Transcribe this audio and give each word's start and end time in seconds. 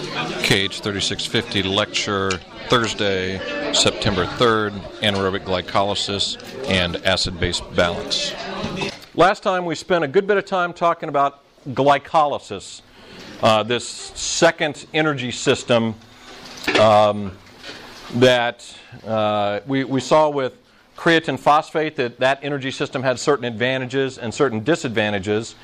KH 0.00 0.80
3650 0.80 1.62
lecture 1.62 2.30
Thursday, 2.68 3.38
September 3.72 4.24
3rd, 4.24 4.72
anaerobic 5.00 5.40
glycolysis 5.40 6.36
and 6.68 6.96
acid 7.06 7.38
base 7.40 7.60
balance. 7.60 8.34
Last 9.14 9.42
time 9.42 9.64
we 9.64 9.74
spent 9.74 10.04
a 10.04 10.08
good 10.08 10.26
bit 10.26 10.36
of 10.36 10.44
time 10.44 10.72
talking 10.72 11.08
about 11.08 11.42
glycolysis, 11.70 12.82
uh, 13.42 13.62
this 13.62 13.86
second 13.88 14.86
energy 14.94 15.30
system 15.30 15.94
um, 16.78 17.32
that 18.14 18.76
uh, 19.06 19.60
we, 19.66 19.84
we 19.84 20.00
saw 20.00 20.28
with 20.28 20.56
creatine 20.96 21.38
phosphate 21.38 21.96
that 21.96 22.18
that 22.18 22.40
energy 22.42 22.70
system 22.70 23.02
had 23.02 23.18
certain 23.18 23.44
advantages 23.44 24.18
and 24.18 24.34
certain 24.34 24.64
disadvantages. 24.64 25.54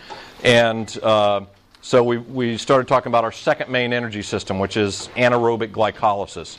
And 0.43 0.97
uh, 1.03 1.43
so 1.85 2.03
we, 2.03 2.17
we 2.17 2.57
started 2.57 2.89
talking 2.89 3.11
about 3.11 3.25
our 3.25 3.31
second 3.31 3.71
main 3.71 3.93
energy 3.93 4.23
system, 4.23 4.59
which 4.59 4.79
is 4.79 5.11
anaerobic 5.17 5.71
glycolysis. 5.71 6.57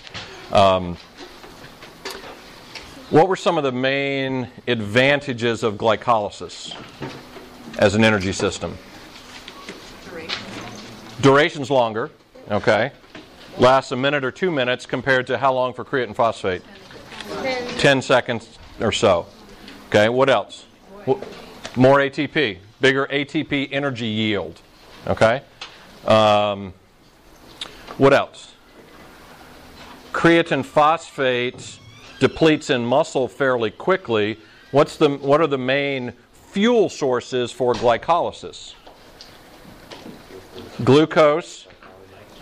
Um, 0.53 0.97
what 3.09 3.27
were 3.27 3.35
some 3.35 3.57
of 3.57 3.63
the 3.63 3.71
main 3.71 4.49
advantages 4.67 5.63
of 5.63 5.77
glycolysis 5.77 6.79
as 7.79 7.95
an 7.95 8.03
energy 8.03 8.33
system? 8.33 8.77
Duration. 10.11 10.43
Duration's 11.21 11.71
longer, 11.71 12.11
okay. 12.51 12.91
Lasts 13.57 13.91
a 13.93 13.95
minute 13.95 14.23
or 14.23 14.31
two 14.31 14.51
minutes 14.51 14.85
compared 14.85 15.25
to 15.25 15.39
how 15.39 15.51
long 15.53 15.73
for 15.73 15.83
creatine 15.83 16.15
phosphate? 16.15 16.61
10 17.79 18.03
seconds 18.03 18.59
or 18.79 18.91
so. 18.91 19.25
Okay, 19.87 20.07
what 20.07 20.29
else? 20.29 20.67
More 21.75 21.97
ATP, 21.97 22.59
bigger 22.79 23.07
ATP 23.07 23.69
energy 23.71 24.05
yield. 24.05 24.61
Okay? 25.07 25.41
Um, 26.05 26.73
what 27.97 28.13
else? 28.13 28.53
Creatine 30.11 30.63
phosphate 30.63 31.79
depletes 32.19 32.69
in 32.69 32.85
muscle 32.85 33.27
fairly 33.27 33.71
quickly. 33.71 34.39
What's 34.71 34.97
the, 34.97 35.09
what 35.09 35.41
are 35.41 35.47
the 35.47 35.57
main 35.57 36.13
fuel 36.31 36.89
sources 36.89 37.51
for 37.51 37.73
glycolysis? 37.73 38.73
Glucose 40.83 41.67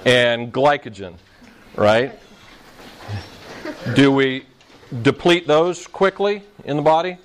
and 0.05 0.53
glycogen, 0.53 1.15
right? 1.75 2.17
Do 3.95 4.11
we 4.11 4.45
deplete 5.01 5.47
those 5.47 5.87
quickly 5.87 6.43
in 6.65 6.77
the 6.77 6.83
body? 6.83 7.17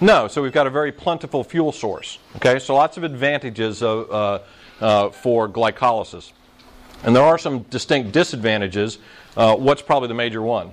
No, 0.00 0.28
so 0.28 0.42
we've 0.42 0.52
got 0.52 0.66
a 0.66 0.70
very 0.70 0.92
plentiful 0.92 1.42
fuel 1.42 1.72
source. 1.72 2.18
Okay, 2.36 2.58
so 2.58 2.74
lots 2.74 2.96
of 2.98 3.04
advantages 3.04 3.82
uh, 3.82 4.42
uh, 4.80 5.08
for 5.10 5.48
glycolysis. 5.48 6.32
And 7.02 7.16
there 7.16 7.22
are 7.22 7.38
some 7.38 7.60
distinct 7.64 8.12
disadvantages. 8.12 8.98
Uh, 9.36 9.56
what's 9.56 9.82
probably 9.82 10.08
the 10.08 10.14
major 10.14 10.42
one? 10.42 10.72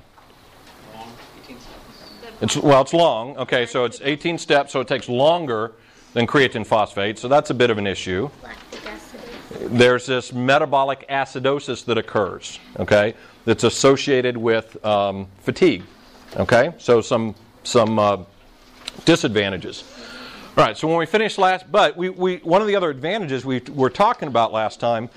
It's, 2.41 2.57
well, 2.57 2.81
it's 2.81 2.93
long. 2.93 3.38
Okay, 3.38 3.65
so 3.65 3.85
it's 3.85 4.02
18 4.02 4.38
steps, 4.38 4.73
so 4.73 4.81
it 4.81 4.88
takes 4.88 5.07
longer 5.07 5.71
than 6.13 6.27
creatine 6.27 6.65
phosphate, 6.65 7.17
so 7.17 7.30
that's 7.30 7.49
a 7.49 7.53
bit 7.53 7.69
of 7.69 7.77
an 7.77 7.87
issue. 7.87 8.30
There's 9.61 10.05
this 10.05 10.33
metabolic 10.33 11.08
acidosis 11.09 11.85
that 11.85 11.97
occurs, 11.97 12.59
okay, 12.80 13.13
that's 13.45 13.63
associated 13.63 14.35
with 14.35 14.83
um, 14.85 15.27
fatigue. 15.39 15.83
Okay, 16.35 16.73
so 16.77 16.99
some 16.99 17.35
some 17.63 17.97
uh, 17.97 18.17
disadvantages. 19.05 19.83
All 20.55 20.63
right, 20.63 20.77
so 20.77 20.88
when 20.88 20.97
we 20.97 21.08
finished 21.08 21.39
last, 21.39 21.72
but 21.72 21.97
we, 21.97 22.09
we 22.09 22.38
one 22.38 22.61
of 22.61 22.67
the 22.67 22.75
other 22.75 22.91
advantages 22.91 23.44
we 23.44 23.59
were 23.72 23.89
talking 23.89 24.27
about 24.27 24.53
last 24.53 24.80
time 24.80 25.09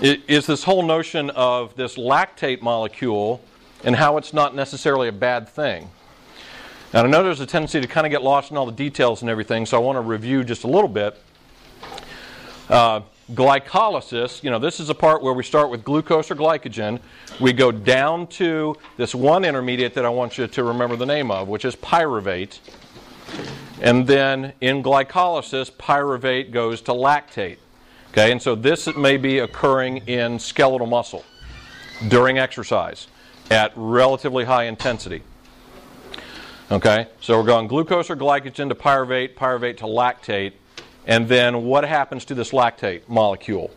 is, 0.00 0.18
is 0.26 0.46
this 0.46 0.64
whole 0.64 0.82
notion 0.82 1.30
of 1.30 1.76
this 1.76 1.96
lactate 1.96 2.62
molecule 2.62 3.40
and 3.84 3.94
how 3.94 4.16
it's 4.16 4.32
not 4.32 4.56
necessarily 4.56 5.08
a 5.08 5.12
bad 5.12 5.48
thing. 5.48 5.88
And 6.92 7.06
I 7.06 7.10
know 7.10 7.22
there's 7.22 7.40
a 7.40 7.46
tendency 7.46 7.80
to 7.80 7.86
kind 7.86 8.06
of 8.06 8.10
get 8.10 8.22
lost 8.22 8.50
in 8.50 8.56
all 8.56 8.66
the 8.66 8.72
details 8.72 9.22
and 9.22 9.30
everything, 9.30 9.66
so 9.66 9.76
I 9.76 9.80
want 9.80 9.96
to 9.96 10.00
review 10.00 10.44
just 10.44 10.64
a 10.64 10.68
little 10.68 10.88
bit. 10.88 11.16
Uh, 12.68 13.00
glycolysis, 13.32 14.42
you 14.42 14.50
know, 14.50 14.58
this 14.58 14.80
is 14.80 14.90
a 14.90 14.94
part 14.94 15.22
where 15.22 15.32
we 15.32 15.42
start 15.42 15.70
with 15.70 15.84
glucose 15.84 16.30
or 16.30 16.34
glycogen. 16.34 17.00
We 17.40 17.52
go 17.52 17.72
down 17.72 18.26
to 18.28 18.76
this 18.96 19.14
one 19.14 19.44
intermediate 19.44 19.94
that 19.94 20.04
I 20.04 20.08
want 20.08 20.36
you 20.38 20.46
to 20.46 20.64
remember 20.64 20.96
the 20.96 21.06
name 21.06 21.30
of, 21.30 21.48
which 21.48 21.64
is 21.64 21.76
pyruvate. 21.76 22.58
And 23.80 24.06
then 24.06 24.52
in 24.60 24.82
glycolysis, 24.82 25.70
pyruvate 25.72 26.52
goes 26.52 26.80
to 26.82 26.92
lactate. 26.92 27.58
Okay, 28.10 28.30
and 28.30 28.40
so 28.40 28.54
this 28.54 28.94
may 28.94 29.16
be 29.16 29.38
occurring 29.38 29.98
in 30.06 30.38
skeletal 30.38 30.86
muscle 30.86 31.24
during 32.08 32.38
exercise 32.38 33.08
at 33.50 33.72
relatively 33.74 34.44
high 34.44 34.64
intensity. 34.64 35.22
Okay, 36.70 37.06
so 37.20 37.38
we're 37.38 37.46
going 37.46 37.66
glucose 37.66 38.08
or 38.08 38.16
glycogen 38.16 38.68
to 38.68 38.74
pyruvate, 38.74 39.34
pyruvate 39.34 39.76
to 39.78 39.84
lactate. 39.84 40.52
And 41.06 41.28
then 41.28 41.64
what 41.64 41.84
happens 41.84 42.24
to 42.26 42.34
this 42.34 42.52
lactate 42.52 43.08
molecule? 43.08 43.70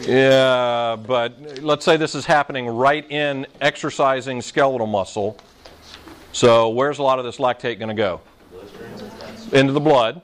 Yeah, 0.00 0.96
but 0.96 1.62
let's 1.62 1.84
say 1.84 1.96
this 1.96 2.14
is 2.14 2.26
happening 2.26 2.66
right 2.66 3.10
in 3.10 3.46
exercising 3.60 4.42
skeletal 4.42 4.86
muscle. 4.86 5.38
So, 6.36 6.68
where's 6.68 6.98
a 6.98 7.02
lot 7.02 7.18
of 7.18 7.24
this 7.24 7.38
lactate 7.38 7.78
going 7.78 7.88
to 7.88 7.94
go? 7.94 8.20
Into 9.52 9.72
the 9.72 9.80
blood, 9.80 10.20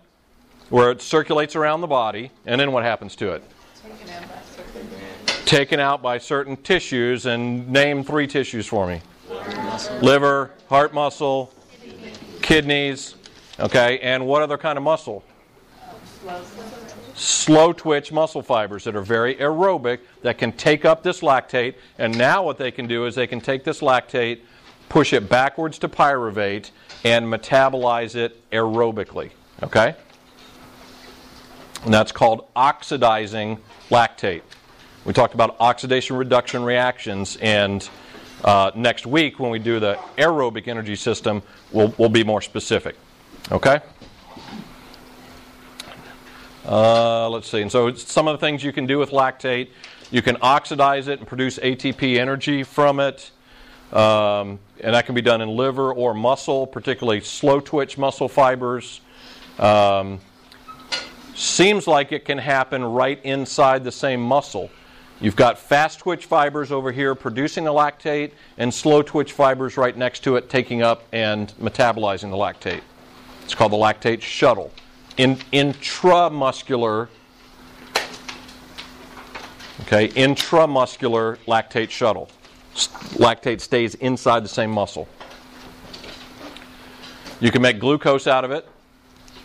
where 0.69 0.91
it 0.91 1.01
circulates 1.01 1.57
around 1.57 1.81
the 1.81 1.87
body, 1.87 2.31
and 2.45 2.61
then 2.61 2.71
what 2.71 2.85
happens 2.85 3.17
to 3.17 3.33
it? 3.33 3.43
Taken 5.47 5.81
out 5.81 6.03
by 6.03 6.19
certain 6.19 6.59
tissues, 6.59 7.25
and 7.25 7.67
name 7.67 8.05
three 8.05 8.27
tissues 8.27 8.67
for 8.67 8.87
me 8.87 9.01
liver, 10.03 10.51
heart 10.69 10.93
muscle, 10.93 11.51
kidneys, 12.43 13.15
Okay, 13.59 13.99
and 14.01 14.27
what 14.27 14.43
other 14.43 14.59
kind 14.59 14.77
of 14.77 14.85
muscle? 14.85 15.25
Slow 17.15 17.73
twitch 17.73 18.13
muscle 18.13 18.43
fibers 18.43 18.85
that 18.85 18.95
are 18.95 19.01
very 19.01 19.37
aerobic 19.37 20.01
that 20.21 20.37
can 20.37 20.53
take 20.53 20.85
up 20.85 21.03
this 21.03 21.23
lactate. 21.23 21.77
And 21.99 22.19
now 22.19 22.43
what 22.43 22.59
they 22.59 22.71
can 22.71 22.87
do 22.87 23.07
is 23.07 23.15
they 23.15 23.27
can 23.27 23.41
take 23.41 23.65
this 23.65 23.81
lactate, 23.81 24.41
push 24.93 25.15
it 25.15 25.27
backwards 25.27 25.79
to 25.79 25.89
pyruvate, 25.89 26.71
and 27.03 27.25
metabolize 27.25 28.15
it 28.15 28.39
aerobically. 28.51 29.31
Okay? 29.63 29.97
And 31.87 31.95
that's 31.95 32.13
called 32.13 32.47
oxidizing 32.55 33.57
lactate. 33.89 34.43
We 35.07 35.15
talked 35.15 35.33
about 35.33 35.57
oxidation 35.61 36.17
reduction 36.17 36.63
reactions, 36.63 37.39
and 37.41 37.89
uh, 38.45 38.73
next 38.75 39.07
week 39.07 39.41
when 39.41 39.51
we 39.51 39.59
do 39.59 39.81
the 39.81 39.99
aerobic 40.19 40.69
energy 40.69 40.97
system, 40.97 41.43
we'll, 41.71 41.95
we'll 41.97 42.11
be 42.11 42.23
more 42.23 42.43
specific. 42.43 42.95
Okay? 43.51 43.81
Uh, 46.67 47.31
let's 47.31 47.49
see. 47.49 47.63
And 47.63 47.73
so 47.73 47.95
some 47.95 48.29
of 48.29 48.39
the 48.39 48.47
things 48.47 48.63
you 48.63 48.75
can 48.75 48.85
do 48.85 48.99
with 48.99 49.09
lactate, 49.09 49.69
you 50.11 50.21
can 50.21 50.37
oxidize 50.43 51.09
it 51.09 51.19
and 51.19 51.27
produce 51.27 51.59
ATP 51.59 52.19
energy 52.19 52.63
from 52.63 53.01
it. 53.01 53.31
Um, 53.93 54.59
and 54.81 54.95
that 54.95 55.07
can 55.07 55.15
be 55.15 55.23
done 55.23 55.43
in 55.43 55.51
liver 55.51 55.93
or 55.93 56.15
muscle, 56.15 56.67
particularly 56.67 57.21
slow 57.21 57.61
twitch 57.61 57.99
muscle 57.99 58.29
fibers. 58.29 59.01
Um, 59.59 60.21
seems 61.35 61.87
like 61.87 62.13
it 62.13 62.25
can 62.25 62.39
happen 62.39 62.83
right 62.83 63.21
inside 63.23 63.85
the 63.85 63.93
same 63.93 64.21
muscle. 64.21 64.71
You've 65.21 65.37
got 65.37 65.59
fast 65.59 66.01
twitch 66.01 66.27
fibers 66.27 66.73
over 66.73 66.91
here 66.91 67.15
producing 67.15 67.65
the 67.65 67.71
lactate, 67.71 68.33
and 68.59 68.73
slow 68.73 69.03
twitch 69.03 69.33
fibers 69.33 69.77
right 69.77 69.97
next 69.97 70.25
to 70.25 70.37
it 70.37 70.51
taking 70.51 70.83
up 70.83 71.05
and 71.13 71.53
metabolizing 71.61 72.31
the 72.31 72.37
lactate. 72.37 72.81
It's 73.45 73.55
called 73.55 73.73
the 73.73 73.77
lactate 73.77 74.23
shuttle. 74.23 74.73
In, 75.19 75.37
intramuscular, 75.53 77.09
okay, 79.83 80.09
intramuscular 80.09 81.37
lactate 81.47 81.91
shuttle. 81.91 82.29
Lactate 82.75 83.61
stays 83.61 83.95
inside 83.97 84.45
the 84.45 84.49
same 84.49 84.71
muscle. 84.71 85.09
You 87.41 87.51
can 87.51 87.61
make 87.61 87.81
glucose 87.81 88.27
out 88.27 88.45
of 88.45 88.51
it. 88.51 88.67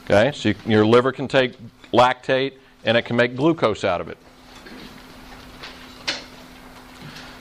Okay, 0.06 0.32
so 0.34 0.50
you, 0.50 0.56
your 0.66 0.86
liver 0.86 1.12
can 1.12 1.28
take 1.28 1.54
lactate 1.92 2.54
and 2.86 2.96
it 2.96 3.04
can 3.04 3.16
make 3.16 3.36
glucose 3.36 3.84
out 3.84 4.00
of 4.00 4.08
it. 4.08 4.18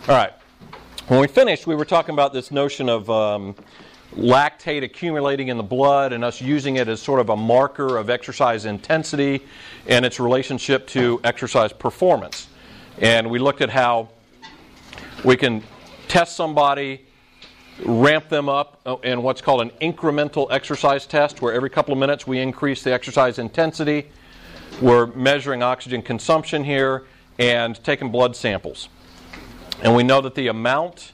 All 0.09 0.17
right. 0.17 0.33
When 1.09 1.21
we 1.21 1.29
finished, 1.29 1.67
we 1.67 1.77
were 1.77 1.85
talking 1.85 2.15
about 2.15 2.33
this 2.33 2.51
notion 2.51 2.89
of 2.89 3.09
um, 3.09 3.55
lactate 4.17 4.83
accumulating 4.83 5.49
in 5.49 5.57
the 5.57 5.63
blood 5.63 6.13
and 6.13 6.25
us 6.25 6.41
using 6.41 6.77
it 6.77 6.89
as 6.89 7.01
sort 7.01 7.21
of 7.21 7.29
a 7.29 7.37
marker 7.37 7.97
of 7.97 8.11
exercise 8.11 8.65
intensity 8.65 9.45
and 9.87 10.05
its 10.05 10.19
relationship 10.19 10.87
to 10.89 11.21
exercise 11.23 11.73
performance. 11.73 12.49
And 12.99 13.31
we 13.31 13.39
looked 13.39 13.61
at 13.61 13.71
how 13.71 14.09
we 15.25 15.37
can 15.37 15.63
test 16.09 16.37
somebody, 16.37 17.05
ramp 17.85 18.29
them 18.29 18.49
up 18.49 18.81
in 19.05 19.23
what's 19.23 19.41
called 19.41 19.61
an 19.61 19.71
incremental 19.81 20.47
exercise 20.51 21.07
test, 21.07 21.43
where 21.43 21.53
every 21.53 21.71
couple 21.71 21.93
of 21.93 21.99
minutes 21.99 22.27
we 22.27 22.39
increase 22.39 22.83
the 22.83 22.93
exercise 22.93 23.39
intensity. 23.39 24.07
we're 24.81 25.07
measuring 25.07 25.63
oxygen 25.63 26.03
consumption 26.03 26.65
here 26.65 27.05
and 27.39 27.83
taking 27.85 28.11
blood 28.11 28.37
samples. 28.37 28.89
And 29.83 29.95
we 29.95 30.03
know 30.03 30.21
that 30.21 30.35
the 30.35 30.49
amount 30.49 31.13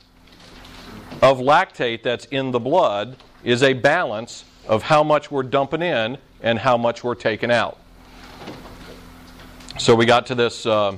of 1.20 1.38
lactate 1.38 2.02
that's 2.02 2.24
in 2.26 2.50
the 2.50 2.60
blood 2.60 3.16
is 3.44 3.62
a 3.62 3.72
balance 3.72 4.44
of 4.66 4.82
how 4.82 5.02
much 5.02 5.30
we're 5.30 5.42
dumping 5.42 5.82
in 5.82 6.18
and 6.42 6.58
how 6.58 6.76
much 6.76 7.04
we're 7.04 7.14
taking 7.14 7.50
out. 7.50 7.78
So 9.78 9.94
we 9.94 10.06
got 10.06 10.26
to 10.26 10.34
this, 10.34 10.66
uh, 10.66 10.96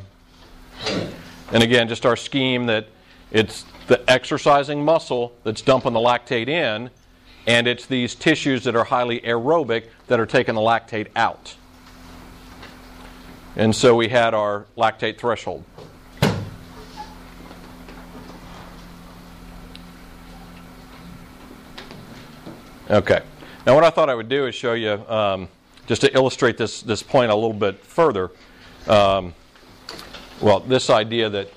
and 1.53 1.63
again, 1.63 1.89
just 1.89 2.05
our 2.05 2.17
scheme 2.17 2.67
that 2.67 2.89
it's 3.31 3.65
the 3.87 4.09
exercising 4.11 4.85
muscle 4.85 5.35
that's 5.45 5.63
dumping 5.63 5.93
the 5.93 6.01
lactate 6.01 6.49
in, 6.49 6.91
and 7.47 7.67
it's 7.67 7.87
these 7.87 8.15
tissues 8.15 8.65
that 8.65 8.75
are 8.75 8.85
highly 8.85 9.21
aerobic 9.21 9.89
that 10.07 10.19
are 10.19 10.27
taking 10.27 10.55
the 10.55 10.61
lactate 10.61 11.09
out. 11.15 11.57
And 13.57 13.75
so 13.75 13.95
we 13.95 14.09
had 14.09 14.35
our 14.35 14.67
lactate 14.77 15.19
threshold. 15.19 15.65
Okay. 22.91 23.23
Now, 23.67 23.75
what 23.75 23.85
I 23.85 23.91
thought 23.91 24.11
I 24.11 24.15
would 24.15 24.29
do 24.29 24.47
is 24.47 24.55
show 24.55 24.75
you, 24.75 24.93
um, 25.09 25.49
just 25.87 26.03
to 26.03 26.15
illustrate 26.15 26.59
this, 26.59 26.83
this 26.83 27.03
point 27.03 27.31
a 27.31 27.35
little 27.35 27.55
bit 27.55 27.79
further, 27.79 28.31
um, 28.89 29.35
well, 30.41 30.61
this 30.61 30.91
idea 30.91 31.31
that 31.31 31.49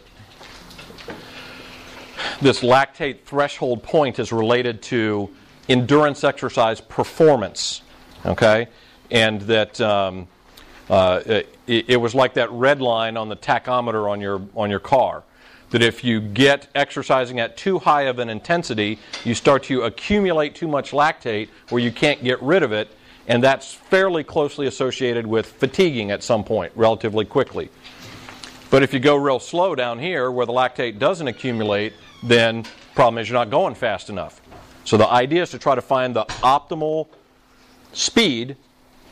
this 2.41 2.61
lactate 2.61 3.21
threshold 3.23 3.83
point 3.83 4.19
is 4.19 4.31
related 4.31 4.81
to 4.83 5.29
endurance 5.69 6.23
exercise 6.23 6.79
performance, 6.79 7.81
okay? 8.25 8.67
And 9.11 9.41
that 9.41 9.79
um, 9.81 10.27
uh, 10.89 11.21
it, 11.25 11.89
it, 11.89 11.97
was 11.97 12.15
like 12.15 12.35
that 12.35 12.51
red 12.51 12.81
line 12.81 13.17
on 13.17 13.29
the 13.29 13.35
tachometer 13.35 14.09
on 14.09 14.21
your, 14.21 14.41
on 14.55 14.69
your 14.69 14.79
car. 14.79 15.23
That 15.71 15.81
if 15.81 16.03
you 16.03 16.21
get 16.21 16.67
exercising 16.75 17.39
at 17.41 17.57
too 17.57 17.79
high 17.79 18.03
of 18.03 18.19
an 18.19 18.29
intensity, 18.29 18.99
you 19.25 19.35
start 19.35 19.63
to 19.63 19.81
accumulate 19.81 20.55
too 20.55 20.67
much 20.67 20.91
lactate 20.91 21.49
where 21.69 21.81
you 21.81 21.91
can't 21.91 22.23
get 22.23 22.41
rid 22.41 22.63
of 22.63 22.71
it, 22.71 22.89
and 23.27 23.43
that's 23.43 23.73
fairly 23.73 24.23
closely 24.23 24.67
associated 24.67 25.27
with 25.27 25.45
fatiguing 25.45 26.11
at 26.11 26.23
some 26.23 26.45
point, 26.45 26.71
relatively 26.75 27.25
quickly. 27.25 27.69
But 28.69 28.83
if 28.83 28.93
you 28.93 28.99
go 28.99 29.15
real 29.15 29.39
slow 29.39 29.75
down 29.75 29.99
here 29.99 30.29
where 30.31 30.45
the 30.45 30.53
lactate 30.53 30.99
doesn't 30.99 31.27
accumulate, 31.27 31.93
then 32.23 32.65
problem 32.95 33.17
is 33.19 33.29
you're 33.29 33.37
not 33.37 33.49
going 33.49 33.75
fast 33.75 34.09
enough. 34.09 34.41
So 34.83 34.97
the 34.97 35.07
idea 35.07 35.43
is 35.43 35.51
to 35.51 35.59
try 35.59 35.75
to 35.75 35.81
find 35.81 36.15
the 36.15 36.25
optimal 36.25 37.07
speed 37.93 38.55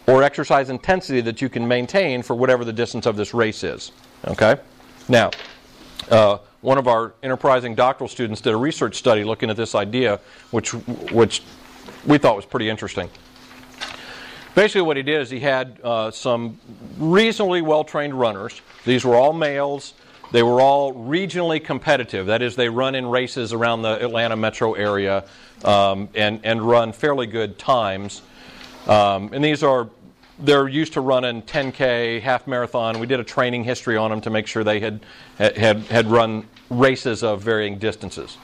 or 0.08 0.24
exercise 0.24 0.70
intensity 0.70 1.22
that 1.22 1.42
you 1.42 1.50
can 1.50 1.68
maintain 1.68 2.22
for 2.22 2.36
whatever 2.36 2.64
the 2.66 2.74
distance 2.74 3.06
of 3.06 3.16
this 3.16 3.34
race 3.34 3.64
is. 3.64 3.92
Okay? 4.28 4.58
Now, 5.08 5.32
uh, 6.10 6.38
one 6.62 6.78
of 6.78 6.88
our 6.88 7.14
enterprising 7.24 7.76
doctoral 7.76 8.08
students 8.08 8.42
did 8.42 8.54
a 8.54 8.58
research 8.58 8.96
study 8.96 9.24
looking 9.24 9.50
at 9.50 9.58
this 9.58 9.76
idea, 9.76 10.20
which, 10.52 10.74
which 11.12 11.42
we 12.06 12.18
thought 12.18 12.36
was 12.36 12.46
pretty 12.46 12.70
interesting. 12.70 13.10
Basically, 14.56 14.84
what 14.84 14.96
he 14.96 15.04
did 15.04 15.22
is 15.22 15.30
he 15.30 15.42
had 15.42 15.80
uh, 15.84 16.10
some 16.12 16.58
reasonably 16.98 17.62
well 17.62 17.84
trained 17.84 18.18
runners. 18.18 18.62
These 18.86 19.04
were 19.04 19.16
all 19.16 19.34
males. 19.34 19.94
They 20.32 20.44
were 20.44 20.62
all 20.62 20.94
regionally 20.94 21.64
competitive. 21.64 22.28
That 22.28 22.42
is, 22.42 22.56
they 22.56 22.70
run 22.70 22.96
in 22.96 23.06
races 23.06 23.52
around 23.52 23.82
the 23.82 24.04
Atlanta 24.04 24.36
metro 24.38 24.74
area 24.74 25.26
um, 25.66 26.08
and, 26.16 26.40
and 26.44 26.62
run 26.62 26.94
fairly 26.94 27.28
good 27.28 27.60
times. 27.60 28.22
Um, 28.88 29.30
and 29.34 29.44
these 29.44 29.62
are, 29.62 29.90
they're 30.40 30.68
used 30.68 30.94
to 30.94 31.02
running 31.02 31.42
10K, 31.42 32.22
half 32.22 32.48
marathon. 32.48 33.00
We 33.00 33.08
did 33.08 33.20
a 33.20 33.24
training 33.24 33.66
history 33.66 33.98
on 33.98 34.10
them 34.10 34.22
to 34.22 34.30
make 34.30 34.48
sure 34.48 34.64
they 34.64 34.80
had, 34.80 35.06
had, 35.38 35.80
had 35.80 36.08
run 36.08 36.48
races 36.70 37.24
of 37.24 37.42
varying 37.42 37.78
distances. 37.78 38.38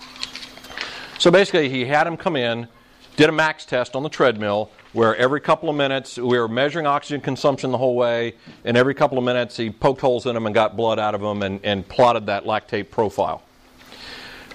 So 1.19 1.31
basically, 1.31 1.69
he 1.69 1.85
had 1.85 2.05
them 2.05 2.17
come 2.17 2.35
in, 2.35 2.67
did 3.15 3.29
a 3.29 3.33
max 3.33 3.65
test 3.65 3.95
on 3.95 4.03
the 4.03 4.09
treadmill 4.09 4.71
where 4.93 5.15
every 5.15 5.39
couple 5.39 5.69
of 5.69 5.75
minutes 5.75 6.17
we 6.17 6.37
were 6.37 6.47
measuring 6.47 6.85
oxygen 6.85 7.21
consumption 7.21 7.71
the 7.71 7.77
whole 7.77 7.95
way, 7.95 8.35
and 8.65 8.75
every 8.75 8.93
couple 8.93 9.17
of 9.17 9.23
minutes 9.23 9.55
he 9.57 9.69
poked 9.69 10.01
holes 10.01 10.25
in 10.25 10.33
them 10.33 10.45
and 10.45 10.53
got 10.53 10.75
blood 10.75 10.99
out 10.99 11.15
of 11.15 11.21
them 11.21 11.43
and, 11.43 11.59
and 11.63 11.87
plotted 11.87 12.25
that 12.25 12.43
lactate 12.43 12.89
profile. 12.89 13.43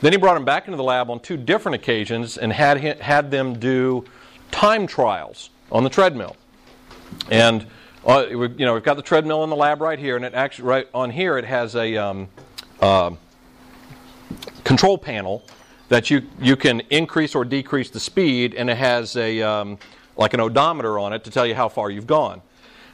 Then 0.00 0.12
he 0.12 0.18
brought 0.18 0.34
them 0.34 0.44
back 0.44 0.66
into 0.66 0.76
the 0.76 0.84
lab 0.84 1.10
on 1.10 1.20
two 1.20 1.36
different 1.36 1.74
occasions 1.74 2.36
and 2.36 2.52
had, 2.52 2.78
had 3.00 3.30
them 3.30 3.58
do 3.58 4.04
time 4.50 4.86
trials 4.86 5.50
on 5.72 5.84
the 5.84 5.90
treadmill. 5.90 6.36
And 7.30 7.66
uh, 8.06 8.26
you 8.28 8.48
know 8.64 8.74
we've 8.74 8.84
got 8.84 8.94
the 8.94 9.02
treadmill 9.02 9.42
in 9.42 9.50
the 9.50 9.56
lab 9.56 9.80
right 9.80 9.98
here, 9.98 10.16
and 10.16 10.24
it 10.24 10.34
actually 10.34 10.68
right 10.68 10.88
on 10.94 11.10
here 11.10 11.38
it 11.38 11.44
has 11.44 11.74
a 11.74 11.96
um, 11.96 12.28
uh, 12.80 13.10
control 14.64 14.96
panel 14.96 15.44
that 15.88 16.10
you 16.10 16.22
you 16.40 16.56
can 16.56 16.80
increase 16.90 17.34
or 17.34 17.44
decrease 17.44 17.90
the 17.90 18.00
speed, 18.00 18.54
and 18.54 18.70
it 18.70 18.76
has 18.76 19.16
a 19.16 19.42
um, 19.42 19.78
like 20.16 20.34
an 20.34 20.40
odometer 20.40 20.98
on 20.98 21.12
it 21.12 21.24
to 21.24 21.30
tell 21.30 21.46
you 21.46 21.54
how 21.54 21.68
far 21.68 21.90
you've 21.90 22.06
gone. 22.06 22.42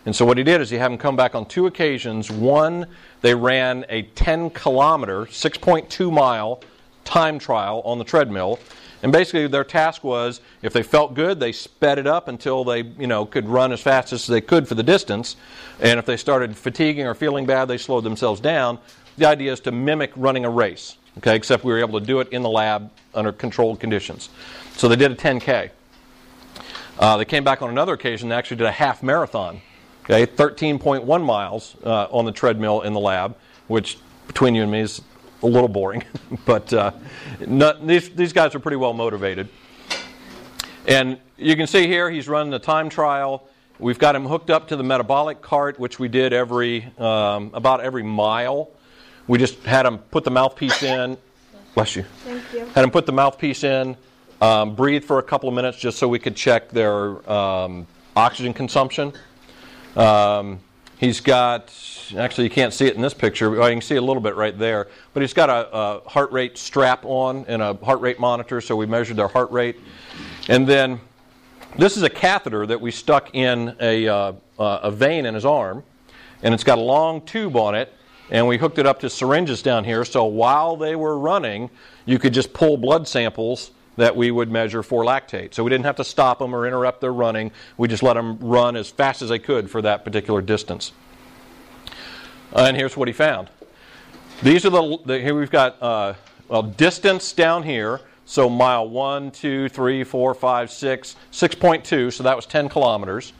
And 0.04 0.14
so 0.14 0.24
what 0.24 0.36
he 0.36 0.44
did 0.44 0.60
is 0.60 0.70
he 0.70 0.76
had 0.76 0.90
them 0.90 0.98
come 0.98 1.14
back 1.14 1.34
on 1.34 1.46
two 1.46 1.66
occasions. 1.66 2.30
One, 2.30 2.86
they 3.20 3.34
ran 3.34 3.84
a 3.88 4.02
10 4.02 4.50
kilometer, 4.50 5.26
6.2 5.26 6.12
mile 6.12 6.60
time 7.04 7.38
trial 7.38 7.82
on 7.84 7.98
the 7.98 8.04
treadmill. 8.04 8.58
And 9.02 9.10
basically, 9.10 9.48
their 9.48 9.64
task 9.64 10.04
was 10.04 10.40
if 10.62 10.72
they 10.72 10.82
felt 10.82 11.14
good, 11.14 11.40
they 11.40 11.52
sped 11.52 11.98
it 11.98 12.06
up 12.06 12.28
until 12.28 12.62
they 12.62 12.82
you 12.82 13.08
know, 13.08 13.26
could 13.26 13.48
run 13.48 13.72
as 13.72 13.80
fast 13.80 14.12
as 14.12 14.26
they 14.26 14.40
could 14.40 14.68
for 14.68 14.76
the 14.76 14.82
distance. 14.82 15.36
And 15.80 15.98
if 15.98 16.06
they 16.06 16.16
started 16.16 16.56
fatiguing 16.56 17.06
or 17.06 17.14
feeling 17.14 17.44
bad, 17.44 17.66
they 17.66 17.78
slowed 17.78 18.04
themselves 18.04 18.40
down. 18.40 18.78
The 19.18 19.26
idea 19.26 19.52
is 19.52 19.60
to 19.60 19.72
mimic 19.72 20.12
running 20.16 20.44
a 20.44 20.50
race, 20.50 20.96
okay, 21.18 21.34
except 21.34 21.64
we 21.64 21.72
were 21.72 21.80
able 21.80 21.98
to 21.98 22.06
do 22.06 22.20
it 22.20 22.28
in 22.30 22.42
the 22.42 22.48
lab 22.48 22.90
under 23.12 23.32
controlled 23.32 23.80
conditions. 23.80 24.30
So 24.76 24.88
they 24.88 24.96
did 24.96 25.10
a 25.12 25.16
10K. 25.16 25.70
Uh, 26.98 27.16
they 27.16 27.24
came 27.24 27.44
back 27.44 27.62
on 27.62 27.70
another 27.70 27.94
occasion 27.94 28.30
and 28.30 28.38
actually 28.38 28.56
did 28.58 28.66
a 28.66 28.72
half 28.72 29.02
marathon, 29.02 29.60
okay, 30.04 30.26
13.1 30.26 31.24
miles 31.24 31.76
uh, 31.84 32.06
on 32.10 32.24
the 32.24 32.32
treadmill 32.32 32.82
in 32.82 32.92
the 32.92 33.00
lab, 33.00 33.36
which 33.66 33.98
between 34.26 34.54
you 34.54 34.62
and 34.62 34.70
me 34.70 34.80
is 34.80 35.00
a 35.42 35.46
little 35.46 35.68
boring, 35.68 36.04
but 36.44 36.72
uh, 36.72 36.92
not, 37.46 37.86
these, 37.86 38.10
these 38.10 38.32
guys 38.32 38.54
are 38.54 38.60
pretty 38.60 38.76
well 38.76 38.92
motivated. 38.92 39.48
And 40.86 41.18
you 41.36 41.56
can 41.56 41.66
see 41.66 41.86
here 41.86 42.10
he's 42.10 42.28
running 42.28 42.50
the 42.50 42.58
time 42.58 42.88
trial. 42.88 43.48
We've 43.78 43.98
got 43.98 44.14
him 44.14 44.26
hooked 44.26 44.50
up 44.50 44.68
to 44.68 44.76
the 44.76 44.82
metabolic 44.84 45.42
cart, 45.42 45.78
which 45.78 45.98
we 45.98 46.08
did 46.08 46.32
every 46.32 46.92
um, 46.98 47.50
about 47.54 47.80
every 47.80 48.02
mile. 48.02 48.70
We 49.26 49.38
just 49.38 49.62
had 49.64 49.86
him 49.86 49.98
put 49.98 50.24
the 50.24 50.30
mouthpiece 50.30 50.82
in. 50.82 51.16
Bless 51.74 51.96
you. 51.96 52.02
Thank 52.24 52.52
you. 52.52 52.66
Had 52.66 52.84
him 52.84 52.90
put 52.90 53.06
the 53.06 53.12
mouthpiece 53.12 53.64
in, 53.64 53.96
um, 54.42 54.74
breathe 54.74 55.04
for 55.04 55.18
a 55.18 55.22
couple 55.22 55.48
of 55.48 55.54
minutes 55.54 55.78
just 55.78 55.98
so 55.98 56.06
we 56.06 56.18
could 56.18 56.36
check 56.36 56.68
their 56.68 57.30
um, 57.30 57.86
oxygen 58.14 58.52
consumption. 58.52 59.14
Um, 59.96 60.60
He's 61.02 61.18
got, 61.18 61.74
actually, 62.16 62.44
you 62.44 62.50
can't 62.50 62.72
see 62.72 62.86
it 62.86 62.94
in 62.94 63.02
this 63.02 63.12
picture. 63.12 63.50
Well, 63.50 63.68
you 63.68 63.74
can 63.74 63.82
see 63.82 63.96
a 63.96 64.00
little 64.00 64.22
bit 64.22 64.36
right 64.36 64.56
there. 64.56 64.86
But 65.12 65.22
he's 65.22 65.32
got 65.34 65.50
a, 65.50 65.68
a 65.76 66.08
heart 66.08 66.30
rate 66.30 66.56
strap 66.56 67.04
on 67.04 67.44
and 67.48 67.60
a 67.60 67.74
heart 67.74 68.00
rate 68.00 68.20
monitor, 68.20 68.60
so 68.60 68.76
we 68.76 68.86
measured 68.86 69.16
their 69.16 69.26
heart 69.26 69.50
rate. 69.50 69.80
And 70.48 70.64
then 70.64 71.00
this 71.76 71.96
is 71.96 72.04
a 72.04 72.08
catheter 72.08 72.66
that 72.66 72.80
we 72.80 72.92
stuck 72.92 73.34
in 73.34 73.74
a, 73.80 74.06
uh, 74.06 74.32
a 74.60 74.92
vein 74.92 75.26
in 75.26 75.34
his 75.34 75.44
arm, 75.44 75.82
and 76.44 76.54
it's 76.54 76.62
got 76.62 76.78
a 76.78 76.82
long 76.82 77.20
tube 77.22 77.56
on 77.56 77.74
it, 77.74 77.92
and 78.30 78.46
we 78.46 78.56
hooked 78.56 78.78
it 78.78 78.86
up 78.86 79.00
to 79.00 79.10
syringes 79.10 79.60
down 79.60 79.82
here. 79.82 80.04
So 80.04 80.24
while 80.26 80.76
they 80.76 80.94
were 80.94 81.18
running, 81.18 81.68
you 82.06 82.20
could 82.20 82.32
just 82.32 82.52
pull 82.52 82.76
blood 82.76 83.08
samples 83.08 83.72
that 83.96 84.16
we 84.16 84.30
would 84.30 84.50
measure 84.50 84.82
for 84.82 85.04
lactate. 85.04 85.54
So 85.54 85.62
we 85.62 85.70
didn't 85.70 85.84
have 85.84 85.96
to 85.96 86.04
stop 86.04 86.38
them 86.38 86.54
or 86.54 86.66
interrupt 86.66 87.00
their 87.00 87.12
running. 87.12 87.50
We 87.76 87.88
just 87.88 88.02
let 88.02 88.14
them 88.14 88.38
run 88.38 88.76
as 88.76 88.90
fast 88.90 89.22
as 89.22 89.28
they 89.28 89.38
could 89.38 89.70
for 89.70 89.82
that 89.82 90.04
particular 90.04 90.40
distance. 90.40 90.92
And 92.54 92.76
here's 92.76 92.96
what 92.96 93.08
he 93.08 93.14
found. 93.14 93.48
These 94.42 94.64
are 94.66 94.70
the, 94.70 94.98
the 95.04 95.20
here 95.20 95.38
we've 95.38 95.50
got, 95.50 95.80
uh, 95.82 96.14
well, 96.48 96.62
distance 96.62 97.32
down 97.32 97.62
here. 97.62 98.00
So 98.24 98.48
mile 98.48 98.88
1, 98.88 99.30
2, 99.32 99.68
3, 99.68 100.04
4, 100.04 100.34
5, 100.34 100.70
6, 100.70 101.16
6.2, 101.32 102.12
so 102.12 102.22
that 102.22 102.36
was 102.36 102.46
10 102.46 102.68
kilometers. 102.68 103.32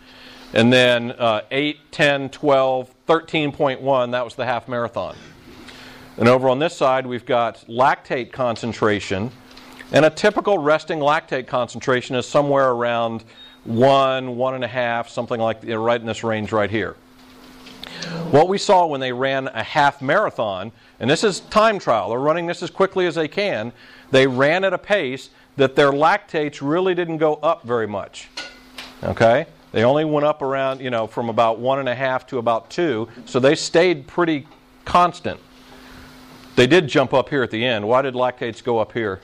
And 0.54 0.73
then 0.73 1.12
uh, 1.12 1.42
8, 1.50 1.92
10, 1.92 2.28
12, 2.30 2.94
13.1, 3.06 4.11
that 4.11 4.25
was 4.25 4.35
the 4.35 4.44
half 4.44 4.68
marathon. 4.68 5.16
And 6.18 6.28
over 6.28 6.49
on 6.49 6.59
this 6.59 6.76
side, 6.76 7.06
we've 7.06 7.25
got 7.25 7.64
lactate 7.68 8.32
concentration 8.32 9.30
and 9.92 10.04
a 10.04 10.11
typical 10.11 10.58
resting 10.58 10.99
lactate 10.99 11.46
concentration 11.46 12.16
is 12.16 12.26
somewhere 12.26 12.70
around 12.70 13.25
one, 13.64 14.37
one 14.37 14.54
and 14.54 14.64
a 14.64 14.68
half, 14.68 15.08
something 15.08 15.40
like 15.40 15.62
you 15.62 15.70
know, 15.70 15.84
right 15.84 16.00
in 16.00 16.06
this 16.06 16.25
range 16.25 16.50
right 16.50 16.70
here. 16.70 16.96
What 18.30 18.49
we 18.49 18.58
saw 18.58 18.87
when 18.87 19.00
they 19.00 19.12
ran 19.12 19.49
a 19.49 19.62
half 19.62 20.00
marathon, 20.00 20.72
and 20.99 21.08
this 21.08 21.22
is 21.22 21.40
time 21.40 21.78
trial, 21.78 22.08
they're 22.08 22.18
running 22.18 22.46
this 22.46 22.62
as 22.62 22.70
quickly 22.70 23.06
as 23.06 23.14
they 23.14 23.28
can, 23.28 23.72
they 24.11 24.26
ran 24.26 24.64
at 24.64 24.72
a 24.72 24.78
pace 24.78 25.30
that 25.56 25.76
their 25.76 25.92
lactates 25.92 26.58
really 26.62 26.94
didn't 26.94 27.18
go 27.18 27.34
up 27.37 27.62
very 27.62 27.87
much. 27.87 28.28
Okay? 29.04 29.46
They 29.72 29.84
only 29.84 30.04
went 30.04 30.26
up 30.26 30.42
around, 30.42 30.80
you 30.80 30.90
know, 30.90 31.06
from 31.06 31.28
about 31.28 31.58
one 31.58 31.78
and 31.78 31.88
a 31.88 31.94
half 31.94 32.26
to 32.28 32.38
about 32.38 32.70
two, 32.70 33.08
so 33.26 33.38
they 33.38 33.54
stayed 33.54 34.06
pretty 34.06 34.46
constant. 34.84 35.38
They 36.56 36.66
did 36.66 36.88
jump 36.88 37.14
up 37.14 37.28
here 37.28 37.42
at 37.42 37.50
the 37.50 37.64
end. 37.64 37.87
Why 37.87 38.02
did 38.02 38.14
lactates 38.14 38.62
go 38.64 38.78
up 38.78 38.92
here? 38.92 39.20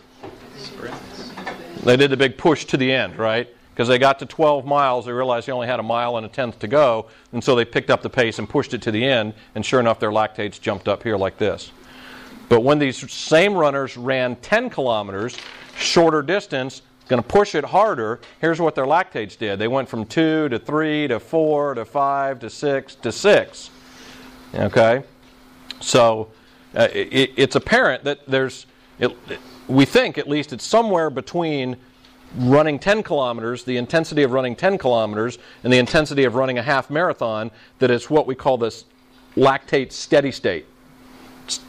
They 1.84 1.96
did 1.96 2.10
the 2.10 2.16
big 2.16 2.36
push 2.36 2.64
to 2.66 2.76
the 2.76 2.92
end, 2.92 3.18
right? 3.18 3.48
Because 3.70 3.88
they 3.88 3.98
got 3.98 4.18
to 4.18 4.26
12 4.26 4.66
miles, 4.66 5.06
they 5.06 5.12
realized 5.12 5.46
they 5.46 5.52
only 5.52 5.68
had 5.68 5.78
a 5.78 5.84
mile 5.84 6.16
and 6.16 6.26
a 6.26 6.28
tenth 6.28 6.58
to 6.58 6.68
go, 6.68 7.06
and 7.32 7.42
so 7.42 7.54
they 7.54 7.64
picked 7.64 7.90
up 7.90 8.02
the 8.02 8.10
pace 8.10 8.38
and 8.38 8.48
pushed 8.48 8.74
it 8.74 8.82
to 8.82 8.90
the 8.90 9.04
end, 9.04 9.34
and 9.54 9.64
sure 9.64 9.78
enough, 9.78 10.00
their 10.00 10.10
lactates 10.10 10.60
jumped 10.60 10.88
up 10.88 11.02
here 11.02 11.16
like 11.16 11.38
this. 11.38 11.70
But 12.48 12.62
when 12.62 12.78
these 12.78 13.10
same 13.10 13.54
runners 13.54 13.96
ran 13.96 14.36
10 14.36 14.70
kilometers, 14.70 15.36
shorter 15.76 16.22
distance, 16.22 16.82
going 17.08 17.22
to 17.22 17.28
push 17.28 17.54
it 17.54 17.64
harder, 17.64 18.20
here's 18.40 18.60
what 18.60 18.74
their 18.74 18.84
lactates 18.84 19.36
did. 19.36 19.58
They 19.58 19.68
went 19.68 19.88
from 19.88 20.04
2 20.04 20.48
to 20.50 20.58
3 20.58 21.08
to 21.08 21.20
4 21.20 21.74
to 21.74 21.84
5 21.84 22.40
to 22.40 22.50
6 22.50 22.94
to 22.96 23.12
6. 23.12 23.70
Okay? 24.54 25.02
So 25.80 26.30
uh, 26.74 26.88
it, 26.92 27.32
it's 27.36 27.56
apparent 27.56 28.04
that 28.04 28.26
there's, 28.26 28.66
it, 28.98 29.16
we 29.68 29.84
think 29.84 30.18
at 30.18 30.28
least 30.28 30.52
it's 30.52 30.66
somewhere 30.66 31.10
between 31.10 31.76
running 32.36 32.78
10 32.78 33.02
kilometers, 33.02 33.64
the 33.64 33.76
intensity 33.76 34.22
of 34.22 34.32
running 34.32 34.56
10 34.56 34.78
kilometers, 34.78 35.38
and 35.62 35.72
the 35.72 35.78
intensity 35.78 36.24
of 36.24 36.34
running 36.34 36.58
a 36.58 36.62
half 36.62 36.90
marathon, 36.90 37.50
that 37.78 37.90
it's 37.90 38.10
what 38.10 38.26
we 38.26 38.34
call 38.34 38.58
this 38.58 38.84
lactate 39.36 39.92
steady 39.92 40.32
state. 40.32 40.66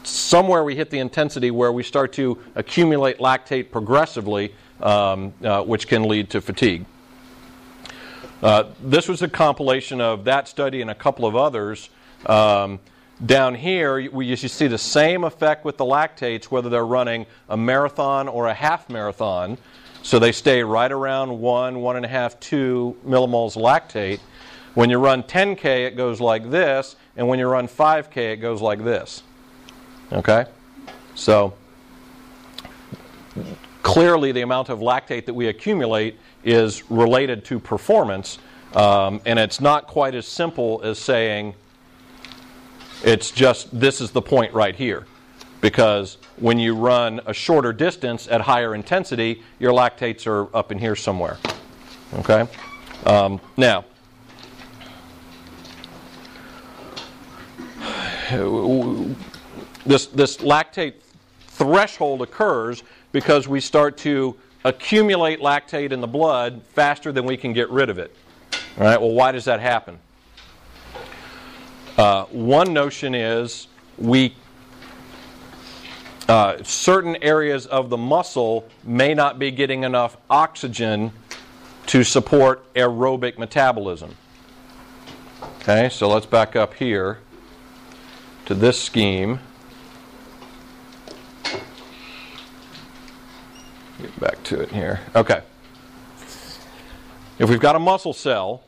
Somewhere 0.03 0.63
we 0.63 0.75
hit 0.75 0.89
the 0.89 0.99
intensity 0.99 1.51
where 1.51 1.71
we 1.71 1.83
start 1.83 2.11
to 2.13 2.37
accumulate 2.55 3.19
lactate 3.19 3.71
progressively, 3.71 4.53
um, 4.81 5.33
uh, 5.43 5.63
which 5.63 5.87
can 5.87 6.03
lead 6.03 6.29
to 6.31 6.41
fatigue. 6.41 6.85
Uh, 8.41 8.65
this 8.81 9.07
was 9.07 9.21
a 9.21 9.27
compilation 9.27 9.99
of 9.99 10.23
that 10.23 10.47
study 10.47 10.81
and 10.81 10.89
a 10.89 10.95
couple 10.95 11.25
of 11.25 11.35
others. 11.35 11.89
Um, 12.25 12.79
down 13.25 13.55
here, 13.55 13.99
you 13.99 14.35
see 14.35 14.67
the 14.67 14.77
same 14.77 15.23
effect 15.23 15.65
with 15.65 15.77
the 15.77 15.85
lactates, 15.85 16.45
whether 16.45 16.69
they're 16.69 16.85
running 16.85 17.25
a 17.49 17.57
marathon 17.57 18.27
or 18.27 18.47
a 18.47 18.53
half 18.53 18.89
marathon. 18.89 19.57
So 20.03 20.19
they 20.19 20.31
stay 20.31 20.63
right 20.63 20.91
around 20.91 21.39
one, 21.39 21.81
one 21.81 21.97
and 21.97 22.05
a 22.05 22.09
half, 22.09 22.39
two 22.39 22.95
millimoles 23.05 23.57
lactate. 23.57 24.19
When 24.73 24.89
you 24.89 24.97
run 24.97 25.23
10K, 25.23 25.87
it 25.87 25.97
goes 25.97 26.21
like 26.21 26.49
this, 26.49 26.95
and 27.17 27.27
when 27.27 27.39
you 27.39 27.47
run 27.47 27.67
5K, 27.67 28.33
it 28.33 28.37
goes 28.37 28.61
like 28.61 28.83
this. 28.83 29.23
Okay? 30.13 30.45
So 31.15 31.53
clearly, 33.83 34.31
the 34.31 34.41
amount 34.41 34.69
of 34.69 34.79
lactate 34.79 35.25
that 35.25 35.33
we 35.33 35.47
accumulate 35.47 36.17
is 36.45 36.89
related 36.89 37.43
to 37.45 37.59
performance, 37.59 38.37
um, 38.73 39.19
and 39.25 39.37
it's 39.37 39.59
not 39.59 39.87
quite 39.87 40.15
as 40.15 40.25
simple 40.25 40.79
as 40.83 40.97
saying, 40.97 41.55
it's 43.03 43.31
just 43.31 43.77
this 43.77 44.01
is 44.01 44.11
the 44.11 44.21
point 44.21 44.53
right 44.53 44.75
here. 44.75 45.05
Because 45.61 46.17
when 46.37 46.57
you 46.57 46.73
run 46.73 47.19
a 47.25 47.33
shorter 47.33 47.73
distance 47.73 48.27
at 48.29 48.41
higher 48.41 48.75
intensity, 48.75 49.43
your 49.59 49.73
lactates 49.73 50.25
are 50.25 50.55
up 50.55 50.71
in 50.71 50.77
here 50.79 50.95
somewhere. 50.95 51.37
Okay? 52.13 52.47
Um, 53.05 53.41
now, 53.57 53.85
this, 59.85 60.05
this 60.07 60.37
lactate 60.37 60.93
threshold 61.47 62.21
occurs 62.21 62.83
because 63.11 63.47
we 63.47 63.59
start 63.59 63.97
to 63.97 64.35
accumulate 64.63 65.39
lactate 65.39 65.91
in 65.91 65.99
the 65.99 66.07
blood 66.07 66.61
faster 66.73 67.11
than 67.11 67.25
we 67.25 67.35
can 67.35 67.53
get 67.53 67.69
rid 67.69 67.89
of 67.89 67.97
it. 67.97 68.15
All 68.77 68.83
right, 68.85 68.99
well, 68.99 69.11
why 69.11 69.31
does 69.31 69.45
that 69.45 69.59
happen? 69.59 69.99
Uh, 71.99 72.23
one 72.27 72.71
notion 72.71 73.13
is 73.13 73.67
we 73.97 74.33
uh, 76.29 76.63
certain 76.63 77.17
areas 77.21 77.65
of 77.65 77.89
the 77.89 77.97
muscle 77.97 78.65
may 78.85 79.13
not 79.13 79.37
be 79.37 79.51
getting 79.51 79.83
enough 79.83 80.15
oxygen 80.29 81.11
to 81.87 82.05
support 82.05 82.73
aerobic 82.73 83.37
metabolism. 83.37 84.15
Okay, 85.59 85.89
so 85.89 86.07
let's 86.07 86.25
back 86.25 86.55
up 86.55 86.73
here 86.73 87.17
to 88.45 88.55
this 88.55 88.81
scheme. 88.81 89.41
Get 94.01 94.19
back 94.21 94.41
to 94.45 94.61
it 94.61 94.71
here. 94.71 95.01
Okay. 95.17 95.41
If 97.39 97.49
we've 97.49 97.59
got 97.59 97.75
a 97.75 97.79
muscle 97.79 98.13
cell 98.13 98.63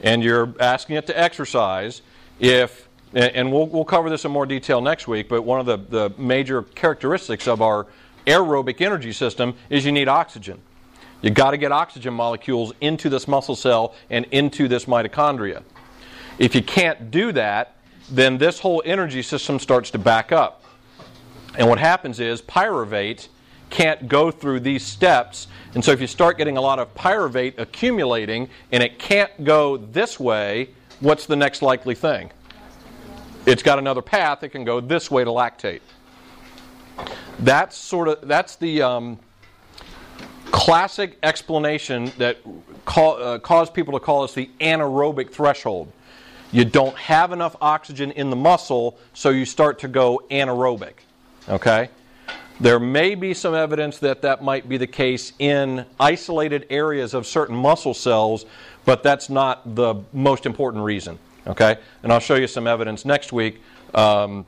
and 0.00 0.24
you're 0.24 0.52
asking 0.58 0.96
it 0.96 1.06
to 1.06 1.16
exercise, 1.16 2.02
if 2.42 2.88
and 3.14 3.52
we'll, 3.52 3.66
we'll 3.66 3.84
cover 3.84 4.08
this 4.08 4.24
in 4.24 4.30
more 4.30 4.46
detail 4.46 4.80
next 4.80 5.06
week, 5.06 5.28
but 5.28 5.42
one 5.42 5.60
of 5.60 5.66
the, 5.66 5.76
the 5.76 6.14
major 6.18 6.62
characteristics 6.62 7.46
of 7.46 7.60
our 7.60 7.86
aerobic 8.26 8.80
energy 8.80 9.12
system 9.12 9.54
is 9.68 9.84
you 9.84 9.92
need 9.92 10.08
oxygen. 10.08 10.60
You've 11.20 11.34
got 11.34 11.50
to 11.50 11.58
get 11.58 11.72
oxygen 11.72 12.14
molecules 12.14 12.72
into 12.80 13.10
this 13.10 13.28
muscle 13.28 13.54
cell 13.54 13.94
and 14.08 14.24
into 14.30 14.66
this 14.66 14.86
mitochondria. 14.86 15.62
If 16.38 16.54
you 16.54 16.62
can't 16.62 17.10
do 17.10 17.32
that, 17.32 17.76
then 18.10 18.38
this 18.38 18.58
whole 18.58 18.82
energy 18.84 19.22
system 19.22 19.58
starts 19.58 19.90
to 19.90 19.98
back 19.98 20.32
up. 20.32 20.64
And 21.58 21.68
what 21.68 21.78
happens 21.78 22.18
is 22.18 22.40
pyruvate 22.40 23.28
can't 23.68 24.08
go 24.08 24.30
through 24.30 24.60
these 24.60 24.84
steps. 24.84 25.48
And 25.74 25.84
so 25.84 25.92
if 25.92 26.00
you 26.00 26.06
start 26.06 26.38
getting 26.38 26.56
a 26.56 26.60
lot 26.60 26.78
of 26.78 26.94
pyruvate 26.94 27.58
accumulating 27.58 28.48
and 28.70 28.82
it 28.82 28.98
can't 28.98 29.44
go 29.44 29.76
this 29.76 30.18
way, 30.18 30.70
what's 31.02 31.26
the 31.26 31.36
next 31.36 31.60
likely 31.60 31.94
thing? 31.94 32.30
It's 33.44 33.62
got 33.62 33.78
another 33.78 34.02
path. 34.02 34.42
It 34.42 34.50
can 34.50 34.64
go 34.64 34.80
this 34.80 35.10
way 35.10 35.24
to 35.24 35.30
lactate. 35.30 35.80
That's 37.40 37.76
sort 37.76 38.08
of 38.08 38.28
that's 38.28 38.56
the 38.56 38.82
um, 38.82 39.18
classic 40.52 41.18
explanation 41.22 42.12
that 42.18 42.38
call, 42.84 43.20
uh, 43.20 43.38
caused 43.40 43.74
people 43.74 43.92
to 43.94 44.00
call 44.00 44.22
us 44.22 44.32
the 44.32 44.48
anaerobic 44.60 45.30
threshold. 45.30 45.90
You 46.52 46.64
don't 46.64 46.96
have 46.96 47.32
enough 47.32 47.56
oxygen 47.60 48.12
in 48.12 48.30
the 48.30 48.36
muscle, 48.36 48.98
so 49.14 49.30
you 49.30 49.44
start 49.44 49.78
to 49.80 49.88
go 49.88 50.22
anaerobic. 50.30 50.94
Okay? 51.48 51.88
There 52.60 52.78
may 52.78 53.14
be 53.14 53.34
some 53.34 53.54
evidence 53.54 53.98
that 54.00 54.22
that 54.22 54.44
might 54.44 54.68
be 54.68 54.76
the 54.76 54.86
case 54.86 55.32
in 55.38 55.84
isolated 55.98 56.66
areas 56.70 57.14
of 57.14 57.26
certain 57.26 57.56
muscle 57.56 57.94
cells, 57.94 58.44
but 58.84 59.02
that's 59.02 59.30
not 59.30 59.74
the 59.74 59.96
most 60.12 60.46
important 60.46 60.84
reason. 60.84 61.18
Okay? 61.46 61.76
And 62.02 62.12
I'll 62.12 62.20
show 62.20 62.34
you 62.34 62.46
some 62.46 62.66
evidence 62.66 63.04
next 63.04 63.32
week 63.32 63.60
um, 63.94 64.46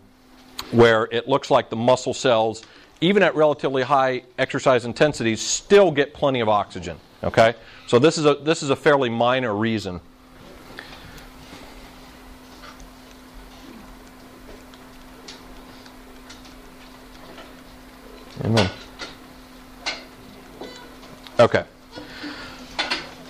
where 0.70 1.08
it 1.10 1.28
looks 1.28 1.50
like 1.50 1.70
the 1.70 1.76
muscle 1.76 2.14
cells, 2.14 2.62
even 3.00 3.22
at 3.22 3.34
relatively 3.34 3.82
high 3.82 4.22
exercise 4.38 4.84
intensities, 4.84 5.40
still 5.40 5.90
get 5.90 6.14
plenty 6.14 6.40
of 6.40 6.48
oxygen. 6.48 6.98
Okay? 7.22 7.54
So 7.86 7.98
this 7.98 8.18
is 8.18 8.26
a, 8.26 8.34
this 8.34 8.62
is 8.62 8.70
a 8.70 8.76
fairly 8.76 9.08
minor 9.08 9.54
reason. 9.54 10.00
Amen. 18.44 18.68
Okay. 21.38 21.64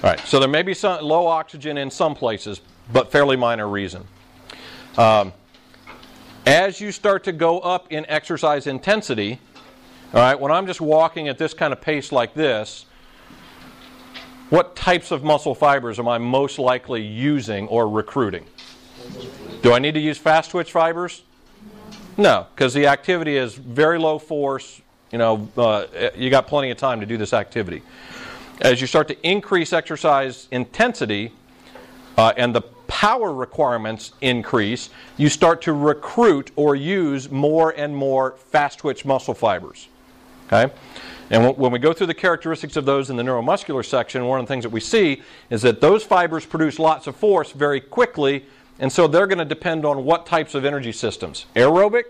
All 0.04 0.10
right, 0.10 0.20
so 0.26 0.38
there 0.38 0.50
may 0.50 0.60
be 0.60 0.74
some 0.74 1.02
low 1.02 1.26
oxygen 1.26 1.78
in 1.78 1.90
some 1.90 2.14
places, 2.14 2.60
but 2.92 3.10
fairly 3.10 3.36
minor 3.36 3.66
reason. 3.66 4.04
Um, 4.98 5.32
as 6.44 6.78
you 6.78 6.92
start 6.92 7.24
to 7.24 7.32
go 7.32 7.60
up 7.60 7.90
in 7.90 8.04
exercise 8.10 8.66
intensity, 8.66 9.40
all 10.12 10.20
right, 10.20 10.38
when 10.38 10.52
I'm 10.52 10.66
just 10.66 10.82
walking 10.82 11.28
at 11.28 11.38
this 11.38 11.54
kind 11.54 11.72
of 11.72 11.80
pace 11.80 12.12
like 12.12 12.34
this, 12.34 12.84
what 14.50 14.76
types 14.76 15.10
of 15.10 15.24
muscle 15.24 15.54
fibers 15.54 15.98
am 15.98 16.06
I 16.06 16.18
most 16.18 16.58
likely 16.58 17.00
using 17.00 17.66
or 17.68 17.88
recruiting? 17.88 18.44
Do 19.62 19.72
I 19.72 19.78
need 19.78 19.94
to 19.94 20.00
use 20.00 20.18
fast 20.18 20.50
twitch 20.50 20.70
fibers? 20.70 21.22
No, 22.18 22.46
because 22.54 22.74
the 22.74 22.88
activity 22.88 23.38
is 23.38 23.54
very 23.54 23.98
low 23.98 24.18
force. 24.18 24.82
You 25.10 25.16
know, 25.16 25.48
uh, 25.56 25.86
you 26.14 26.28
got 26.28 26.46
plenty 26.46 26.70
of 26.70 26.76
time 26.76 27.00
to 27.00 27.06
do 27.06 27.16
this 27.16 27.32
activity. 27.32 27.80
As 28.60 28.80
you 28.80 28.86
start 28.86 29.08
to 29.08 29.28
increase 29.28 29.72
exercise 29.72 30.46
intensity 30.50 31.32
uh, 32.16 32.32
and 32.36 32.54
the 32.54 32.62
power 32.86 33.32
requirements 33.32 34.12
increase, 34.20 34.90
you 35.16 35.28
start 35.28 35.60
to 35.62 35.72
recruit 35.72 36.52
or 36.54 36.76
use 36.76 37.30
more 37.30 37.70
and 37.70 37.96
more 37.96 38.32
fast 38.32 38.78
twitch 38.78 39.04
muscle 39.04 39.34
fibers. 39.34 39.88
Okay? 40.46 40.72
And 41.30 41.56
when 41.56 41.72
we 41.72 41.78
go 41.78 41.92
through 41.92 42.06
the 42.06 42.14
characteristics 42.14 42.76
of 42.76 42.84
those 42.84 43.10
in 43.10 43.16
the 43.16 43.22
neuromuscular 43.22 43.84
section, 43.84 44.26
one 44.26 44.38
of 44.38 44.46
the 44.46 44.52
things 44.52 44.62
that 44.62 44.70
we 44.70 44.80
see 44.80 45.22
is 45.50 45.62
that 45.62 45.80
those 45.80 46.04
fibers 46.04 46.46
produce 46.46 46.78
lots 46.78 47.06
of 47.06 47.16
force 47.16 47.50
very 47.50 47.80
quickly, 47.80 48.44
and 48.78 48.92
so 48.92 49.08
they're 49.08 49.26
going 49.26 49.38
to 49.38 49.44
depend 49.44 49.84
on 49.84 50.04
what 50.04 50.26
types 50.26 50.54
of 50.54 50.64
energy 50.64 50.92
systems? 50.92 51.46
Aerobic? 51.56 52.04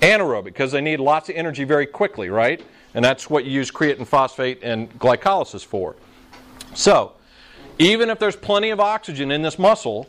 Anaerobic, 0.00 0.44
because 0.44 0.72
they 0.72 0.80
need 0.80 1.00
lots 1.00 1.28
of 1.28 1.34
energy 1.34 1.64
very 1.64 1.86
quickly, 1.86 2.30
right? 2.30 2.62
And 2.94 3.04
that's 3.04 3.28
what 3.28 3.44
you 3.44 3.52
use 3.52 3.70
creatine 3.70 4.06
phosphate 4.06 4.60
and 4.62 4.90
glycolysis 4.98 5.64
for. 5.64 5.96
So, 6.74 7.12
even 7.78 8.10
if 8.10 8.18
there's 8.18 8.36
plenty 8.36 8.70
of 8.70 8.80
oxygen 8.80 9.30
in 9.30 9.42
this 9.42 9.58
muscle, 9.58 10.08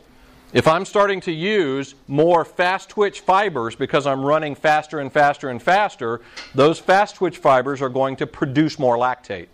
if 0.52 0.66
I'm 0.66 0.84
starting 0.84 1.20
to 1.22 1.32
use 1.32 1.94
more 2.08 2.44
fast 2.44 2.88
twitch 2.88 3.20
fibers 3.20 3.76
because 3.76 4.06
I'm 4.06 4.24
running 4.24 4.56
faster 4.56 4.98
and 4.98 5.12
faster 5.12 5.50
and 5.50 5.62
faster, 5.62 6.20
those 6.54 6.80
fast 6.80 7.16
twitch 7.16 7.38
fibers 7.38 7.80
are 7.80 7.88
going 7.88 8.16
to 8.16 8.26
produce 8.26 8.78
more 8.78 8.96
lactate. 8.96 9.46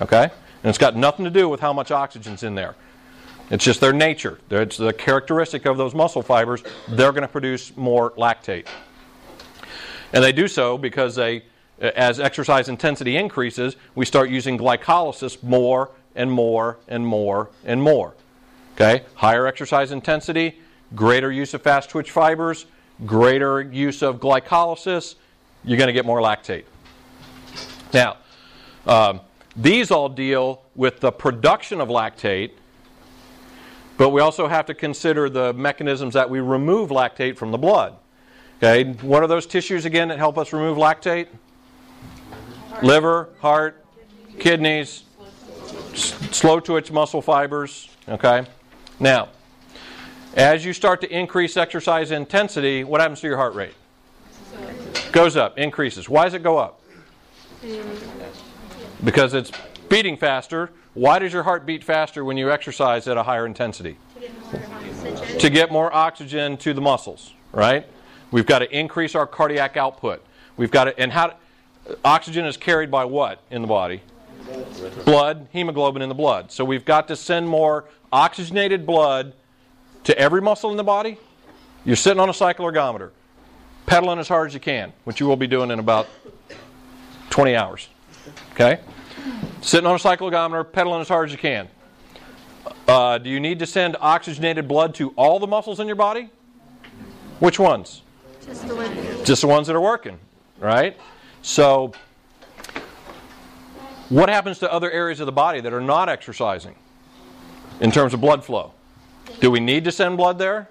Okay? 0.00 0.24
And 0.24 0.70
it's 0.70 0.78
got 0.78 0.96
nothing 0.96 1.24
to 1.24 1.30
do 1.30 1.48
with 1.48 1.60
how 1.60 1.72
much 1.72 1.92
oxygen's 1.92 2.42
in 2.42 2.56
there. 2.56 2.74
It's 3.50 3.64
just 3.64 3.80
their 3.80 3.92
nature. 3.92 4.38
It's 4.50 4.76
the 4.76 4.92
characteristic 4.92 5.66
of 5.66 5.76
those 5.76 5.94
muscle 5.94 6.22
fibers. 6.22 6.62
They're 6.88 7.12
going 7.12 7.22
to 7.22 7.28
produce 7.28 7.76
more 7.76 8.10
lactate. 8.12 8.66
And 10.12 10.24
they 10.24 10.32
do 10.32 10.48
so 10.48 10.78
because 10.78 11.14
they, 11.14 11.44
as 11.84 12.18
exercise 12.20 12.68
intensity 12.68 13.16
increases, 13.16 13.76
we 13.94 14.04
start 14.04 14.30
using 14.30 14.58
glycolysis 14.58 15.42
more 15.42 15.90
and 16.14 16.30
more 16.30 16.78
and 16.88 17.06
more 17.06 17.50
and 17.64 17.82
more. 17.82 18.14
Okay? 18.74 19.04
Higher 19.14 19.46
exercise 19.46 19.92
intensity, 19.92 20.60
greater 20.94 21.30
use 21.30 21.54
of 21.54 21.62
fast 21.62 21.90
twitch 21.90 22.10
fibers, 22.10 22.66
greater 23.06 23.60
use 23.60 24.02
of 24.02 24.20
glycolysis, 24.20 25.16
you're 25.64 25.78
going 25.78 25.88
to 25.88 25.92
get 25.92 26.06
more 26.06 26.20
lactate. 26.20 26.64
Now, 27.92 28.18
um, 28.86 29.20
these 29.56 29.90
all 29.90 30.08
deal 30.08 30.62
with 30.74 31.00
the 31.00 31.12
production 31.12 31.80
of 31.80 31.88
lactate, 31.88 32.50
but 33.96 34.10
we 34.10 34.20
also 34.20 34.48
have 34.48 34.66
to 34.66 34.74
consider 34.74 35.30
the 35.30 35.52
mechanisms 35.52 36.14
that 36.14 36.28
we 36.28 36.40
remove 36.40 36.90
lactate 36.90 37.36
from 37.36 37.52
the 37.52 37.58
blood. 37.58 37.94
Okay, 38.58 38.92
what 39.02 39.22
are 39.22 39.26
those 39.26 39.46
tissues 39.46 39.84
again 39.84 40.08
that 40.08 40.18
help 40.18 40.38
us 40.38 40.52
remove 40.52 40.76
lactate? 40.76 41.28
Liver, 42.82 43.28
heart, 43.40 43.84
kidneys, 44.38 45.04
slow 45.94 46.60
twitch 46.60 46.90
muscle 46.90 47.22
fibers. 47.22 47.88
Okay, 48.08 48.46
now, 49.00 49.28
as 50.34 50.64
you 50.64 50.72
start 50.72 51.00
to 51.00 51.16
increase 51.16 51.56
exercise 51.56 52.10
intensity, 52.10 52.84
what 52.84 53.00
happens 53.00 53.20
to 53.20 53.26
your 53.26 53.36
heart 53.36 53.54
rate? 53.54 53.74
Goes 55.12 55.36
up, 55.36 55.58
increases. 55.58 56.08
Why 56.08 56.24
does 56.24 56.34
it 56.34 56.42
go 56.42 56.58
up? 56.58 56.80
Because 59.02 59.34
it's 59.34 59.52
beating 59.88 60.16
faster. 60.16 60.70
Why 60.94 61.18
does 61.18 61.32
your 61.32 61.44
heart 61.44 61.66
beat 61.66 61.84
faster 61.84 62.24
when 62.24 62.36
you 62.36 62.50
exercise 62.50 63.06
at 63.08 63.16
a 63.16 63.22
higher 63.22 63.46
intensity? 63.46 63.96
To 65.38 65.50
get 65.50 65.70
more 65.70 65.94
oxygen 65.94 66.56
to 66.58 66.74
the 66.74 66.80
muscles, 66.80 67.32
right? 67.52 67.86
We've 68.30 68.46
got 68.46 68.60
to 68.60 68.76
increase 68.76 69.14
our 69.14 69.26
cardiac 69.26 69.76
output. 69.76 70.24
We've 70.56 70.70
got 70.70 70.84
to, 70.84 70.98
and 70.98 71.12
how, 71.12 71.34
oxygen 72.04 72.44
is 72.44 72.56
carried 72.56 72.90
by 72.90 73.04
what 73.04 73.40
in 73.50 73.62
the 73.62 73.68
body? 73.68 74.02
Blood, 75.04 75.48
hemoglobin 75.52 76.02
in 76.02 76.08
the 76.08 76.14
blood. 76.14 76.50
So 76.52 76.64
we've 76.64 76.84
got 76.84 77.08
to 77.08 77.16
send 77.16 77.48
more 77.48 77.86
oxygenated 78.12 78.86
blood 78.86 79.32
to 80.04 80.16
every 80.18 80.40
muscle 80.40 80.70
in 80.70 80.76
the 80.76 80.84
body. 80.84 81.18
You're 81.84 81.96
sitting 81.96 82.20
on 82.20 82.28
a 82.28 82.34
cycle 82.34 82.66
ergometer, 82.66 83.10
pedaling 83.86 84.18
as 84.18 84.28
hard 84.28 84.48
as 84.48 84.54
you 84.54 84.60
can, 84.60 84.92
which 85.04 85.20
you 85.20 85.26
will 85.26 85.36
be 85.36 85.46
doing 85.46 85.70
in 85.70 85.78
about 85.78 86.08
20 87.30 87.56
hours. 87.56 87.88
Okay? 88.52 88.80
Sitting 89.60 89.86
on 89.86 89.94
a 89.94 89.98
cycle 89.98 90.30
ergometer, 90.30 90.70
pedaling 90.70 91.00
as 91.00 91.08
hard 91.08 91.28
as 91.28 91.32
you 91.32 91.38
can. 91.38 91.68
Uh, 92.86 93.18
do 93.18 93.28
you 93.30 93.40
need 93.40 93.58
to 93.58 93.66
send 93.66 93.96
oxygenated 94.00 94.68
blood 94.68 94.94
to 94.94 95.10
all 95.16 95.38
the 95.38 95.46
muscles 95.46 95.80
in 95.80 95.86
your 95.86 95.96
body? 95.96 96.30
Which 97.40 97.58
ones? 97.58 98.02
Just 98.46 98.68
the 98.68 98.74
ones. 98.74 99.26
Just 99.26 99.42
the 99.42 99.48
ones 99.48 99.66
that 99.66 99.76
are 99.76 99.80
working, 99.80 100.18
right? 100.58 100.96
So, 101.44 101.92
what 104.08 104.30
happens 104.30 104.58
to 104.60 104.72
other 104.72 104.90
areas 104.90 105.20
of 105.20 105.26
the 105.26 105.32
body 105.32 105.60
that 105.60 105.74
are 105.74 105.80
not 105.80 106.08
exercising 106.08 106.74
in 107.80 107.90
terms 107.92 108.14
of 108.14 108.22
blood 108.22 108.42
flow? 108.42 108.72
Do 109.40 109.50
we 109.50 109.60
need 109.60 109.84
to 109.84 109.92
send 109.92 110.16
blood 110.16 110.38
there? 110.38 110.70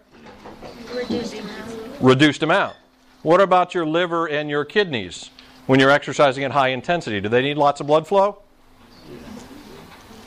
Reduced 0.91 1.35
amount. 1.35 2.01
Reduced 2.01 2.41
amount. 2.41 2.75
What 3.21 3.39
about 3.39 3.75
your 3.75 3.85
liver 3.85 4.27
and 4.27 4.49
your 4.49 4.65
kidneys 4.65 5.29
when 5.67 5.79
you're 5.79 5.91
exercising 5.91 6.43
at 6.43 6.49
high 6.49 6.69
intensity? 6.69 7.21
Do 7.21 7.29
they 7.29 7.43
need 7.43 7.57
lots 7.57 7.79
of 7.79 7.86
blood 7.86 8.07
flow? 8.07 8.41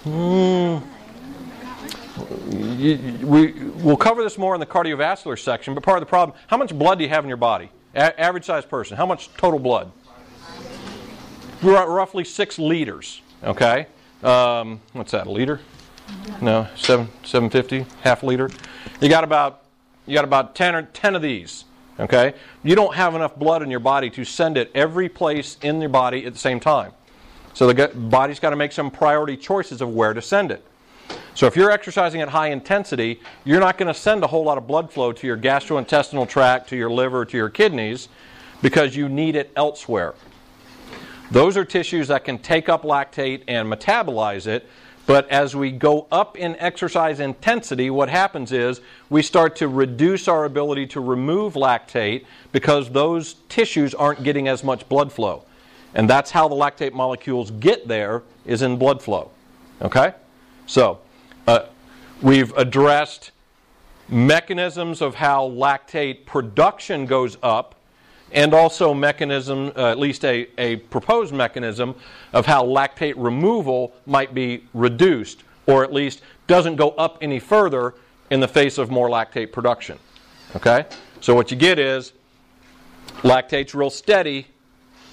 Hmm. 0.04 0.78
We, 3.26 3.52
we'll 3.82 3.96
cover 3.96 4.22
this 4.22 4.38
more 4.38 4.54
in 4.54 4.60
the 4.60 4.66
cardiovascular 4.66 5.36
section, 5.36 5.74
but 5.74 5.82
part 5.82 5.98
of 5.98 6.02
the 6.02 6.08
problem 6.08 6.38
how 6.46 6.56
much 6.56 6.72
blood 6.72 6.98
do 6.98 7.04
you 7.04 7.10
have 7.10 7.24
in 7.24 7.28
your 7.28 7.36
body? 7.36 7.68
A- 7.96 8.18
average 8.20 8.44
sized 8.44 8.68
person, 8.68 8.96
how 8.96 9.06
much 9.06 9.34
total 9.34 9.58
blood? 9.58 9.90
Roughly 11.66 12.22
six 12.22 12.60
liters, 12.60 13.22
okay? 13.42 13.88
Um, 14.22 14.80
what's 14.92 15.10
that, 15.10 15.26
a 15.26 15.30
liter? 15.30 15.60
No, 16.40 16.68
seven, 16.76 17.08
750, 17.24 17.86
half 18.02 18.22
liter. 18.22 18.48
You 19.00 19.08
got 19.08 19.24
about, 19.24 19.64
you 20.06 20.14
got 20.14 20.24
about 20.24 20.54
10 20.54 20.76
or 20.76 20.82
10 20.82 21.16
of 21.16 21.22
these, 21.22 21.64
okay? 21.98 22.34
You 22.62 22.76
don't 22.76 22.94
have 22.94 23.16
enough 23.16 23.34
blood 23.34 23.62
in 23.64 23.70
your 23.70 23.80
body 23.80 24.10
to 24.10 24.24
send 24.24 24.56
it 24.56 24.70
every 24.76 25.08
place 25.08 25.58
in 25.60 25.80
your 25.80 25.90
body 25.90 26.24
at 26.24 26.32
the 26.32 26.38
same 26.38 26.60
time. 26.60 26.92
So 27.52 27.72
the 27.72 27.88
body's 27.88 28.38
got 28.38 28.50
to 28.50 28.56
make 28.56 28.70
some 28.70 28.88
priority 28.88 29.36
choices 29.36 29.80
of 29.80 29.88
where 29.88 30.14
to 30.14 30.22
send 30.22 30.52
it. 30.52 30.64
So 31.34 31.46
if 31.46 31.56
you're 31.56 31.72
exercising 31.72 32.20
at 32.20 32.28
high 32.28 32.50
intensity, 32.50 33.20
you're 33.44 33.60
not 33.60 33.76
going 33.76 33.92
to 33.92 33.98
send 33.98 34.22
a 34.22 34.28
whole 34.28 34.44
lot 34.44 34.56
of 34.56 34.68
blood 34.68 34.92
flow 34.92 35.10
to 35.12 35.26
your 35.26 35.36
gastrointestinal 35.36 36.28
tract, 36.28 36.68
to 36.68 36.76
your 36.76 36.90
liver, 36.90 37.24
to 37.24 37.36
your 37.36 37.50
kidneys, 37.50 38.08
because 38.62 38.94
you 38.94 39.08
need 39.08 39.34
it 39.34 39.50
elsewhere. 39.56 40.14
Those 41.30 41.56
are 41.56 41.64
tissues 41.64 42.08
that 42.08 42.24
can 42.24 42.38
take 42.38 42.68
up 42.68 42.82
lactate 42.82 43.42
and 43.48 43.70
metabolize 43.70 44.46
it, 44.46 44.68
but 45.06 45.28
as 45.30 45.54
we 45.54 45.70
go 45.70 46.08
up 46.10 46.36
in 46.36 46.56
exercise 46.56 47.20
intensity, 47.20 47.90
what 47.90 48.08
happens 48.08 48.50
is 48.50 48.80
we 49.08 49.22
start 49.22 49.54
to 49.56 49.68
reduce 49.68 50.26
our 50.26 50.44
ability 50.44 50.86
to 50.88 51.00
remove 51.00 51.54
lactate 51.54 52.24
because 52.50 52.90
those 52.90 53.34
tissues 53.48 53.94
aren't 53.94 54.24
getting 54.24 54.48
as 54.48 54.64
much 54.64 54.88
blood 54.88 55.12
flow. 55.12 55.44
And 55.94 56.10
that's 56.10 56.32
how 56.32 56.48
the 56.48 56.56
lactate 56.56 56.92
molecules 56.92 57.52
get 57.52 57.86
there 57.86 58.22
is 58.44 58.62
in 58.62 58.76
blood 58.76 59.00
flow. 59.00 59.30
Okay? 59.80 60.12
So, 60.66 60.98
uh, 61.46 61.66
we've 62.20 62.52
addressed 62.56 63.30
mechanisms 64.08 65.00
of 65.00 65.14
how 65.14 65.48
lactate 65.48 66.26
production 66.26 67.06
goes 67.06 67.36
up 67.42 67.75
and 68.32 68.54
also 68.54 68.92
mechanism, 68.92 69.72
uh, 69.76 69.90
at 69.90 69.98
least 69.98 70.24
a, 70.24 70.48
a 70.58 70.76
proposed 70.76 71.32
mechanism, 71.32 71.94
of 72.32 72.46
how 72.46 72.64
lactate 72.64 73.14
removal 73.16 73.94
might 74.06 74.34
be 74.34 74.64
reduced, 74.74 75.44
or 75.66 75.84
at 75.84 75.92
least 75.92 76.22
doesn't 76.46 76.76
go 76.76 76.90
up 76.90 77.18
any 77.20 77.38
further 77.38 77.94
in 78.30 78.40
the 78.40 78.48
face 78.48 78.78
of 78.78 78.90
more 78.90 79.08
lactate 79.08 79.52
production. 79.52 79.98
Okay? 80.54 80.86
So 81.20 81.34
what 81.34 81.50
you 81.50 81.56
get 81.56 81.78
is 81.78 82.12
lactate's 83.22 83.74
real 83.74 83.90
steady 83.90 84.46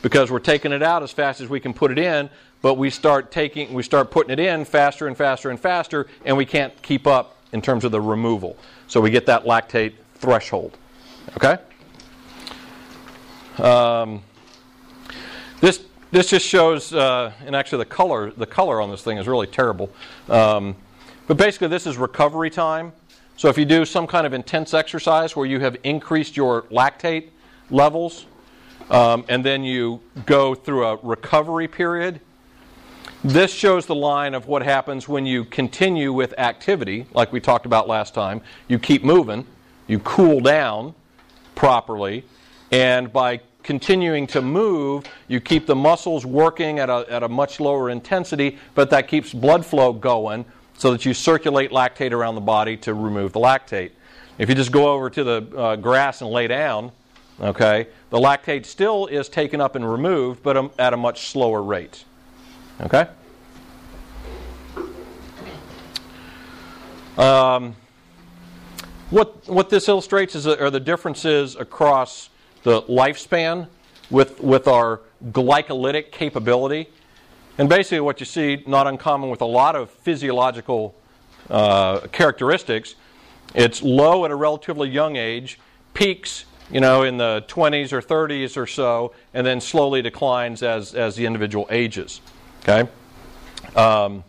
because 0.02 0.30
we're 0.30 0.40
taking 0.40 0.72
it 0.72 0.84
out 0.84 1.04
as 1.04 1.12
fast 1.12 1.42
as 1.42 1.50
we 1.50 1.60
can 1.60 1.74
put 1.74 1.92
it 1.92 1.98
in, 1.98 2.30
but 2.62 2.76
we 2.76 2.90
start 2.90 3.32
taking 3.32 3.74
we 3.74 3.84
start 3.84 4.12
putting 4.12 4.32
it 4.32 4.40
in 4.40 4.66
faster 4.66 5.08
and 5.08 5.18
faster 5.18 5.50
and 5.50 5.60
faster, 5.60 6.08
and 6.26 6.36
we 6.36 6.46
can't 6.46 6.80
keep 6.82 7.08
up 7.08 7.38
in 7.52 7.62
terms 7.62 7.84
of 7.84 7.92
the 7.92 8.02
removal. 8.02 8.58
So 8.88 9.00
we 9.00 9.10
get 9.10 9.26
that 9.28 9.46
lactate 9.46 9.94
threshold. 10.16 10.78
Okay? 11.38 11.58
Um, 13.60 14.24
this 15.62 15.84
this 16.12 16.30
just 16.30 16.46
shows, 16.46 16.94
uh, 16.94 17.32
and 17.46 17.56
actually 17.56 17.80
the 17.80 17.90
color 17.90 18.32
the 18.32 18.46
color 18.46 18.82
on 18.82 18.92
this 18.92 19.02
thing 19.02 19.18
is 19.18 19.28
really 19.28 19.48
terrible. 19.48 19.90
Um, 20.30 20.76
but 21.28 21.38
basically, 21.38 21.70
this 21.70 21.88
is 21.88 21.98
recovery 21.98 22.50
time. 22.50 22.94
So 23.36 23.50
if 23.50 23.58
you 23.58 23.66
do 23.66 23.86
some 23.86 24.06
kind 24.06 24.28
of 24.28 24.34
intense 24.34 24.74
exercise 24.74 25.36
where 25.36 25.46
you 25.46 25.60
have 25.60 25.78
increased 25.84 26.38
your 26.38 26.64
lactate 26.64 27.30
levels, 27.72 28.26
um, 28.90 29.26
and 29.28 29.44
then 29.44 29.64
you 29.64 30.02
go 30.26 30.54
through 30.54 30.86
a 30.86 30.98
recovery 30.98 31.68
period, 31.68 32.20
this 33.24 33.52
shows 33.52 33.86
the 33.86 33.96
line 33.96 34.34
of 34.34 34.48
what 34.48 34.62
happens 34.62 35.08
when 35.08 35.26
you 35.26 35.46
continue 35.46 36.12
with 36.12 36.38
activity, 36.38 37.06
like 37.14 37.32
we 37.32 37.40
talked 37.40 37.66
about 37.66 37.88
last 37.88 38.14
time. 38.14 38.42
You 38.68 38.78
keep 38.78 39.04
moving, 39.04 39.48
you 39.88 40.00
cool 40.00 40.42
down 40.42 40.94
properly, 41.56 42.26
and 42.74 43.14
by 43.14 43.40
continuing 43.62 44.26
to 44.26 44.42
move, 44.42 45.06
you 45.28 45.40
keep 45.40 45.68
the 45.68 45.76
muscles 45.76 46.26
working 46.26 46.80
at 46.80 46.90
a, 46.90 47.06
at 47.08 47.22
a 47.22 47.30
much 47.30 47.60
lower 47.60 47.92
intensity, 47.92 48.58
but 48.74 48.90
that 48.90 49.08
keeps 49.08 49.32
blood 49.32 49.64
flow 49.64 49.94
going 49.94 50.44
so 50.76 50.92
that 50.92 51.06
you 51.06 51.14
circulate 51.14 51.70
lactate 51.70 52.12
around 52.12 52.34
the 52.34 52.42
body 52.42 52.76
to 52.78 52.96
remove 52.96 53.32
the 53.32 53.40
lactate. 53.40 53.92
If 54.40 54.50
you 54.50 54.56
just 54.56 54.72
go 54.72 54.92
over 54.92 55.12
to 55.12 55.24
the 55.24 55.56
uh, 55.56 55.76
grass 55.76 56.22
and 56.22 56.32
lay 56.32 56.48
down, 56.48 56.92
okay, 57.40 57.90
the 58.10 58.18
lactate 58.18 58.66
still 58.66 59.06
is 59.06 59.30
taken 59.30 59.62
up 59.62 59.76
and 59.76 59.90
removed, 59.90 60.42
but 60.42 60.74
at 60.80 60.94
a 60.94 60.98
much 60.98 61.28
slower 61.28 61.62
rate. 61.62 62.06
Okay? 62.82 63.08
Um, 67.20 67.76
what, 69.12 69.48
what 69.48 69.70
this 69.70 69.88
illustrates 69.88 70.34
is, 70.34 70.48
are 70.48 70.72
the 70.72 70.80
differences 70.80 71.56
across 71.56 72.30
the 72.64 72.82
lifespan 72.84 73.68
with, 74.10 74.40
with 74.42 74.68
our 74.68 75.02
glycolytic 75.32 76.12
capability. 76.12 76.90
And 77.58 77.70
basically, 77.70 78.00
what 78.00 78.20
you 78.20 78.26
see, 78.26 78.64
not 78.66 78.88
uncommon 78.88 79.30
with 79.30 79.42
a 79.42 79.46
lot 79.46 79.76
of 79.76 79.90
physiological 79.90 80.96
uh, 81.50 82.02
characteristics, 82.12 82.96
it's 83.54 83.84
low 83.84 84.26
at 84.26 84.32
a 84.32 84.36
relatively 84.36 84.90
young 84.90 85.16
age, 85.16 85.60
peaks, 85.94 86.46
you 86.72 86.80
know, 86.80 87.04
in 87.04 87.18
the 87.18 87.46
20s 87.48 87.92
or 87.92 88.02
30s 88.02 88.58
or 88.58 88.66
so, 88.66 89.14
and 89.34 89.46
then 89.46 89.62
slowly 89.62 90.02
declines 90.02 90.64
as, 90.64 90.96
as 90.96 91.16
the 91.16 91.26
individual 91.26 91.68
ages. 91.70 92.22
Okay? 92.62 92.90
Um, 93.76 94.24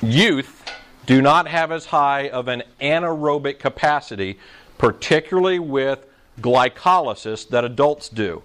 youth 0.00 0.64
do 1.04 1.20
not 1.20 1.48
have 1.48 1.70
as 1.70 1.86
high 1.86 2.28
of 2.28 2.48
an 2.48 2.62
anaerobic 2.80 3.58
capacity, 3.58 4.38
particularly 4.78 5.58
with 5.58 6.05
glycolysis, 6.40 7.48
that 7.48 7.64
adults 7.64 8.08
do. 8.08 8.42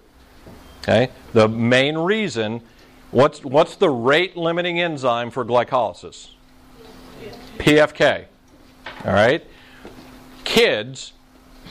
Okay? 0.82 1.10
The 1.32 1.48
main 1.48 1.96
reason, 1.96 2.62
what's, 3.10 3.44
what's 3.44 3.76
the 3.76 3.90
rate 3.90 4.36
limiting 4.36 4.80
enzyme 4.80 5.30
for 5.30 5.44
glycolysis? 5.44 6.30
PFK. 7.58 8.24
All 9.04 9.12
right? 9.12 9.44
Kids, 10.44 11.12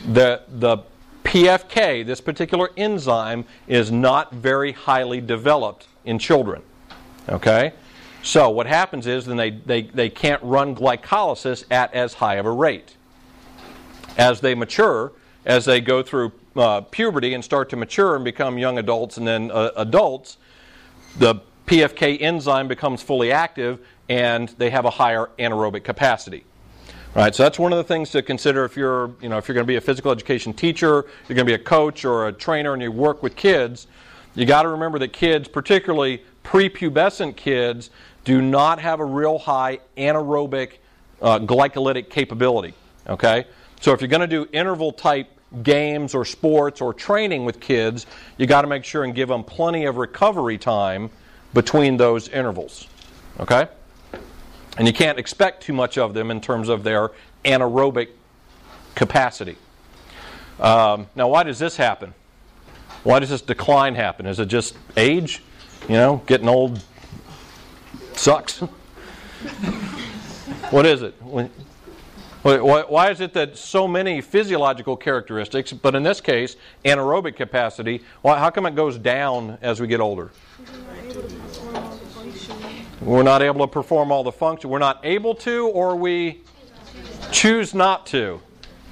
the, 0.08 0.44
the 0.48 0.80
PFK, 1.24 2.06
this 2.06 2.22
particular 2.22 2.70
enzyme, 2.78 3.46
is 3.68 3.92
not 3.92 4.34
very 4.34 4.72
highly 4.72 5.22
developed 5.22 5.88
in 6.06 6.18
children. 6.18 6.62
Okay? 7.30 7.74
So 8.24 8.50
what 8.50 8.68
happens 8.68 9.08
is 9.08 9.26
then 9.26 9.38
they, 9.38 9.52
they, 9.52 9.84
they 9.84 10.10
can't 10.10 10.42
run 10.44 10.76
glycolysis 10.76 11.66
at 11.72 11.94
as 11.94 12.16
high 12.16 12.36
of 12.36 12.46
a 12.46 12.52
rate. 12.52 12.96
As 14.18 14.42
they 14.42 14.56
mature, 14.56 15.12
as 15.46 15.66
they 15.66 15.82
go 15.82 16.04
through 16.04 16.32
uh, 16.56 16.82
puberty 16.82 17.34
and 17.34 17.44
start 17.44 17.70
to 17.70 17.76
mature 17.76 18.16
and 18.16 18.24
become 18.26 18.58
young 18.58 18.78
adults 18.78 19.18
and 19.18 19.28
then 19.28 19.52
uh, 19.52 19.72
adults, 19.78 20.38
the 21.18 21.36
PFK 21.68 22.22
enzyme 22.22 22.68
becomes 22.68 23.02
fully 23.02 23.32
active 23.32 23.80
and 24.10 24.50
they 24.58 24.70
have 24.70 24.86
a 24.86 24.90
higher 24.90 25.30
anaerobic 25.40 25.84
capacity. 25.84 26.44
Right, 27.14 27.36
so 27.36 27.44
that's 27.44 27.60
one 27.60 27.74
of 27.74 27.78
the 27.78 27.84
things 27.84 28.10
to 28.12 28.22
consider 28.22 28.64
if 28.64 28.78
you're, 28.78 29.12
you 29.22 29.28
know, 29.28 29.38
if 29.38 29.46
you're 29.48 29.54
going 29.54 29.66
to 29.66 29.68
be 29.68 29.76
a 29.76 29.82
physical 29.82 30.14
education 30.14 30.54
teacher, 30.54 31.06
you're 31.28 31.36
going 31.36 31.40
to 31.40 31.44
be 31.46 31.54
a 31.54 31.60
coach 31.60 32.06
or 32.06 32.28
a 32.28 32.32
trainer, 32.32 32.72
and 32.72 32.82
you 32.82 32.90
work 32.90 33.22
with 33.22 33.36
kids. 33.36 33.88
You 34.34 34.46
got 34.46 34.62
to 34.62 34.70
remember 34.70 34.98
that 35.00 35.12
kids, 35.12 35.50
particularly 35.50 36.24
prepubescent 36.46 37.36
kids, 37.36 37.90
do 38.24 38.42
not 38.42 38.80
have 38.80 39.02
a 39.02 39.06
real 39.06 39.40
high 39.40 39.80
anaerobic 39.98 40.74
uh, 41.22 41.40
glycolytic 41.40 42.10
capability. 42.10 42.74
Okay, 43.08 43.46
so 43.82 43.94
if 43.94 44.02
you're 44.02 44.08
going 44.08 44.22
to 44.22 44.28
do 44.28 44.48
interval 44.54 44.92
type 44.92 45.28
games 45.64 46.16
or 46.16 46.24
sports 46.24 46.82
or 46.82 46.94
training 46.94 47.46
with 47.46 47.60
kids, 47.60 48.06
you 48.38 48.46
got 48.46 48.62
to 48.62 48.68
make 48.68 48.86
sure 48.86 49.04
and 49.04 49.14
give 49.14 49.28
them 49.28 49.44
plenty 49.44 49.86
of 49.86 49.98
recovery 49.98 50.58
time 50.58 51.10
between 51.54 51.98
those 51.98 52.30
intervals. 52.30 52.88
Okay? 53.40 53.68
And 54.78 54.88
you 54.88 54.94
can't 54.94 55.20
expect 55.20 55.64
too 55.64 55.74
much 55.74 55.98
of 55.98 56.14
them 56.14 56.32
in 56.32 56.40
terms 56.40 56.70
of 56.70 56.84
their 56.84 57.12
anaerobic 57.44 58.10
capacity. 58.96 59.58
Um, 60.60 61.08
now, 61.16 61.28
why 61.28 61.44
does 61.44 61.60
this 61.60 61.76
happen? 61.76 62.14
Why 63.04 63.20
does 63.20 63.30
this 63.30 63.42
decline 63.42 63.96
happen? 63.96 64.28
Is 64.28 64.40
it 64.40 64.48
just 64.48 64.76
age? 64.96 65.42
You 65.90 65.96
know, 65.96 66.22
getting 66.28 66.48
old 66.48 66.82
sucks? 68.14 68.60
what 70.70 70.86
is 70.86 71.02
it? 71.02 71.16
Why 72.44 73.12
is 73.12 73.22
it 73.22 73.34
that 73.34 73.56
so 73.56 73.88
many 73.88 74.20
physiological 74.20 74.98
characteristics, 74.98 75.72
but 75.74 75.94
in 75.94 76.02
this 76.02 76.20
case, 76.20 76.56
anaerobic 76.84 77.36
capacity, 77.36 78.02
how 78.24 78.50
come 78.50 78.66
it 78.66 78.76
goes 78.76 78.98
down 78.98 79.60
as 79.62 79.80
we 79.80 79.88
get 79.88 80.00
older? 80.00 80.32
We're 83.02 83.24
not 83.24 83.42
able 83.42 83.66
to 83.66 83.72
perform 83.72 84.12
all 84.12 84.24
the 84.24 84.32
functions. 84.32 84.70
We're 84.70 84.80
not 84.80 85.02
able 85.04 85.36
to, 85.36 85.68
or 85.68 85.96
we 85.96 86.42
choose 87.32 87.74
not 87.74 88.06
to. 88.08 88.42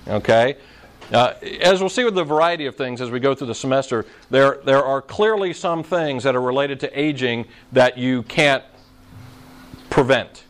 Okay? 0.08 0.58
Uh, 1.12 1.34
as 1.62 1.80
we'll 1.80 1.90
see 1.90 2.04
with 2.04 2.16
the 2.16 2.24
variety 2.24 2.68
of 2.68 2.76
things 2.76 3.02
as 3.02 3.10
we 3.10 3.20
go 3.20 3.34
through 3.34 3.48
the 3.48 3.56
semester, 3.56 4.06
there, 4.30 4.60
there 4.64 4.84
are 4.84 5.02
clearly 5.02 5.54
some 5.54 5.84
things 5.84 6.24
that 6.24 6.36
are 6.36 6.42
related 6.42 6.80
to 6.80 7.00
aging 7.00 7.46
that 7.72 7.98
you 7.98 8.22
can't 8.24 8.64
prevent. 9.90 10.44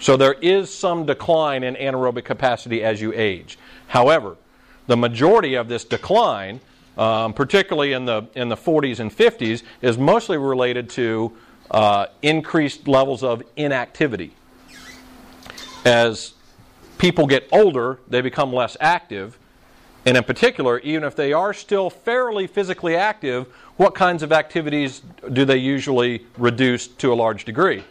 So 0.00 0.16
there 0.16 0.34
is 0.34 0.72
some 0.72 1.06
decline 1.06 1.62
in 1.62 1.74
anaerobic 1.74 2.24
capacity 2.24 2.82
as 2.84 3.00
you 3.00 3.12
age. 3.14 3.58
However, 3.88 4.36
the 4.86 4.96
majority 4.96 5.54
of 5.54 5.68
this 5.68 5.84
decline, 5.84 6.60
um, 6.96 7.32
particularly 7.32 7.92
in 7.92 8.04
the, 8.04 8.26
in 8.34 8.48
the 8.48 8.56
40s 8.56 9.00
and 9.00 9.10
50s, 9.10 9.62
is 9.80 9.98
mostly 9.98 10.36
related 10.36 10.88
to 10.90 11.32
uh, 11.70 12.06
increased 12.22 12.86
levels 12.86 13.22
of 13.22 13.42
inactivity. 13.56 14.32
As 15.84 16.34
people 16.98 17.26
get 17.26 17.48
older, 17.52 17.98
they 18.08 18.20
become 18.20 18.52
less 18.52 18.76
active. 18.80 19.38
And 20.04 20.16
in 20.16 20.22
particular, 20.22 20.78
even 20.80 21.02
if 21.04 21.16
they 21.16 21.32
are 21.32 21.52
still 21.52 21.90
fairly 21.90 22.46
physically 22.46 22.94
active, 22.94 23.46
what 23.76 23.94
kinds 23.94 24.22
of 24.22 24.32
activities 24.32 25.02
do 25.32 25.44
they 25.44 25.56
usually 25.56 26.24
reduce 26.38 26.86
to 26.86 27.12
a 27.12 27.14
large 27.14 27.44
degree? 27.44 27.82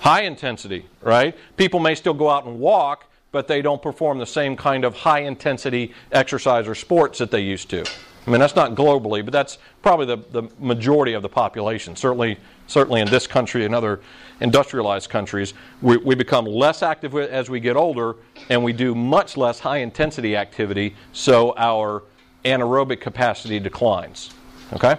High 0.00 0.22
intensity, 0.22 0.86
right? 1.02 1.36
People 1.56 1.80
may 1.80 1.94
still 1.94 2.14
go 2.14 2.30
out 2.30 2.46
and 2.46 2.58
walk, 2.58 3.10
but 3.32 3.48
they 3.48 3.60
don't 3.60 3.82
perform 3.82 4.18
the 4.18 4.26
same 4.26 4.56
kind 4.56 4.84
of 4.84 4.94
high 4.94 5.20
intensity 5.20 5.92
exercise 6.12 6.66
or 6.68 6.74
sports 6.74 7.18
that 7.18 7.30
they 7.30 7.40
used 7.40 7.68
to. 7.70 7.84
I 8.26 8.30
mean, 8.30 8.40
that's 8.40 8.56
not 8.56 8.74
globally, 8.74 9.24
but 9.24 9.32
that's 9.32 9.58
probably 9.82 10.06
the, 10.06 10.16
the 10.32 10.48
majority 10.58 11.12
of 11.12 11.22
the 11.22 11.28
population. 11.28 11.94
Certainly, 11.94 12.38
certainly 12.66 13.00
in 13.00 13.08
this 13.08 13.26
country 13.26 13.64
and 13.64 13.74
other 13.74 14.00
industrialized 14.40 15.10
countries, 15.10 15.54
we, 15.80 15.96
we 15.98 16.14
become 16.14 16.44
less 16.44 16.82
active 16.82 17.14
as 17.14 17.48
we 17.48 17.60
get 17.60 17.76
older, 17.76 18.16
and 18.50 18.62
we 18.64 18.72
do 18.72 18.94
much 18.94 19.36
less 19.36 19.60
high 19.60 19.78
intensity 19.78 20.36
activity, 20.36 20.96
so 21.12 21.54
our 21.56 22.02
anaerobic 22.44 23.00
capacity 23.00 23.60
declines. 23.60 24.30
Okay? 24.72 24.96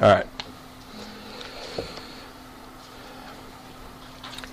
All 0.00 0.14
right. 0.14 0.26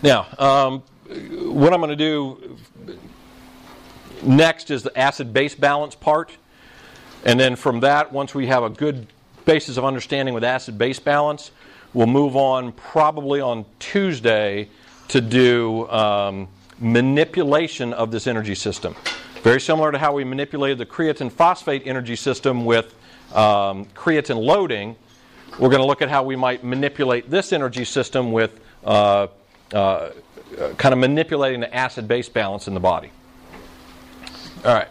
Now, 0.03 0.27
um, 0.37 0.83
what 1.53 1.73
I'm 1.73 1.79
going 1.79 1.89
to 1.89 1.95
do 1.95 2.57
next 4.21 4.69
is 4.69 4.83
the 4.83 4.97
acid 4.99 5.31
base 5.31 5.55
balance 5.55 5.95
part. 5.95 6.35
And 7.23 7.39
then 7.39 7.55
from 7.55 7.79
that, 7.79 8.11
once 8.11 8.35
we 8.35 8.47
have 8.47 8.63
a 8.63 8.69
good 8.69 9.07
basis 9.45 9.77
of 9.77 9.85
understanding 9.85 10.33
with 10.33 10.43
acid 10.43 10.77
base 10.77 10.99
balance, 10.99 11.51
we'll 11.93 12.07
move 12.07 12.35
on 12.35 12.73
probably 12.73 13.39
on 13.39 13.63
Tuesday 13.79 14.67
to 15.07 15.21
do 15.21 15.87
um, 15.89 16.49
manipulation 16.79 17.93
of 17.93 18.11
this 18.11 18.27
energy 18.27 18.55
system. 18.55 18.97
Very 19.41 19.61
similar 19.61 19.93
to 19.93 19.97
how 19.97 20.11
we 20.11 20.25
manipulated 20.25 20.79
the 20.79 20.85
creatine 20.85 21.31
phosphate 21.31 21.83
energy 21.85 22.17
system 22.17 22.65
with 22.65 22.93
um, 23.33 23.85
creatine 23.95 24.43
loading, 24.43 24.97
we're 25.59 25.69
going 25.69 25.81
to 25.81 25.87
look 25.87 26.01
at 26.01 26.09
how 26.09 26.23
we 26.23 26.35
might 26.35 26.61
manipulate 26.61 27.29
this 27.29 27.53
energy 27.53 27.85
system 27.85 28.33
with 28.33 28.59
uh, 28.83 29.27
uh, 29.73 30.11
kind 30.77 30.93
of 30.93 30.99
manipulating 30.99 31.59
the 31.59 31.73
acid 31.73 32.07
base 32.07 32.29
balance 32.29 32.67
in 32.67 32.73
the 32.73 32.79
body. 32.79 33.11
All 34.63 34.73
right. 34.73 34.87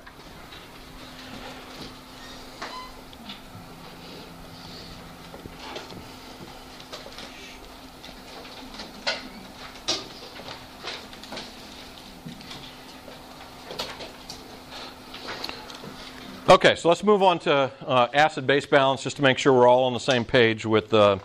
Okay, 16.49 16.75
so 16.75 16.91
let's 16.91 17.03
move 17.03 17.23
on 17.23 17.39
to 17.39 17.73
uh, 17.87 18.09
acid 18.13 18.47
base 18.47 18.67
balance 18.67 19.03
just 19.03 19.17
to 19.17 19.23
make 19.23 19.39
sure 19.39 19.55
we're 19.55 19.67
all 19.67 19.85
on 19.85 19.95
the 19.95 19.99
same 19.99 20.23
page 20.23 20.67
with, 20.67 20.93
uh, 20.93 21.17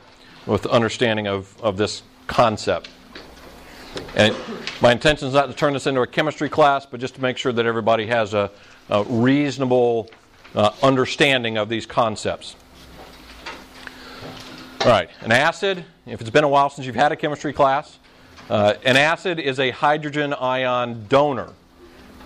with 0.46 0.66
understanding 0.68 1.28
of, 1.28 1.54
of 1.62 1.76
this 1.76 2.02
concept. 2.28 2.88
And 4.18 4.36
my 4.82 4.92
intention 4.92 5.28
is 5.28 5.36
not 5.36 5.46
to 5.46 5.54
turn 5.54 5.74
this 5.74 5.86
into 5.86 6.02
a 6.02 6.08
chemistry 6.08 6.50
class, 6.50 6.88
but 6.88 7.00
just 7.00 7.14
to 7.16 7.22
make 7.22 7.38
sure 7.38 7.54
that 7.54 7.68
everybody 7.68 8.08
has 8.08 8.34
a, 8.34 8.50
a 8.90 9.04
reasonable 9.04 10.10
uh, 10.56 10.72
understanding 10.82 11.60
of 11.60 11.70
these 11.70 11.86
concepts. 11.86 12.56
All 14.82 14.88
right, 14.88 15.08
an 15.22 15.32
acid, 15.32 15.86
if 16.08 16.20
it's 16.20 16.32
been 16.32 16.44
a 16.44 16.50
while 16.50 16.72
since 16.72 16.88
you've 16.88 16.96
had 16.96 17.12
a 17.12 17.16
chemistry 17.16 17.54
class, 17.54 18.00
uh, 18.50 18.74
an 18.86 18.98
acid 18.98 19.40
is 19.40 19.60
a 19.60 19.70
hydrogen 19.70 20.34
ion 20.34 21.06
donor. 21.10 21.54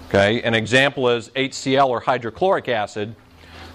Okay, 0.07 0.41
an 0.43 0.53
example 0.53 1.09
is 1.09 1.27
HCl 1.29 1.87
or 1.87 1.99
hydrochloric 1.99 2.69
acid, 2.69 3.13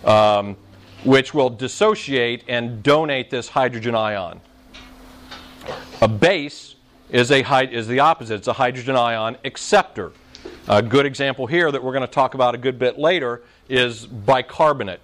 um, 0.05 0.57
which 1.05 1.35
will 1.35 1.51
dissociate 1.51 2.45
and 2.49 2.83
donate 2.83 3.29
this 3.29 3.49
hydrogen 3.49 3.95
ion. 3.95 4.41
A 6.01 6.09
base 6.09 6.76
is, 7.11 7.31
a, 7.31 7.69
is 7.73 7.87
the 7.87 8.01
opposite, 8.01 8.37
it's 8.37 8.49
a 8.49 8.53
hydrogen 8.53 8.97
ion 8.97 9.37
acceptor. 9.45 10.13
A 10.69 10.83
good 10.83 11.07
example 11.07 11.47
here 11.47 11.71
that 11.71 11.83
we're 11.83 11.93
going 11.93 12.07
to 12.07 12.13
talk 12.13 12.35
about 12.35 12.55
a 12.55 12.59
good 12.59 12.79
bit 12.79 12.99
later 12.99 13.43
is 13.69 14.07
bicarbonate. 14.07 15.01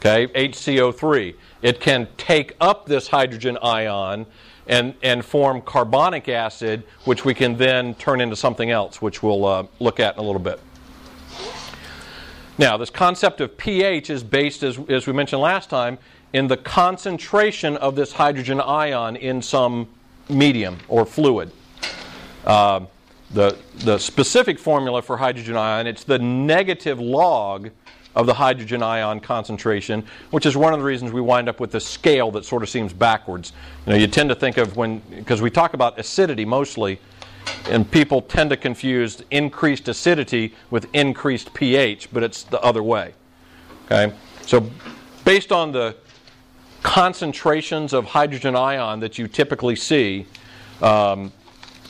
okay, 0.00 0.26
HCO3. 0.28 1.34
It 1.62 1.80
can 1.80 2.08
take 2.16 2.56
up 2.60 2.86
this 2.86 3.08
hydrogen 3.08 3.58
ion 3.62 4.26
and, 4.66 4.94
and 5.02 5.24
form 5.24 5.62
carbonic 5.62 6.28
acid, 6.28 6.82
which 7.04 7.24
we 7.24 7.34
can 7.34 7.56
then 7.56 7.94
turn 7.94 8.20
into 8.20 8.36
something 8.36 8.70
else, 8.70 9.00
which 9.00 9.22
we'll 9.22 9.44
uh, 9.44 9.66
look 9.78 10.00
at 10.00 10.14
in 10.14 10.20
a 10.20 10.24
little 10.24 10.40
bit. 10.40 10.60
Now, 12.58 12.76
this 12.76 12.90
concept 12.90 13.40
of 13.40 13.56
pH 13.56 14.10
is 14.10 14.24
based, 14.24 14.62
as, 14.62 14.78
as 14.88 15.06
we 15.06 15.12
mentioned 15.12 15.42
last 15.42 15.68
time, 15.70 15.98
in 16.32 16.48
the 16.48 16.56
concentration 16.56 17.76
of 17.76 17.94
this 17.94 18.12
hydrogen 18.12 18.60
ion 18.60 19.16
in 19.16 19.40
some 19.40 19.88
medium 20.28 20.78
or 20.88 21.04
fluid. 21.04 21.50
Uh, 22.44 22.80
the, 23.32 23.56
the 23.78 23.98
specific 23.98 24.58
formula 24.58 25.02
for 25.02 25.16
hydrogen 25.16 25.56
ion, 25.56 25.86
it's 25.86 26.04
the 26.04 26.18
negative 26.18 27.00
log 27.00 27.70
of 28.14 28.26
the 28.26 28.34
hydrogen 28.34 28.82
ion 28.82 29.20
concentration, 29.20 30.04
which 30.30 30.46
is 30.46 30.56
one 30.56 30.72
of 30.72 30.80
the 30.80 30.84
reasons 30.84 31.12
we 31.12 31.20
wind 31.20 31.48
up 31.48 31.60
with 31.60 31.74
a 31.74 31.80
scale 31.80 32.30
that 32.30 32.44
sort 32.44 32.62
of 32.62 32.68
seems 32.68 32.92
backwards. 32.92 33.52
You 33.84 33.92
know, 33.92 33.98
you 33.98 34.06
tend 34.06 34.30
to 34.30 34.34
think 34.34 34.56
of 34.56 34.76
when, 34.76 35.00
because 35.10 35.42
we 35.42 35.50
talk 35.50 35.74
about 35.74 35.98
acidity 35.98 36.44
mostly, 36.44 36.98
and 37.68 37.88
people 37.88 38.22
tend 38.22 38.50
to 38.50 38.56
confuse 38.56 39.22
increased 39.30 39.86
acidity 39.88 40.54
with 40.70 40.88
increased 40.94 41.52
pH, 41.52 42.12
but 42.12 42.22
it's 42.22 42.42
the 42.44 42.60
other 42.60 42.82
way. 42.82 43.12
Okay? 43.84 44.14
So, 44.46 44.68
based 45.24 45.52
on 45.52 45.72
the 45.72 45.96
concentrations 46.86 47.92
of 47.92 48.04
hydrogen 48.04 48.54
ion 48.54 49.00
that 49.00 49.18
you 49.18 49.26
typically 49.26 49.74
see, 49.74 50.24
um, 50.80 51.32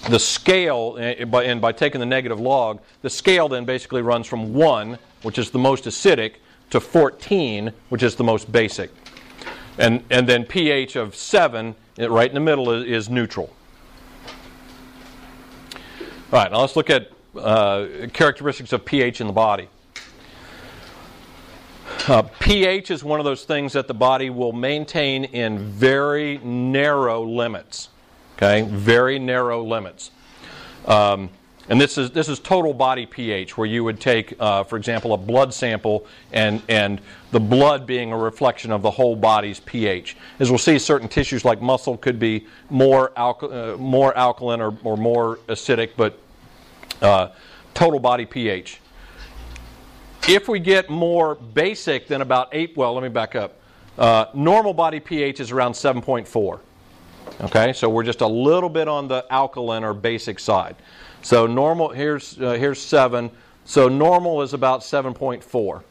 the 0.08 0.18
scale, 0.18 0.96
eh, 0.98 1.22
and 1.22 1.60
by 1.60 1.70
taking 1.70 2.00
the 2.00 2.06
negative 2.06 2.40
log, 2.40 2.80
the 3.02 3.10
scale 3.10 3.46
then 3.46 3.66
basically 3.66 4.00
runs 4.00 4.26
from 4.26 4.54
1 4.54 4.98
which 5.22 5.38
is 5.38 5.50
the 5.50 5.58
most 5.58 5.84
acidic, 5.84 6.34
to 6.70 6.80
14, 6.80 7.72
which 7.88 8.02
is 8.02 8.14
the 8.14 8.24
most 8.24 8.50
basic. 8.50 8.90
And, 9.76 10.02
and 10.08 10.26
then 10.28 10.44
pH 10.44 10.96
of 10.96 11.14
7, 11.14 11.74
right 11.98 12.28
in 12.28 12.34
the 12.34 12.40
middle, 12.40 12.70
is, 12.70 12.84
is 12.84 13.10
neutral. 13.10 13.50
All 16.32 16.40
right, 16.40 16.50
now 16.50 16.60
let's 16.60 16.76
look 16.76 16.90
at 16.90 17.10
uh, 17.36 17.86
characteristics 18.12 18.72
of 18.72 18.84
pH 18.84 19.20
in 19.20 19.26
the 19.26 19.32
body. 19.32 19.68
Uh, 22.08 22.22
pH 22.38 22.92
is 22.92 23.02
one 23.02 23.18
of 23.18 23.24
those 23.24 23.44
things 23.44 23.72
that 23.72 23.88
the 23.88 23.94
body 23.94 24.30
will 24.30 24.52
maintain 24.52 25.24
in 25.24 25.58
very 25.58 26.38
narrow 26.38 27.24
limits. 27.24 27.88
Okay, 28.36 28.62
very 28.62 29.18
narrow 29.18 29.64
limits. 29.64 30.12
Um, 30.86 31.30
and 31.68 31.80
this 31.80 31.98
is, 31.98 32.12
this 32.12 32.28
is 32.28 32.38
total 32.38 32.72
body 32.72 33.06
pH, 33.06 33.58
where 33.58 33.66
you 33.66 33.82
would 33.82 33.98
take, 33.98 34.36
uh, 34.38 34.62
for 34.62 34.76
example, 34.76 35.14
a 35.14 35.16
blood 35.16 35.52
sample 35.52 36.06
and, 36.32 36.62
and 36.68 37.00
the 37.32 37.40
blood 37.40 37.86
being 37.88 38.12
a 38.12 38.16
reflection 38.16 38.70
of 38.70 38.82
the 38.82 38.90
whole 38.90 39.16
body's 39.16 39.58
pH. 39.58 40.16
As 40.38 40.48
we'll 40.48 40.58
see, 40.58 40.78
certain 40.78 41.08
tissues 41.08 41.44
like 41.44 41.60
muscle 41.60 41.96
could 41.96 42.20
be 42.20 42.46
more, 42.70 43.10
alka- 43.16 43.74
uh, 43.74 43.76
more 43.78 44.16
alkaline 44.16 44.60
or, 44.60 44.76
or 44.84 44.96
more 44.96 45.40
acidic, 45.48 45.90
but 45.96 46.20
uh, 47.02 47.30
total 47.74 47.98
body 47.98 48.26
pH. 48.26 48.80
If 50.28 50.48
we 50.48 50.58
get 50.58 50.90
more 50.90 51.36
basic 51.36 52.08
than 52.08 52.20
about 52.20 52.48
8, 52.50 52.76
well, 52.76 52.94
let 52.94 53.04
me 53.04 53.08
back 53.08 53.36
up. 53.36 53.60
Uh, 53.96 54.24
normal 54.34 54.74
body 54.74 54.98
pH 54.98 55.38
is 55.38 55.52
around 55.52 55.74
7.4. 55.74 56.58
Okay, 57.42 57.72
so 57.72 57.88
we're 57.88 58.02
just 58.02 58.22
a 58.22 58.26
little 58.26 58.68
bit 58.68 58.88
on 58.88 59.06
the 59.06 59.24
alkaline 59.30 59.84
or 59.84 59.94
basic 59.94 60.40
side. 60.40 60.74
So 61.22 61.46
normal, 61.46 61.90
here's, 61.90 62.40
uh, 62.40 62.54
here's 62.54 62.82
7. 62.82 63.30
So 63.66 63.88
normal 63.88 64.42
is 64.42 64.52
about 64.52 64.80
7.4. 64.80 65.82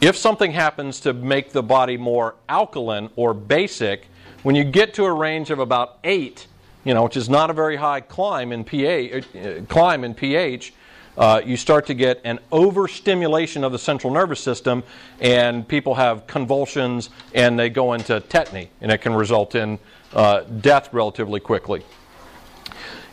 If 0.00 0.16
something 0.16 0.50
happens 0.50 0.98
to 1.00 1.12
make 1.12 1.52
the 1.52 1.62
body 1.62 1.96
more 1.96 2.34
alkaline 2.48 3.10
or 3.14 3.32
basic, 3.32 4.08
when 4.42 4.56
you 4.56 4.64
get 4.64 4.92
to 4.94 5.04
a 5.04 5.12
range 5.12 5.50
of 5.50 5.60
about 5.60 5.98
8, 6.02 6.48
you 6.82 6.94
know, 6.94 7.04
which 7.04 7.16
is 7.16 7.28
not 7.28 7.48
a 7.48 7.52
very 7.52 7.76
high 7.76 8.00
climb 8.00 8.50
in 8.50 8.64
pH, 8.64 9.24
uh, 9.36 9.60
climb 9.68 10.02
in 10.02 10.14
pH, 10.14 10.72
uh, 11.16 11.40
you 11.44 11.56
start 11.56 11.86
to 11.86 11.94
get 11.94 12.20
an 12.24 12.38
overstimulation 12.50 13.64
of 13.64 13.72
the 13.72 13.78
central 13.78 14.12
nervous 14.12 14.40
system, 14.40 14.82
and 15.20 15.66
people 15.66 15.94
have 15.94 16.26
convulsions 16.26 17.10
and 17.34 17.58
they 17.58 17.68
go 17.68 17.92
into 17.92 18.20
tetany, 18.20 18.68
and 18.80 18.90
it 18.90 18.98
can 18.98 19.14
result 19.14 19.54
in 19.54 19.78
uh, 20.14 20.40
death 20.40 20.92
relatively 20.92 21.40
quickly. 21.40 21.82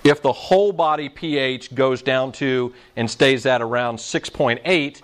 If 0.04 0.22
the 0.22 0.32
whole 0.32 0.72
body 0.72 1.10
pH 1.10 1.76
goes 1.76 2.02
down 2.02 2.32
to 2.34 2.74
and 2.96 3.10
stays 3.10 3.46
at 3.46 3.62
around 3.62 3.98
6.8, 3.98 5.02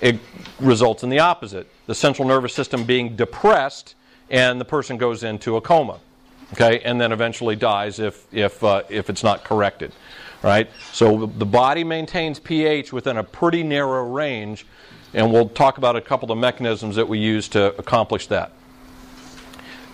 it 0.00 0.20
results 0.60 1.02
in 1.02 1.08
the 1.08 1.18
opposite 1.18 1.68
the 1.86 1.94
central 1.94 2.28
nervous 2.28 2.52
system 2.52 2.84
being 2.84 3.16
depressed 3.16 3.94
and 4.28 4.60
the 4.60 4.64
person 4.64 4.98
goes 4.98 5.22
into 5.22 5.56
a 5.56 5.60
coma. 5.60 6.00
Okay, 6.52 6.80
and 6.84 7.00
then 7.00 7.10
eventually 7.10 7.56
dies 7.56 7.98
if, 7.98 8.32
if, 8.32 8.62
uh, 8.62 8.82
if 8.88 9.10
it's 9.10 9.24
not 9.24 9.42
corrected. 9.42 9.92
Right? 10.42 10.70
So 10.92 11.26
the 11.26 11.46
body 11.46 11.82
maintains 11.82 12.38
pH 12.38 12.92
within 12.92 13.16
a 13.16 13.24
pretty 13.24 13.62
narrow 13.62 14.04
range, 14.04 14.66
and 15.14 15.32
we'll 15.32 15.48
talk 15.48 15.78
about 15.78 15.96
a 15.96 16.00
couple 16.00 16.30
of 16.30 16.38
mechanisms 16.38 16.96
that 16.96 17.08
we 17.08 17.18
use 17.18 17.48
to 17.48 17.74
accomplish 17.78 18.26
that. 18.28 18.52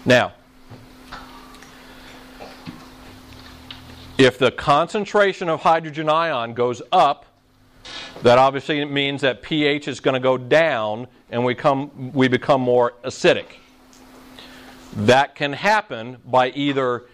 Now, 0.04 0.32
If 4.22 4.38
the 4.38 4.52
concentration 4.52 5.48
of 5.48 5.62
hydrogen 5.62 6.08
ion 6.08 6.54
goes 6.54 6.80
up, 6.92 7.26
that 8.22 8.38
obviously 8.38 8.84
means 8.84 9.22
that 9.22 9.42
pH 9.42 9.88
is 9.88 9.98
going 9.98 10.14
to 10.14 10.20
go 10.20 10.38
down 10.38 11.08
and 11.30 11.44
we, 11.44 11.56
come, 11.56 12.12
we 12.12 12.28
become 12.28 12.60
more 12.60 12.92
acidic. 13.02 13.56
That 14.94 15.34
can 15.34 15.54
happen 15.54 16.18
by 16.24 16.50
either 16.50 17.06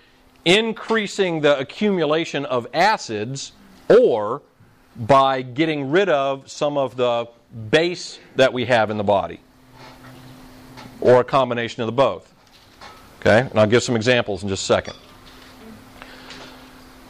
increasing 0.48 1.42
the 1.42 1.58
accumulation 1.58 2.46
of 2.46 2.66
acids 2.72 3.52
or 3.90 4.40
by 4.96 5.42
getting 5.42 5.90
rid 5.90 6.08
of 6.08 6.50
some 6.50 6.78
of 6.78 6.96
the 6.96 7.28
base 7.70 8.18
that 8.34 8.50
we 8.50 8.64
have 8.64 8.90
in 8.90 8.96
the 8.96 9.04
body, 9.04 9.40
or 11.02 11.20
a 11.20 11.24
combination 11.24 11.82
of 11.82 11.86
the 11.86 11.92
both. 11.92 12.34
Okay, 13.20 13.40
and 13.40 13.60
I'll 13.60 13.66
give 13.66 13.82
some 13.82 13.94
examples 13.94 14.42
in 14.42 14.48
just 14.48 14.62
a 14.62 14.66
second. 14.66 14.94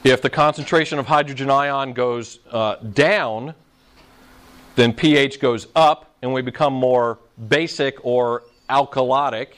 If 0.03 0.21
the 0.21 0.31
concentration 0.31 0.99
of 0.99 1.07
hydrogen 1.07 1.49
ion 1.49 1.93
goes 1.93 2.41
uh, 2.51 2.77
down, 2.77 3.55
then 4.75 4.93
pH 4.93 5.39
goes 5.39 5.69
up 5.77 6.15
and 6.23 6.33
we 6.33 6.43
become 6.43 6.73
more 6.73 7.21
basic 7.49 8.05
or 8.05 8.43
alkalotic. 8.69 9.49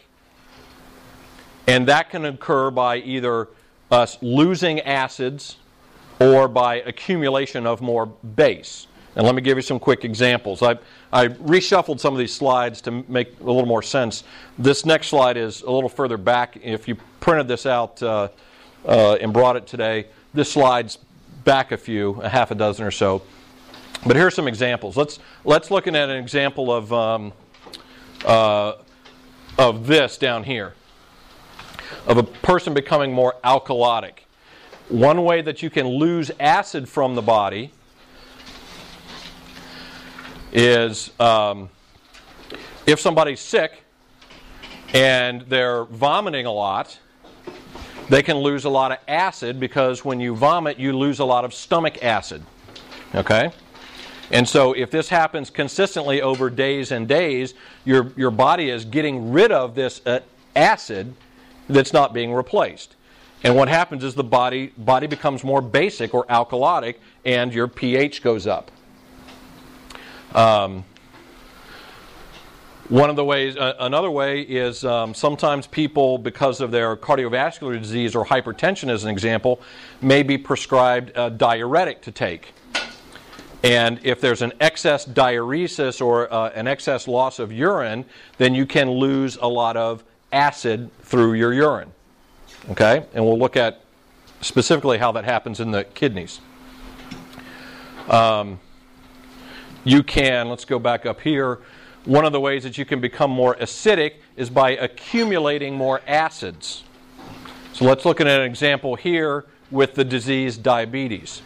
And 1.66 1.88
that 1.88 2.10
can 2.10 2.26
occur 2.26 2.70
by 2.70 2.96
either 2.98 3.48
us 3.90 4.18
losing 4.22 4.80
acids 4.80 5.56
or 6.18 6.48
by 6.48 6.76
accumulation 6.76 7.66
of 7.66 7.80
more 7.80 8.06
base. 8.06 8.86
And 9.16 9.26
let 9.26 9.34
me 9.34 9.42
give 9.42 9.58
you 9.58 9.62
some 9.62 9.80
quick 9.80 10.04
examples. 10.04 10.62
I, 10.62 10.78
I 11.12 11.28
reshuffled 11.28 11.98
some 11.98 12.14
of 12.14 12.18
these 12.18 12.32
slides 12.32 12.80
to 12.82 13.04
make 13.08 13.40
a 13.40 13.44
little 13.44 13.66
more 13.66 13.82
sense. 13.82 14.22
This 14.56 14.86
next 14.86 15.08
slide 15.08 15.36
is 15.36 15.62
a 15.62 15.70
little 15.70 15.88
further 15.88 16.16
back. 16.16 16.58
If 16.62 16.86
you 16.86 16.96
printed 17.18 17.48
this 17.48 17.66
out 17.66 18.00
uh, 18.02 18.28
uh, 18.86 19.14
and 19.14 19.32
brought 19.32 19.56
it 19.56 19.66
today, 19.66 20.06
this 20.32 20.52
slide's 20.52 20.98
back 21.44 21.72
a 21.72 21.76
few, 21.76 22.20
a 22.22 22.28
half 22.28 22.50
a 22.50 22.54
dozen 22.54 22.86
or 22.86 22.92
so. 22.92 23.22
But 24.06 24.16
here's 24.16 24.34
some 24.34 24.48
examples. 24.48 24.96
Let's 24.96 25.18
let's 25.44 25.70
look 25.70 25.86
at 25.86 25.94
an 25.94 26.10
example 26.10 26.72
of 26.72 26.92
um, 26.92 27.32
uh, 28.24 28.74
of 29.58 29.86
this 29.86 30.16
down 30.16 30.44
here, 30.44 30.74
of 32.06 32.18
a 32.18 32.22
person 32.22 32.74
becoming 32.74 33.12
more 33.12 33.36
alkalotic. 33.44 34.20
One 34.88 35.24
way 35.24 35.42
that 35.42 35.62
you 35.62 35.70
can 35.70 35.86
lose 35.86 36.30
acid 36.40 36.88
from 36.88 37.14
the 37.14 37.22
body 37.22 37.72
is 40.52 41.12
um, 41.20 41.70
if 42.86 42.98
somebody's 42.98 43.40
sick 43.40 43.84
and 44.92 45.42
they're 45.42 45.84
vomiting 45.84 46.46
a 46.46 46.52
lot 46.52 46.98
they 48.10 48.24
can 48.24 48.38
lose 48.38 48.64
a 48.64 48.68
lot 48.68 48.90
of 48.90 48.98
acid 49.06 49.60
because 49.60 50.04
when 50.04 50.18
you 50.18 50.34
vomit, 50.34 50.80
you 50.80 50.92
lose 50.98 51.20
a 51.20 51.24
lot 51.24 51.44
of 51.44 51.54
stomach 51.54 52.02
acid. 52.02 52.42
Okay? 53.14 53.52
And 54.32 54.48
so, 54.48 54.72
if 54.72 54.90
this 54.90 55.08
happens 55.08 55.48
consistently 55.48 56.20
over 56.20 56.50
days 56.50 56.90
and 56.90 57.06
days, 57.06 57.54
your, 57.84 58.12
your 58.16 58.32
body 58.32 58.68
is 58.68 58.84
getting 58.84 59.30
rid 59.30 59.52
of 59.52 59.76
this 59.76 60.04
uh, 60.06 60.20
acid 60.56 61.14
that's 61.72 61.92
not 61.92 62.12
being 62.12 62.32
replaced. 62.32 62.96
And 63.42 63.56
what 63.56 63.68
happens 63.68 64.04
is 64.04 64.14
the 64.14 64.24
body, 64.24 64.72
body 64.76 65.06
becomes 65.06 65.42
more 65.44 65.62
basic 65.62 66.12
or 66.12 66.26
alkalotic, 66.26 66.96
and 67.24 67.54
your 67.54 67.68
pH 67.68 68.22
goes 68.22 68.46
up. 68.46 68.70
Um, 70.34 70.84
one 72.90 73.08
of 73.08 73.16
the 73.16 73.24
ways, 73.24 73.56
uh, 73.56 73.74
another 73.78 74.10
way 74.10 74.40
is 74.42 74.84
um, 74.84 75.14
sometimes 75.14 75.66
people, 75.66 76.18
because 76.18 76.60
of 76.60 76.70
their 76.70 76.96
cardiovascular 76.96 77.80
disease 77.80 78.16
or 78.16 78.26
hypertension, 78.26 78.90
as 78.90 79.04
an 79.04 79.10
example, 79.10 79.60
may 80.02 80.22
be 80.22 80.36
prescribed 80.36 81.12
a 81.14 81.30
diuretic 81.30 82.02
to 82.02 82.10
take. 82.10 82.52
And 83.62 84.00
if 84.02 84.20
there's 84.20 84.42
an 84.42 84.52
excess 84.60 85.06
diuresis 85.06 86.04
or 86.04 86.32
uh, 86.32 86.50
an 86.50 86.66
excess 86.66 87.06
loss 87.06 87.38
of 87.38 87.52
urine, 87.52 88.04
then 88.38 88.54
you 88.54 88.66
can 88.66 88.90
lose 88.90 89.36
a 89.36 89.48
lot 89.48 89.76
of 89.76 90.02
acid 90.32 90.90
through 91.02 91.34
your 91.34 91.52
urine. 91.52 91.92
Okay? 92.70 93.04
And 93.14 93.24
we'll 93.24 93.38
look 93.38 93.56
at 93.56 93.80
specifically 94.40 94.98
how 94.98 95.12
that 95.12 95.24
happens 95.24 95.60
in 95.60 95.70
the 95.70 95.84
kidneys. 95.84 96.40
Um, 98.08 98.58
you 99.84 100.02
can, 100.02 100.48
let's 100.48 100.64
go 100.64 100.78
back 100.78 101.06
up 101.06 101.20
here. 101.20 101.58
One 102.04 102.24
of 102.24 102.32
the 102.32 102.40
ways 102.40 102.62
that 102.62 102.78
you 102.78 102.84
can 102.84 103.00
become 103.00 103.30
more 103.30 103.54
acidic 103.56 104.14
is 104.36 104.50
by 104.50 104.70
accumulating 104.70 105.74
more 105.74 106.00
acids. 106.06 106.84
So 107.72 107.84
let's 107.84 108.04
look 108.04 108.20
at 108.20 108.26
an 108.26 108.42
example 108.42 108.96
here 108.96 109.44
with 109.70 109.94
the 109.94 110.04
disease 110.04 110.56
diabetes. 110.56 111.42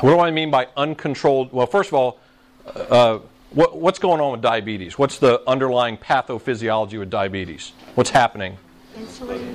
What 0.00 0.10
do 0.10 0.20
I 0.20 0.30
mean 0.30 0.50
by 0.50 0.68
uncontrolled? 0.76 1.52
Well, 1.52 1.66
first 1.66 1.88
of 1.90 1.94
all, 1.94 2.18
uh, 2.66 3.18
what, 3.54 3.78
what's 3.78 3.98
going 3.98 4.20
on 4.20 4.32
with 4.32 4.42
diabetes? 4.42 4.98
What's 4.98 5.18
the 5.18 5.42
underlying 5.48 5.96
pathophysiology 5.96 6.98
with 6.98 7.10
diabetes? 7.10 7.72
What's 7.94 8.10
happening? 8.10 8.58
Insulin. 8.96 9.54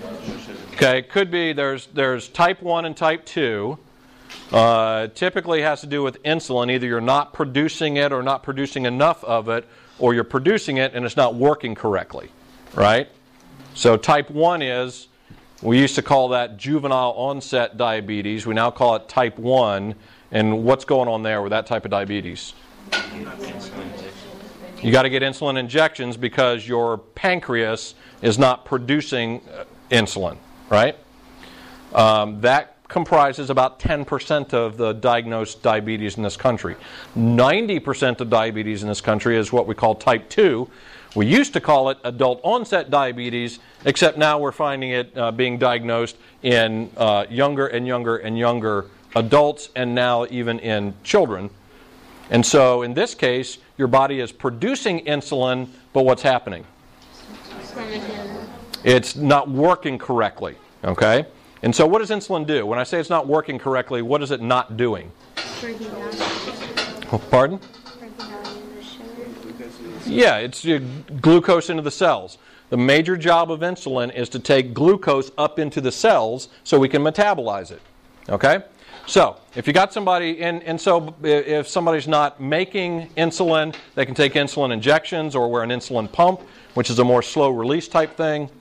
Okay, 0.73 0.99
it 0.99 1.09
could 1.09 1.29
be 1.31 1.53
there's 1.53 1.87
there's 1.87 2.27
type 2.29 2.61
one 2.61 2.85
and 2.85 2.95
type 2.95 3.25
two. 3.25 3.77
Uh, 4.51 5.07
typically 5.07 5.61
has 5.61 5.81
to 5.81 5.87
do 5.87 6.03
with 6.03 6.21
insulin. 6.23 6.71
Either 6.71 6.87
you're 6.87 7.01
not 7.01 7.33
producing 7.33 7.97
it 7.97 8.11
or 8.11 8.23
not 8.23 8.43
producing 8.43 8.85
enough 8.85 9.23
of 9.23 9.49
it, 9.49 9.67
or 9.97 10.13
you're 10.13 10.23
producing 10.23 10.77
it 10.77 10.93
and 10.93 11.05
it's 11.05 11.17
not 11.17 11.35
working 11.35 11.75
correctly, 11.75 12.29
right? 12.73 13.09
So 13.73 13.97
type 13.97 14.29
one 14.29 14.61
is 14.61 15.07
we 15.61 15.79
used 15.79 15.95
to 15.95 16.01
call 16.01 16.29
that 16.29 16.57
juvenile 16.57 17.11
onset 17.11 17.77
diabetes. 17.77 18.45
We 18.45 18.53
now 18.53 18.71
call 18.71 18.95
it 18.95 19.09
type 19.09 19.37
one. 19.37 19.95
And 20.31 20.63
what's 20.63 20.85
going 20.85 21.09
on 21.09 21.23
there 21.23 21.41
with 21.41 21.49
that 21.49 21.65
type 21.65 21.85
of 21.85 21.91
diabetes? 21.91 22.53
You 24.81 24.91
got 24.93 25.03
to 25.03 25.09
get 25.09 25.23
insulin 25.23 25.57
injections 25.57 26.15
because 26.15 26.67
your 26.67 26.97
pancreas 26.97 27.95
is 28.21 28.39
not 28.39 28.63
producing 28.63 29.41
uh, 29.53 29.65
insulin, 29.91 30.37
right? 30.69 30.95
Um, 31.93 32.39
that 32.41 32.77
comprises 32.87 33.49
about 33.49 33.79
10% 33.79 34.53
of 34.53 34.77
the 34.77 34.93
diagnosed 34.93 35.61
diabetes 35.61 36.17
in 36.17 36.23
this 36.23 36.37
country. 36.37 36.75
90% 37.17 38.19
of 38.19 38.29
diabetes 38.29 38.81
in 38.81 38.89
this 38.89 39.01
country 39.01 39.37
is 39.37 39.51
what 39.51 39.67
we 39.67 39.75
call 39.75 39.95
type 39.95 40.29
2. 40.29 40.69
We 41.15 41.25
used 41.25 41.53
to 41.53 41.61
call 41.61 41.89
it 41.89 41.97
adult 42.03 42.39
onset 42.43 42.89
diabetes, 42.89 43.59
except 43.85 44.17
now 44.17 44.39
we're 44.39 44.51
finding 44.51 44.91
it 44.91 45.15
uh, 45.17 45.31
being 45.31 45.57
diagnosed 45.57 46.17
in 46.41 46.89
uh, 46.97 47.25
younger 47.29 47.67
and 47.67 47.85
younger 47.85 48.17
and 48.17 48.37
younger 48.37 48.85
adults 49.15 49.69
and 49.75 49.93
now 49.93 50.25
even 50.29 50.59
in 50.59 50.93
children. 51.03 51.49
And 52.29 52.45
so 52.45 52.83
in 52.83 52.93
this 52.93 53.15
case, 53.15 53.57
your 53.77 53.87
body 53.87 54.19
is 54.19 54.31
producing 54.31 55.05
insulin, 55.05 55.67
but 55.93 56.03
what's 56.03 56.21
happening? 56.21 56.65
It's 58.83 59.15
not 59.15 59.49
working 59.49 59.97
correctly, 59.97 60.55
okay? 60.83 61.25
And 61.63 61.75
so 61.75 61.85
what 61.85 61.99
does 61.99 62.09
insulin 62.09 62.45
do? 62.45 62.65
When 62.65 62.79
I 62.79 62.83
say 62.83 62.99
it's 62.99 63.09
not 63.09 63.27
working 63.27 63.59
correctly, 63.59 64.01
what 64.01 64.21
is 64.21 64.31
it 64.31 64.41
not 64.41 64.77
doing? 64.77 65.11
Oh, 67.11 67.21
pardon? 67.29 67.59
Yeah, 70.05 70.37
it's 70.37 70.65
uh, 70.65 70.79
glucose 71.21 71.69
into 71.69 71.83
the 71.83 71.91
cells. 71.91 72.37
The 72.69 72.77
major 72.77 73.17
job 73.17 73.51
of 73.51 73.59
insulin 73.61 74.13
is 74.13 74.29
to 74.29 74.39
take 74.39 74.73
glucose 74.73 75.31
up 75.37 75.59
into 75.59 75.81
the 75.81 75.91
cells 75.91 76.49
so 76.63 76.79
we 76.79 76.89
can 76.89 77.01
metabolize 77.01 77.71
it. 77.71 77.81
Okay? 78.29 78.63
So, 79.09 79.37
if 79.55 79.65
you 79.65 79.73
got 79.73 79.91
somebody, 79.91 80.39
and, 80.43 80.61
and 80.61 80.79
so 80.79 81.15
if 81.23 81.67
somebody's 81.67 82.07
not 82.07 82.39
making 82.39 83.09
insulin, 83.17 83.75
they 83.95 84.05
can 84.05 84.13
take 84.13 84.33
insulin 84.33 84.71
injections 84.71 85.35
or 85.35 85.49
wear 85.49 85.63
an 85.63 85.71
insulin 85.71 86.11
pump, 86.11 86.41
which 86.75 86.91
is 86.91 86.99
a 86.99 87.03
more 87.03 87.23
slow 87.23 87.49
release 87.49 87.87
type 87.87 88.15
thing. 88.15 88.51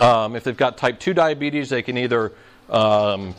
Um, 0.00 0.36
if 0.36 0.44
they've 0.44 0.54
got 0.54 0.76
type 0.76 1.00
2 1.00 1.14
diabetes, 1.14 1.70
they 1.70 1.80
can 1.80 1.96
either 1.96 2.34
um, 2.68 3.34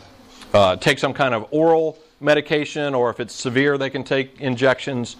uh, 0.52 0.78
take 0.78 0.98
some 0.98 1.13
kind 1.13 1.36
of 1.36 1.45
oral 1.52 2.00
medication, 2.19 2.95
or 2.95 3.12
if 3.12 3.19
it's 3.19 3.36
severe, 3.36 3.78
they 3.78 3.91
can 3.91 4.04
take 4.04 4.41
injections. 4.41 5.15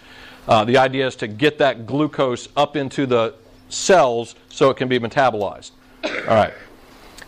Uh, 0.48 0.66
the 0.66 0.78
idea 0.78 1.06
is 1.06 1.16
to 1.18 1.28
get 1.28 1.60
that 1.60 1.86
glucose 1.86 2.50
up 2.58 2.76
into 2.76 3.06
the 3.06 3.36
cells 3.70 4.34
so 4.50 4.72
it 4.72 4.78
can 4.78 4.88
be 4.88 4.98
metabolized. 4.98 5.70
All 6.04 6.36
right. 6.36 6.54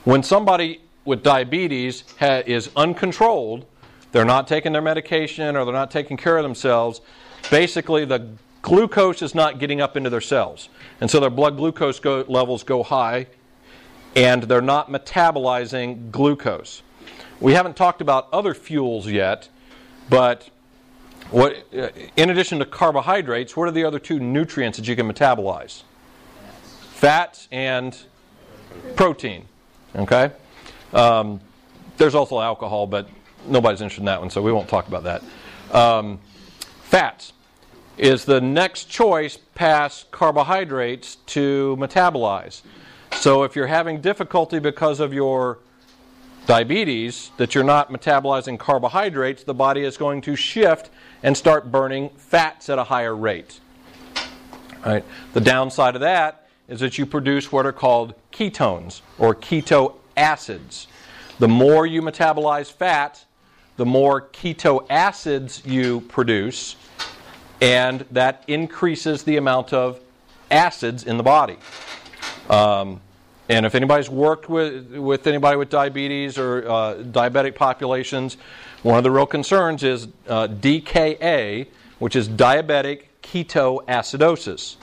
When 0.04 0.24
somebody 0.24 0.82
with 1.06 1.24
diabetes 1.24 2.04
ha- 2.20 2.44
is 2.46 2.70
uncontrolled, 2.76 3.66
they're 4.12 4.26
not 4.26 4.48
taking 4.48 4.74
their 4.74 4.82
medication 4.82 5.56
or 5.56 5.66
they're 5.66 5.74
not 5.74 5.92
taking 5.92 6.18
care 6.18 6.38
of 6.38 6.44
themselves, 6.44 7.02
basically 7.50 8.06
the 8.06 8.28
glucose 8.62 9.22
is 9.22 9.34
not 9.34 9.60
getting 9.60 9.82
up 9.82 9.98
into 9.98 10.10
their 10.10 10.22
cells. 10.22 10.70
And 11.00 11.10
so 11.10 11.20
their 11.20 11.30
blood 11.30 11.58
glucose 11.58 12.00
go- 12.00 12.26
levels 12.28 12.64
go 12.64 12.84
high 12.84 13.28
and 14.16 14.44
they're 14.44 14.62
not 14.62 14.90
metabolizing 14.90 16.12
glucose. 16.12 16.84
We 17.40 17.54
haven't 17.54 17.76
talked 17.76 18.02
about 18.02 18.28
other 18.32 18.54
fuels 18.54 19.08
yet, 19.08 19.50
but 20.10 20.50
what, 21.32 21.66
uh, 21.76 21.90
in 22.18 22.30
addition 22.30 22.60
to 22.60 22.66
carbohydrates, 22.66 23.56
what 23.56 23.68
are 23.68 23.72
the 23.72 23.86
other 23.86 24.00
two 24.00 24.20
nutrients 24.20 24.78
that 24.78 24.88
you 24.88 24.96
can 24.96 25.12
metabolize? 25.12 25.84
Fats 26.92 27.48
and 27.52 27.98
protein. 28.96 29.46
Okay? 29.96 30.32
Um, 30.94 31.40
there's 31.98 32.16
also 32.16 32.40
alcohol, 32.40 32.88
but 32.88 33.08
nobody's 33.48 33.82
interested 33.82 34.02
in 34.02 34.06
that 34.06 34.20
one, 34.20 34.30
so 34.30 34.42
we 34.42 34.52
won't 34.52 34.70
talk 34.70 34.88
about 34.88 35.04
that. 35.04 35.24
Um, 35.76 36.20
fats 36.84 37.34
is 37.98 38.26
the 38.26 38.42
next 38.42 38.90
choice 38.90 39.38
past 39.56 40.10
carbohydrates 40.12 41.16
to 41.28 41.78
metabolize. 41.80 42.62
So 43.14 43.44
if 43.44 43.56
you're 43.56 43.68
having 43.68 44.02
difficulty 44.02 44.60
because 44.60 45.00
of 45.00 45.14
your 45.14 45.60
diabetes, 46.48 47.32
that 47.38 47.54
you're 47.54 47.64
not 47.64 47.92
metabolizing 47.92 48.58
carbohydrates, 48.58 49.44
the 49.44 49.54
body 49.54 49.84
is 49.84 49.98
going 49.98 50.22
to 50.22 50.36
shift 50.36 50.90
and 51.22 51.38
start 51.38 51.72
burning 51.72 52.10
fats 52.18 52.70
at 52.70 52.80
a 52.80 52.84
higher 52.84 53.16
rate. 53.16 53.60
Right. 54.84 55.06
The 55.34 55.42
downside 55.42 55.96
of 55.96 56.02
that 56.02 56.48
is 56.68 56.80
that 56.80 56.98
you 56.98 57.06
produce 57.06 57.52
what 57.52 57.66
are 57.66 57.74
called 57.74 58.16
ketones 58.32 59.02
or 59.20 59.36
keto 59.36 59.96
acids. 60.16 60.88
The 61.40 61.48
more 61.48 61.86
you 61.86 62.02
metabolize 62.02 62.72
fat, 62.72 63.26
the 63.78 63.86
more 63.86 64.22
keto 64.22 64.86
acids 64.90 65.64
you 65.66 66.02
produce, 66.02 66.76
and 67.62 68.06
that 68.12 68.44
increases 68.48 69.24
the 69.24 69.38
amount 69.38 69.74
of 69.74 70.00
acids 70.50 71.04
in 71.04 71.18
the 71.18 71.24
body. 71.24 71.58
Um, 72.50 73.02
and 73.50 73.66
if 73.66 73.76
anybody's 73.76 74.10
worked 74.10 74.50
with, 74.50 74.96
with 74.96 75.28
anybody 75.28 75.58
with 75.58 75.70
diabetes 75.70 76.38
or 76.38 76.70
uh, 76.70 76.96
diabetic 77.04 77.56
populations, 77.56 78.38
one 78.84 78.98
of 78.98 79.04
the 79.04 79.12
real 79.12 79.26
concerns 79.26 79.84
is 79.84 80.08
uh, 80.28 80.48
DKA, 80.48 81.68
which 82.00 82.16
is 82.16 82.30
diabetic 82.30 83.04
ketoacidosis. 83.22 84.76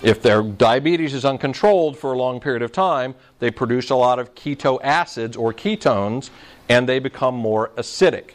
If 0.00 0.22
their 0.22 0.42
diabetes 0.42 1.12
is 1.12 1.24
uncontrolled 1.24 1.98
for 1.98 2.12
a 2.12 2.16
long 2.16 2.38
period 2.38 2.62
of 2.62 2.70
time, 2.70 3.14
they 3.40 3.50
produce 3.50 3.90
a 3.90 3.96
lot 3.96 4.18
of 4.18 4.34
keto 4.34 4.78
acids 4.82 5.36
or 5.36 5.52
ketones 5.52 6.30
and 6.68 6.88
they 6.88 6.98
become 7.00 7.34
more 7.34 7.70
acidic. 7.70 8.30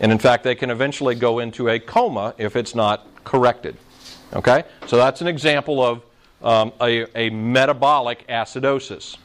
And 0.00 0.12
in 0.12 0.18
fact, 0.18 0.44
they 0.44 0.54
can 0.54 0.70
eventually 0.70 1.14
go 1.14 1.38
into 1.38 1.68
a 1.68 1.78
coma 1.78 2.34
if 2.36 2.54
it's 2.54 2.74
not 2.74 3.06
corrected. 3.24 3.76
Okay? 4.34 4.64
So 4.86 4.96
that's 4.96 5.22
an 5.22 5.26
example 5.26 5.82
of 5.82 6.02
um, 6.42 6.72
a, 6.82 7.06
a 7.18 7.30
metabolic 7.30 8.26
acidosis. 8.28 9.16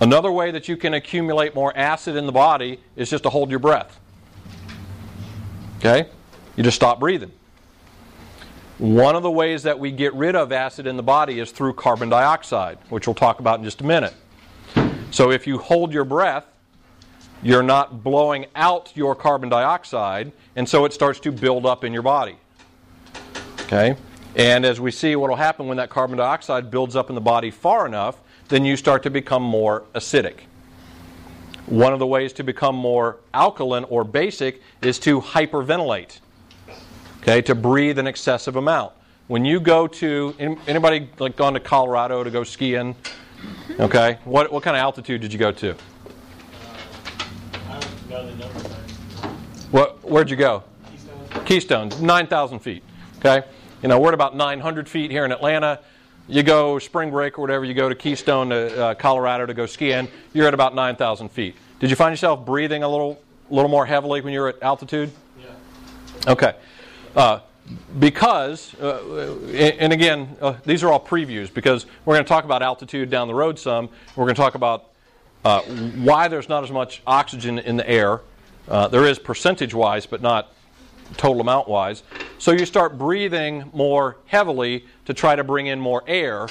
Another 0.00 0.32
way 0.32 0.50
that 0.50 0.68
you 0.68 0.76
can 0.76 0.94
accumulate 0.94 1.54
more 1.54 1.76
acid 1.76 2.16
in 2.16 2.26
the 2.26 2.32
body 2.32 2.80
is 2.96 3.08
just 3.08 3.22
to 3.22 3.30
hold 3.30 3.50
your 3.50 3.60
breath. 3.60 4.00
Okay? 5.78 6.08
You 6.56 6.64
just 6.64 6.74
stop 6.74 6.98
breathing. 6.98 7.30
One 8.78 9.14
of 9.14 9.22
the 9.22 9.30
ways 9.30 9.62
that 9.62 9.78
we 9.78 9.92
get 9.92 10.12
rid 10.14 10.34
of 10.34 10.50
acid 10.50 10.88
in 10.88 10.96
the 10.96 11.02
body 11.02 11.38
is 11.38 11.52
through 11.52 11.74
carbon 11.74 12.08
dioxide, 12.08 12.78
which 12.88 13.06
we'll 13.06 13.14
talk 13.14 13.38
about 13.38 13.60
in 13.60 13.64
just 13.64 13.80
a 13.80 13.84
minute. 13.84 14.14
So 15.12 15.30
if 15.30 15.46
you 15.46 15.58
hold 15.58 15.92
your 15.92 16.04
breath, 16.04 16.44
you're 17.40 17.62
not 17.62 18.02
blowing 18.02 18.46
out 18.56 18.90
your 18.96 19.14
carbon 19.14 19.48
dioxide, 19.48 20.32
and 20.56 20.68
so 20.68 20.86
it 20.86 20.92
starts 20.92 21.20
to 21.20 21.30
build 21.30 21.66
up 21.66 21.84
in 21.84 21.92
your 21.92 22.02
body. 22.02 22.36
Okay? 23.60 23.94
And 24.34 24.64
as 24.64 24.80
we 24.80 24.90
see, 24.90 25.14
what 25.14 25.30
will 25.30 25.36
happen 25.36 25.68
when 25.68 25.76
that 25.76 25.88
carbon 25.88 26.18
dioxide 26.18 26.68
builds 26.68 26.96
up 26.96 27.10
in 27.10 27.14
the 27.14 27.20
body 27.20 27.52
far 27.52 27.86
enough, 27.86 28.20
then 28.48 28.64
you 28.64 28.76
start 28.76 29.04
to 29.04 29.10
become 29.10 29.42
more 29.42 29.84
acidic. 29.94 30.40
One 31.66 31.92
of 31.92 32.00
the 32.00 32.06
ways 32.08 32.32
to 32.34 32.42
become 32.42 32.74
more 32.74 33.18
alkaline 33.32 33.84
or 33.84 34.02
basic 34.02 34.60
is 34.82 34.98
to 35.00 35.20
hyperventilate 35.20 36.18
okay, 37.24 37.40
to 37.40 37.54
breathe 37.54 37.98
an 37.98 38.06
excessive 38.06 38.56
amount. 38.56 38.92
When 39.28 39.46
you 39.46 39.58
go 39.58 39.86
to 39.86 40.34
anybody 40.66 41.08
like 41.18 41.36
gone 41.36 41.54
to 41.54 41.60
Colorado 41.60 42.22
to 42.22 42.30
go 42.30 42.44
skiing, 42.44 42.94
okay, 43.80 44.18
what 44.24 44.52
what 44.52 44.62
kind 44.62 44.76
of 44.76 44.80
altitude 44.82 45.22
did 45.22 45.32
you 45.32 45.38
go 45.38 45.50
to? 45.50 45.74
What, 49.70 50.04
where'd 50.08 50.30
you 50.30 50.36
go? 50.36 50.62
Keystone. 51.44 51.88
Keystone, 51.90 52.06
9,000 52.06 52.60
feet. 52.60 52.84
Okay? 53.18 53.44
You 53.82 53.88
know, 53.88 53.98
we're 53.98 54.08
at 54.08 54.14
about 54.14 54.36
900 54.36 54.88
feet 54.88 55.10
here 55.10 55.24
in 55.24 55.32
Atlanta. 55.32 55.80
You 56.28 56.44
go 56.44 56.78
spring 56.78 57.10
break 57.10 57.38
or 57.38 57.40
whatever, 57.40 57.64
you 57.64 57.74
go 57.74 57.88
to 57.88 57.94
Keystone, 57.96 58.50
to, 58.50 58.80
uh, 58.80 58.94
Colorado 58.94 59.46
to 59.46 59.52
go 59.52 59.66
skiing, 59.66 60.06
you're 60.32 60.46
at 60.46 60.54
about 60.54 60.76
9,000 60.76 61.28
feet. 61.28 61.56
Did 61.80 61.90
you 61.90 61.96
find 61.96 62.12
yourself 62.12 62.46
breathing 62.46 62.84
a 62.84 62.88
little, 62.88 63.20
little 63.50 63.68
more 63.68 63.84
heavily 63.84 64.20
when 64.20 64.32
you're 64.32 64.48
at 64.48 64.62
altitude? 64.62 65.10
Yeah. 65.40 66.32
Okay. 66.32 66.54
Uh, 67.14 67.40
because, 67.98 68.74
uh, 68.80 69.38
and 69.54 69.92
again, 69.92 70.36
uh, 70.40 70.54
these 70.64 70.82
are 70.82 70.92
all 70.92 71.00
previews 71.00 71.52
because 71.52 71.86
we're 72.04 72.14
going 72.14 72.24
to 72.24 72.28
talk 72.28 72.44
about 72.44 72.62
altitude 72.62 73.08
down 73.08 73.28
the 73.28 73.34
road 73.34 73.58
some. 73.58 73.88
We're 74.16 74.24
going 74.24 74.34
to 74.34 74.40
talk 74.40 74.54
about 74.54 74.90
uh, 75.44 75.60
why 75.62 76.28
there's 76.28 76.48
not 76.48 76.64
as 76.64 76.70
much 76.70 77.02
oxygen 77.06 77.58
in 77.58 77.76
the 77.76 77.88
air. 77.88 78.20
Uh, 78.68 78.88
there 78.88 79.06
is 79.06 79.18
percentage 79.18 79.72
wise, 79.74 80.06
but 80.06 80.20
not 80.20 80.52
total 81.16 81.40
amount 81.40 81.68
wise. 81.68 82.02
So 82.38 82.52
you 82.52 82.66
start 82.66 82.98
breathing 82.98 83.70
more 83.72 84.16
heavily 84.26 84.84
to 85.04 85.14
try 85.14 85.36
to 85.36 85.44
bring 85.44 85.66
in 85.66 85.80
more 85.80 86.02
air. 86.06 86.48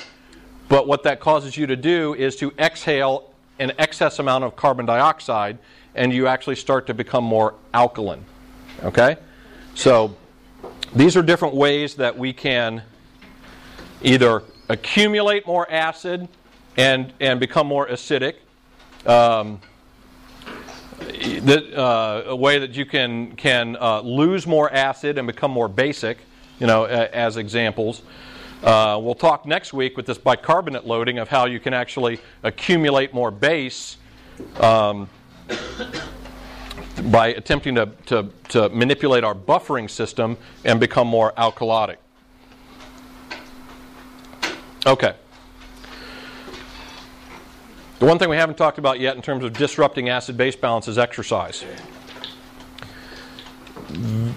But 0.70 0.88
what 0.88 1.04
that 1.04 1.20
causes 1.20 1.58
you 1.58 1.68
to 1.68 1.76
do 1.76 2.14
is 2.16 2.36
to 2.38 2.52
exhale 2.58 3.34
an 3.60 3.74
excess 3.78 4.20
amount 4.20 4.44
of 4.44 4.56
carbon 4.56 4.86
dioxide, 4.86 5.58
and 5.94 6.14
you 6.14 6.28
actually 6.28 6.56
start 6.56 6.88
to 6.88 6.94
become 6.94 7.24
more 7.24 7.54
alkaline. 7.74 8.26
Okay? 8.84 9.18
So 9.76 10.16
these 10.96 11.18
are 11.18 11.24
different 11.24 11.56
ways 11.56 11.96
that 11.96 12.18
we 12.18 12.34
can 12.34 12.84
either 14.04 14.44
accumulate 14.70 15.48
more 15.48 15.70
acid 15.72 16.28
and, 16.78 17.14
and 17.20 17.40
become 17.40 17.66
more 17.68 17.88
acidic. 17.88 18.36
Um, 19.06 19.60
the, 21.00 21.76
uh, 21.76 22.24
a 22.28 22.36
way 22.36 22.60
that 22.60 22.76
you 22.76 22.86
can, 22.86 23.36
can 23.36 23.76
uh, 23.80 24.02
lose 24.02 24.46
more 24.46 24.72
acid 24.72 25.18
and 25.18 25.26
become 25.26 25.52
more 25.52 25.68
basic, 25.68 26.20
you 26.60 26.68
know, 26.68 26.86
a, 26.86 27.10
as 27.10 27.38
examples. 27.38 28.04
Uh, 28.62 29.00
we'll 29.02 29.16
talk 29.16 29.46
next 29.46 29.74
week 29.74 29.98
with 29.98 30.06
this 30.06 30.18
bicarbonate 30.18 30.86
loading 30.86 31.18
of 31.18 31.28
how 31.28 31.46
you 31.46 31.60
can 31.60 31.74
actually 31.74 32.20
accumulate 32.44 33.14
more 33.14 33.32
base 33.32 33.98
um, 34.60 35.10
by 37.12 37.28
attempting 37.28 37.76
to, 37.76 37.88
to, 38.06 38.30
to 38.50 38.70
manipulate 38.70 39.24
our 39.24 39.36
buffering 39.36 39.90
system 39.90 40.38
and 40.64 40.80
become 40.80 41.08
more 41.08 41.34
alkalotic. 41.34 41.98
Okay. 44.86 45.14
The 48.00 48.06
one 48.06 48.20
thing 48.20 48.28
we 48.30 48.36
haven't 48.36 48.58
talked 48.58 48.78
about 48.78 49.00
yet 49.00 49.16
in 49.16 49.22
terms 49.22 49.46
of 49.46 49.54
disrupting 49.54 50.10
acid 50.10 50.36
base 50.36 50.58
balance 50.58 50.88
is 50.90 50.98
exercise. 50.98 51.64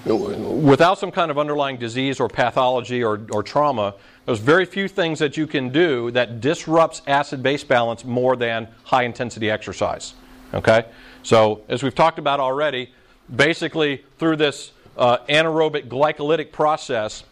Without 0.05 0.99
some 0.99 1.11
kind 1.11 1.31
of 1.31 1.39
underlying 1.39 1.77
disease 1.77 2.21
or 2.21 2.29
pathology 2.29 3.03
or, 3.03 3.27
or 3.33 3.43
trauma, 3.43 3.95
there's 4.25 4.39
very 4.39 4.67
few 4.67 4.87
things 4.87 5.19
that 5.19 5.37
you 5.37 5.47
can 5.47 5.71
do 5.71 6.11
that 6.13 6.41
disrupts 6.41 7.03
acid 7.07 7.43
base 7.43 7.65
balance 7.65 8.05
more 8.05 8.37
than 8.37 8.69
high 8.85 9.03
intensity 9.03 9.51
exercise. 9.51 10.15
Okay? 10.55 10.85
So, 11.27 11.63
as 11.67 11.83
we've 11.83 11.93
talked 11.93 12.21
about 12.21 12.39
already, 12.39 12.93
basically 13.35 14.05
through 14.17 14.37
this 14.37 14.71
uh, 14.97 15.19
anaerobic 15.29 15.89
glycolytic 15.89 16.53
process, 16.53 17.25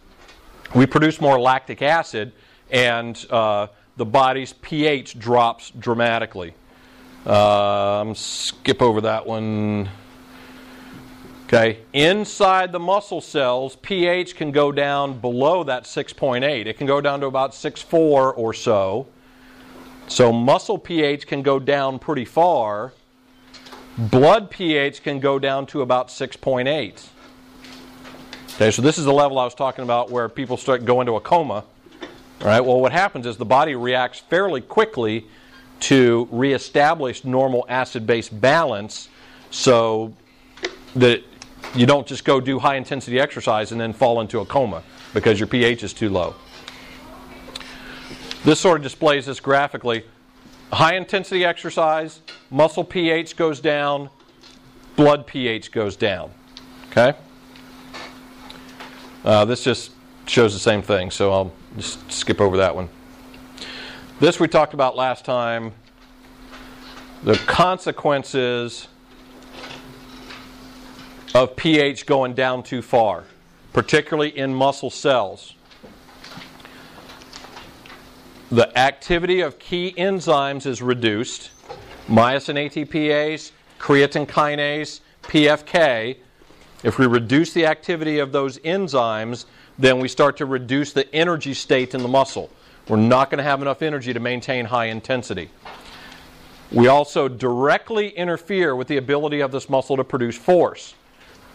we 0.74 0.84
produce 0.84 1.20
more 1.20 1.40
lactic 1.40 1.80
acid 1.80 2.32
and 2.72 3.24
uh, 3.30 3.68
the 3.97 4.05
body's 4.05 4.53
pH 4.55 5.16
drops 5.20 5.70
dramatically. 5.70 6.55
Um, 7.24 8.16
skip 8.16 8.82
over 8.82 9.01
that 9.03 9.24
one. 9.24 9.88
Okay, 11.47 11.78
inside 11.92 12.72
the 12.72 12.80
muscle 12.80 13.20
cells, 13.20 13.76
pH 13.76 14.34
can 14.34 14.51
go 14.51 14.72
down 14.72 15.20
below 15.20 15.62
that 15.62 15.84
6.8. 15.84 16.66
It 16.66 16.78
can 16.78 16.88
go 16.88 17.01
down 17.01 17.20
to 17.20 17.26
about 17.26 17.53
6.4 17.53 18.36
or 18.36 18.53
so. 18.55 19.07
So 20.09 20.32
muscle 20.32 20.78
pH 20.78 21.28
can 21.28 21.42
go 21.42 21.61
down 21.61 22.01
pretty 22.01 22.24
far. 22.24 22.92
Blood 23.97 24.51
pH 24.51 25.03
can 25.03 25.20
go 25.20 25.38
down 25.38 25.66
to 25.66 25.82
about 25.82 26.09
6.8. 26.09 27.09
Okay, 28.55 28.70
so 28.70 28.82
this 28.82 28.99
is 28.99 29.05
the 29.05 29.12
level 29.12 29.38
I 29.38 29.45
was 29.45 29.55
talking 29.55 29.84
about 29.84 30.11
where 30.11 30.28
people 30.28 30.57
start 30.57 30.84
going 30.84 31.07
into 31.07 31.16
a 31.16 31.20
coma. 31.20 31.64
All 32.40 32.47
right, 32.47 32.61
well, 32.61 32.80
what 32.80 32.92
happens 32.92 33.24
is 33.24 33.36
the 33.36 33.45
body 33.45 33.74
reacts 33.74 34.18
fairly 34.18 34.61
quickly 34.61 35.26
to 35.80 36.28
reestablish 36.32 37.24
normal 37.24 37.64
acid 37.68 38.07
base 38.07 38.28
balance 38.28 39.09
so 39.51 40.14
that 40.97 41.22
you 41.74 41.86
don't 41.86 42.07
just 42.07 42.24
go 42.24 42.40
do 42.40 42.59
high 42.59 42.76
intensity 42.76 43.20
exercise 43.20 43.72
and 43.72 43.80
then 43.80 43.92
fall 43.92 44.20
into 44.20 44.40
a 44.40 44.45
coma 44.45 44.82
because 45.12 45.38
your 45.38 45.47
pH 45.47 45.82
is 45.84 45.92
too 45.92 46.11
low. 46.11 46.34
This 48.45 48.61
sort 48.61 48.76
of 48.76 48.82
displays 48.82 49.26
this 49.26 49.40
graphically. 49.40 50.05
High 50.75 50.97
intensity 50.97 51.45
exercise, 51.45 52.20
muscle 52.51 52.83
pH 52.83 53.37
goes 53.37 53.61
down, 53.61 54.11
blood 54.97 55.25
pH 55.25 55.70
goes 55.70 55.95
down. 55.95 56.33
Okay? 56.91 57.16
Uh, 59.25 59.45
this 59.45 59.62
just 59.62 59.93
shows 60.27 60.53
the 60.53 60.59
same 60.59 60.83
thing, 60.83 61.12
so 61.12 61.33
I'll 61.33 61.53
just 61.77 62.11
skip 62.11 62.41
over 62.41 62.57
that 62.57 62.75
one. 62.75 62.89
This 64.18 64.41
we 64.41 64.49
talked 64.49 64.75
about 64.75 64.97
last 64.97 65.25
time. 65.25 65.70
The 67.22 67.37
consequences 67.47 68.89
of 71.37 71.55
pH 71.55 72.05
going 72.05 72.35
down 72.35 72.64
too 72.64 72.83
far, 72.83 73.22
particularly 73.72 74.37
in 74.37 74.53
muscle 74.53 74.91
cells. 74.91 75.55
The 78.55 78.78
activity 78.78 79.40
of 79.40 79.59
key 79.59 79.92
enzymes 79.98 80.64
is 80.64 80.80
reduced. 80.80 81.50
Myosin 82.07 82.55
ATPase, 82.55 83.50
creatine 83.80 84.28
kinase, 84.28 85.00
PFK. 85.22 86.18
If 86.84 86.96
we 86.96 87.07
reduce 87.07 87.52
the 87.52 87.66
activity 87.66 88.20
of 88.20 88.30
those 88.30 88.59
enzymes, 88.59 89.46
then 89.76 89.98
we 89.98 90.07
start 90.07 90.36
to 90.36 90.46
reduce 90.46 90.92
the 90.92 91.12
energy 91.12 91.52
state 91.52 91.96
in 91.96 92.02
the 92.02 92.09
muscle. 92.09 92.48
We're 92.86 92.98
not 92.98 93.28
going 93.28 93.38
to 93.38 93.42
have 93.42 93.61
enough 93.61 93.82
energy 93.82 94.12
to 94.12 94.20
maintain 94.20 94.66
high 94.66 94.86
intensity. 94.86 95.50
We 96.70 96.86
also 96.86 97.26
directly 97.26 98.11
interfere 98.11 98.76
with 98.76 98.86
the 98.86 98.98
ability 98.98 99.40
of 99.40 99.50
this 99.50 99.68
muscle 99.68 99.96
to 99.96 100.05
produce 100.05 100.36
force. 100.38 100.94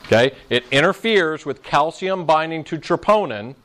Okay? 0.08 0.34
It 0.50 0.66
interferes 0.70 1.46
with 1.46 1.64
calcium 1.64 2.26
binding 2.26 2.66
to 2.66 2.78
troponin, 2.78 3.56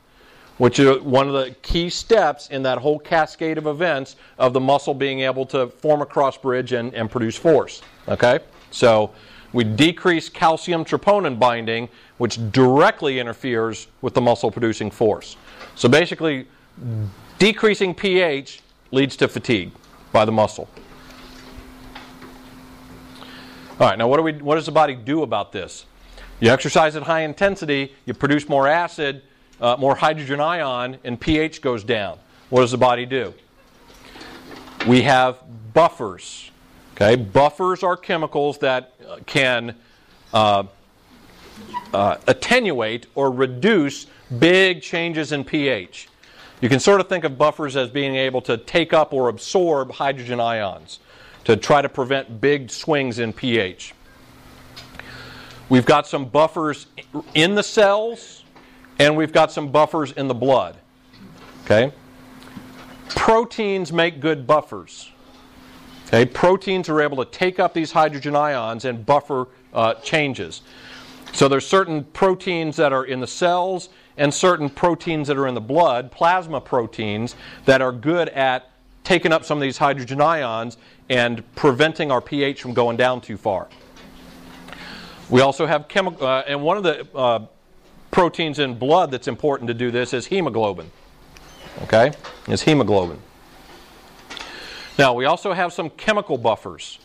which 0.59 0.79
is 0.79 1.01
one 1.01 1.29
of 1.29 1.35
the 1.35 1.55
key 1.63 1.91
steps 1.91 2.49
in 2.49 2.63
that 2.63 2.79
whole 2.79 2.99
cascade 2.99 3.59
of 3.59 3.67
events 3.67 4.17
of 4.39 4.53
the 4.53 4.61
muscle 4.61 4.95
being 4.95 5.21
able 5.21 5.45
to 5.47 5.67
form 5.69 6.01
a 6.03 6.07
cross 6.07 6.37
bridge 6.37 6.73
and, 6.73 6.95
and 6.95 7.11
produce 7.11 7.37
force. 7.37 7.83
Okay? 8.09 8.39
So 8.71 9.13
we 9.53 9.65
decrease 9.65 10.29
calcium 10.29 10.85
troponin 10.85 11.39
binding, 11.39 11.89
which 12.19 12.39
directly 12.53 13.21
interferes 13.21 13.87
with 14.03 14.15
the 14.15 14.21
muscle 14.21 14.51
producing 14.51 14.91
force. 14.91 15.37
So 15.75 15.89
basically, 15.89 16.47
decreasing 17.39 17.95
pH 17.95 18.63
leads 18.91 19.17
to 19.17 19.29
fatigue 19.29 19.73
by 20.13 20.25
the 20.25 20.33
muscle. 20.33 20.69
All 23.81 23.89
right, 23.89 23.99
now 23.99 24.07
what, 24.07 24.19
do 24.19 24.23
we, 24.23 24.33
what 24.35 24.55
does 24.55 24.67
the 24.67 24.73
body 24.73 24.95
do 24.95 25.23
about 25.23 25.51
this? 25.51 25.87
You 26.39 26.51
exercise 26.51 26.95
at 26.95 27.03
high 27.03 27.23
intensity, 27.23 27.93
you 28.07 28.15
produce 28.15 28.49
more 28.49 28.69
acid, 28.69 29.23
uh, 29.65 29.79
more 29.79 29.95
hydrogen 29.95 30.41
ion, 30.41 30.99
and 31.05 31.19
pH 31.19 31.63
goes 31.63 31.83
down. 31.83 32.19
What 32.51 32.61
does 32.61 32.71
the 32.71 32.77
body 32.77 33.07
do? 33.07 33.33
We 34.87 35.01
have 35.03 35.39
buffers. 35.73 36.51
Okay, 36.93 37.17
buffers 37.17 37.83
are 37.83 37.97
chemicals 37.97 38.59
that 38.59 38.93
can 39.25 39.75
uh, 40.35 40.65
uh, 41.95 42.17
attenuate 42.27 43.07
or 43.15 43.31
reduce 43.31 44.07
big 44.39 44.83
changes 44.83 45.33
in 45.33 45.45
pH. 45.45 46.09
You 46.61 46.69
can 46.69 46.79
sort 46.79 47.01
of 47.01 47.09
think 47.09 47.25
of 47.25 47.39
buffers 47.39 47.75
as 47.75 47.89
being 47.89 48.17
able 48.17 48.43
to 48.43 48.59
take 48.59 48.93
up 48.93 49.15
or 49.15 49.31
absorb 49.31 49.93
hydrogen 49.93 50.41
ions 50.41 51.01
to 51.45 51.57
try 51.57 51.81
to 51.81 51.89
prevent 51.89 52.39
big 52.43 52.71
swings 52.71 53.19
in 53.19 53.33
pH. 53.33 53.95
We've 55.71 55.87
got 55.87 56.07
some 56.07 56.27
buffers 56.27 56.87
in 57.33 57.55
the 57.55 57.63
cells 57.63 58.44
and 58.99 59.17
we've 59.17 59.33
got 59.33 59.53
some 59.53 59.71
buffers 59.71 60.13
in 60.13 60.29
the 60.29 60.35
blood. 60.35 60.77
Okay? 61.65 61.93
Proteins 63.09 63.93
make 63.93 64.21
good 64.21 64.47
buffers. 64.47 65.11
Okay? 66.07 66.25
Proteins 66.27 66.89
are 66.89 67.01
able 67.01 67.25
to 67.25 67.31
take 67.31 67.59
up 67.59 67.75
these 67.75 67.93
hydrogen 67.93 68.37
ions 68.37 68.85
and 68.85 69.05
buffer 69.05 69.49
uh, 69.73 69.95
changes. 69.95 70.63
So 71.33 71.49
there's 71.49 71.67
certain 71.67 72.05
proteins 72.05 72.77
that 72.77 72.93
are 72.93 73.05
in 73.05 73.21
the 73.21 73.27
cells 73.27 73.89
and 74.17 74.33
certain 74.33 74.71
proteins 74.71 75.27
that 75.29 75.37
are 75.37 75.49
in 75.49 75.55
the 75.55 75.61
blood, 75.61 76.13
plasma 76.13 76.61
proteins, 76.61 77.35
that 77.65 77.83
are 77.83 77.91
good 77.91 78.29
at 78.29 78.71
taking 79.03 79.33
up 79.33 79.45
some 79.45 79.59
of 79.59 79.63
these 79.63 79.77
hydrogen 79.77 80.21
ions 80.21 80.77
and 81.09 81.43
preventing 81.57 82.11
our 82.11 82.21
pH 82.21 82.63
from 82.63 82.73
going 82.73 82.97
down 82.97 83.21
too 83.21 83.37
far. 83.37 83.69
We 85.29 85.41
also 85.41 85.67
have 85.67 85.89
chemical, 85.89 86.27
uh, 86.27 86.45
and 86.47 86.63
one 86.63 86.77
of 86.77 86.83
the 86.83 87.09
uh, 87.17 87.47
proteins 88.15 88.61
in 88.61 88.79
blood 88.79 89.11
that's 89.11 89.27
important 89.27 89.67
to 89.67 89.75
do 89.75 89.91
this 89.91 90.15
is 90.15 90.27
hemoglobin. 90.27 90.89
Okay? 91.83 92.13
Is 92.47 92.63
hemoglobin. 92.63 93.19
Now, 94.97 95.15
we 95.15 95.25
also 95.25 95.53
have 95.53 95.73
some 95.73 95.91
chemical 95.91 96.39
buffers. 96.39 97.01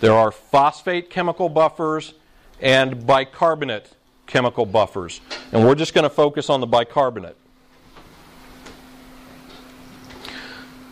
There 0.00 0.14
are 0.14 0.32
phosphate 0.32 1.10
chemical 1.10 1.50
buffers 1.50 2.14
and 2.58 3.06
bicarbonate 3.06 3.90
chemical 4.26 4.64
buffers. 4.64 5.20
And 5.52 5.62
we're 5.62 5.74
just 5.74 5.92
going 5.92 6.04
to 6.04 6.10
focus 6.10 6.48
on 6.48 6.60
the 6.60 6.66
bicarbonate. 6.66 7.36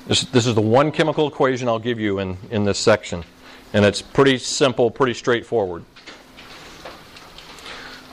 This, 0.06 0.24
this 0.24 0.46
is 0.46 0.54
the 0.54 0.60
one 0.60 0.92
chemical 0.92 1.26
equation 1.26 1.68
I'll 1.68 1.78
give 1.78 1.98
you 1.98 2.18
in, 2.18 2.36
in 2.50 2.64
this 2.64 2.78
section. 2.78 3.24
And 3.72 3.86
it's 3.86 4.02
pretty 4.02 4.36
simple, 4.36 4.90
pretty 4.90 5.14
straightforward. 5.14 5.86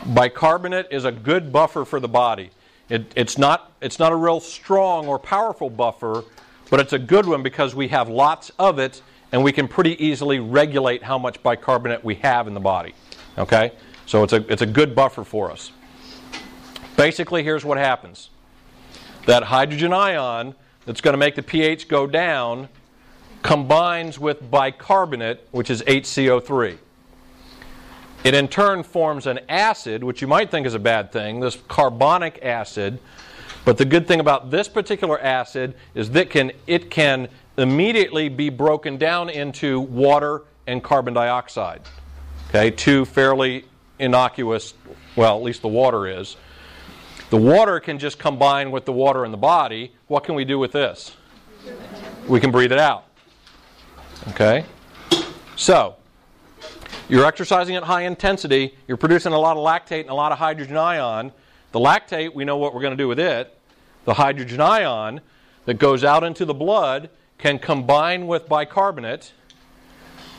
Bicarbonate 0.06 0.88
is 0.92 1.06
a 1.06 1.12
good 1.12 1.52
buffer 1.52 1.86
for 1.86 2.00
the 2.00 2.08
body. 2.08 2.50
It, 2.90 3.12
it's, 3.16 3.38
not, 3.38 3.72
it's 3.82 4.00
not 4.00 4.12
a 4.12 4.16
real 4.16 4.40
strong 4.40 5.08
or 5.08 5.20
powerful 5.20 5.70
buffer, 5.70 6.24
but 6.70 6.80
it's 6.80 6.94
a 6.94 7.00
good 7.00 7.26
one 7.26 7.44
because 7.44 7.76
we 7.76 7.88
have 7.90 8.10
lots 8.10 8.52
of 8.58 8.80
it 8.80 9.02
and 9.32 9.44
we 9.44 9.52
can 9.52 9.68
pretty 9.68 10.04
easily 10.04 10.40
regulate 10.40 11.04
how 11.04 11.18
much 11.18 11.42
bicarbonate 11.44 12.04
we 12.04 12.16
have 12.16 12.48
in 12.48 12.54
the 12.54 12.60
body. 12.60 12.94
Okay? 13.38 13.72
So 14.06 14.24
it's 14.24 14.34
a, 14.34 14.52
it's 14.52 14.62
a 14.62 14.66
good 14.66 14.94
buffer 14.94 15.24
for 15.24 15.52
us. 15.52 15.72
Basically, 16.98 17.44
here's 17.44 17.64
what 17.64 17.78
happens 17.78 18.30
that 19.28 19.44
hydrogen 19.44 19.94
ion 19.94 20.56
that's 20.86 21.00
going 21.00 21.14
to 21.14 21.18
make 21.18 21.36
the 21.36 21.44
pH 21.44 21.88
go 21.88 22.08
down 22.08 22.68
combines 23.44 24.20
with 24.20 24.50
bicarbonate, 24.50 25.48
which 25.52 25.70
is 25.70 25.82
HCO3. 25.84 26.78
It 28.24 28.34
in 28.36 28.48
turn 28.48 28.84
forms 28.84 29.26
an 29.26 29.40
acid, 29.50 30.04
which 30.04 30.22
you 30.22 30.28
might 30.28 30.52
think 30.52 30.68
is 30.68 30.76
a 30.76 30.80
bad 30.80 31.12
thing, 31.12 31.40
this 31.40 31.58
carbonic 31.68 32.40
acid. 32.44 33.00
But 33.66 33.78
the 33.78 33.86
good 33.86 34.08
thing 34.08 34.20
about 34.20 34.52
this 34.52 34.68
particular 34.68 35.20
acid 35.20 35.76
is 35.96 36.12
that 36.12 36.30
can, 36.30 36.52
it 36.68 36.92
can 36.92 37.30
immediately 37.58 38.30
be 38.30 38.50
broken 38.50 38.98
down 38.98 39.30
into 39.30 39.80
water 39.80 40.44
and 40.68 40.84
carbon 40.84 41.14
dioxide. 41.14 41.82
Okay, 42.50 42.70
two 42.70 43.06
fairly 43.06 43.66
innocuous, 43.98 44.74
well, 45.16 45.38
at 45.38 45.44
least 45.44 45.62
the 45.62 45.68
water 45.68 46.08
is. 46.08 46.38
The 47.30 47.38
water 47.38 47.80
can 47.80 47.98
just 47.98 48.20
combine 48.20 48.72
with 48.72 48.86
the 48.86 48.92
water 48.92 49.26
in 49.26 49.32
the 49.32 49.38
body. 49.38 49.94
What 50.08 50.24
can 50.24 50.36
we 50.36 50.44
do 50.44 50.60
with 50.60 50.74
this? 50.74 51.16
We 52.28 52.40
can 52.40 52.52
breathe 52.52 52.72
it 52.72 52.80
out. 52.80 53.06
Okay? 54.30 54.66
So, 55.56 55.96
you're 57.12 57.26
exercising 57.26 57.76
at 57.76 57.84
high 57.84 58.04
intensity, 58.04 58.74
you're 58.88 58.96
producing 58.96 59.34
a 59.34 59.38
lot 59.38 59.58
of 59.58 59.64
lactate 59.64 60.02
and 60.02 60.10
a 60.10 60.14
lot 60.14 60.32
of 60.32 60.38
hydrogen 60.38 60.78
ion. 60.78 61.34
The 61.74 61.80
lactate, 61.80 62.34
we 62.34 62.46
know 62.46 62.56
what 62.56 62.74
we're 62.74 62.80
going 62.80 62.96
to 62.96 63.04
do 63.04 63.10
with 63.10 63.20
it. 63.20 63.54
The 64.06 64.14
hydrogen 64.14 64.62
ion 64.62 65.20
that 65.66 65.74
goes 65.74 66.06
out 66.06 66.24
into 66.24 66.46
the 66.46 66.54
blood 66.54 67.10
can 67.38 67.60
combine 67.60 68.28
with 68.28 68.48
bicarbonate, 68.48 69.34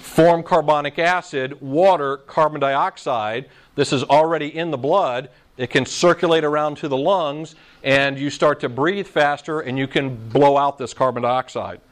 form 0.00 0.42
carbonic 0.42 0.98
acid, 0.98 1.60
water, 1.60 2.16
carbon 2.16 2.62
dioxide. 2.62 3.50
This 3.74 3.92
is 3.92 4.02
already 4.04 4.56
in 4.56 4.70
the 4.70 4.78
blood. 4.78 5.28
It 5.58 5.68
can 5.68 5.84
circulate 5.84 6.42
around 6.42 6.76
to 6.78 6.88
the 6.88 6.96
lungs, 6.96 7.54
and 7.82 8.18
you 8.18 8.30
start 8.30 8.60
to 8.60 8.70
breathe 8.70 9.06
faster, 9.06 9.60
and 9.60 9.78
you 9.78 9.86
can 9.86 10.16
blow 10.30 10.56
out 10.56 10.78
this 10.78 10.94
carbon 10.94 11.22
dioxide. 11.22 11.82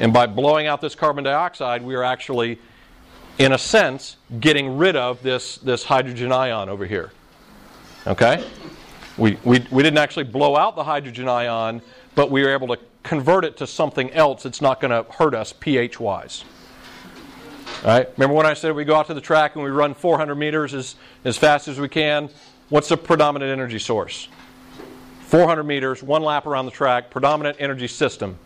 And 0.00 0.12
by 0.12 0.26
blowing 0.26 0.66
out 0.66 0.80
this 0.80 0.96
carbon 0.96 1.22
dioxide, 1.22 1.84
we 1.84 1.94
are 1.94 2.02
actually, 2.02 2.58
in 3.38 3.52
a 3.52 3.58
sense, 3.58 4.16
getting 4.40 4.76
rid 4.76 4.96
of 4.96 5.22
this, 5.22 5.56
this 5.58 5.84
hydrogen 5.84 6.32
ion 6.32 6.68
over 6.68 6.86
here. 6.86 7.12
Okay? 8.06 8.44
We, 9.16 9.38
we, 9.44 9.64
we 9.70 9.82
didn't 9.82 9.98
actually 9.98 10.24
blow 10.24 10.56
out 10.56 10.76
the 10.76 10.84
hydrogen 10.84 11.28
ion, 11.28 11.82
but 12.14 12.30
we 12.30 12.42
were 12.42 12.50
able 12.50 12.68
to 12.68 12.78
convert 13.02 13.44
it 13.44 13.56
to 13.58 13.66
something 13.66 14.10
else 14.12 14.42
that's 14.42 14.60
not 14.60 14.80
going 14.80 14.90
to 14.90 15.10
hurt 15.12 15.34
us 15.34 15.52
pH 15.52 16.00
wise. 16.00 16.44
All 17.84 17.90
right? 17.90 18.08
Remember 18.16 18.34
when 18.34 18.46
I 18.46 18.54
said 18.54 18.74
we 18.74 18.84
go 18.84 18.96
out 18.96 19.06
to 19.06 19.14
the 19.14 19.20
track 19.20 19.54
and 19.54 19.64
we 19.64 19.70
run 19.70 19.94
400 19.94 20.34
meters 20.34 20.74
as, 20.74 20.96
as 21.24 21.36
fast 21.36 21.68
as 21.68 21.78
we 21.78 21.88
can? 21.88 22.28
What's 22.70 22.88
the 22.88 22.96
predominant 22.96 23.50
energy 23.50 23.78
source? 23.78 24.28
400 25.20 25.62
meters, 25.62 26.02
one 26.02 26.22
lap 26.22 26.46
around 26.46 26.64
the 26.64 26.72
track, 26.72 27.10
predominant 27.10 27.56
energy 27.60 27.86
system 27.86 28.38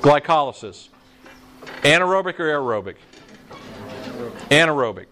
glycolysis. 0.00 0.88
Anaerobic 1.82 2.38
or 2.40 2.46
aerobic? 2.46 2.96
Anaerobic. 4.50 5.06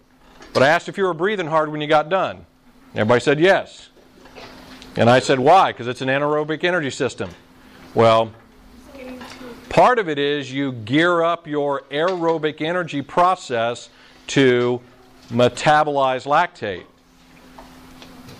But 0.53 0.63
I 0.63 0.67
asked 0.67 0.89
if 0.89 0.97
you 0.97 1.03
were 1.03 1.13
breathing 1.13 1.47
hard 1.47 1.69
when 1.69 1.81
you 1.81 1.87
got 1.87 2.09
done. 2.09 2.45
Everybody 2.93 3.21
said 3.21 3.39
yes. 3.39 3.89
And 4.95 5.09
I 5.09 5.19
said, 5.19 5.39
why? 5.39 5.71
Because 5.71 5.87
it's 5.87 6.01
an 6.01 6.09
anaerobic 6.09 6.63
energy 6.63 6.89
system. 6.89 7.29
Well, 7.93 8.33
part 9.69 9.99
of 9.99 10.09
it 10.09 10.17
is 10.17 10.51
you 10.51 10.71
gear 10.71 11.21
up 11.21 11.47
your 11.47 11.83
aerobic 11.91 12.61
energy 12.61 13.01
process 13.01 13.89
to 14.27 14.81
metabolize 15.29 16.25
lactate. 16.25 16.85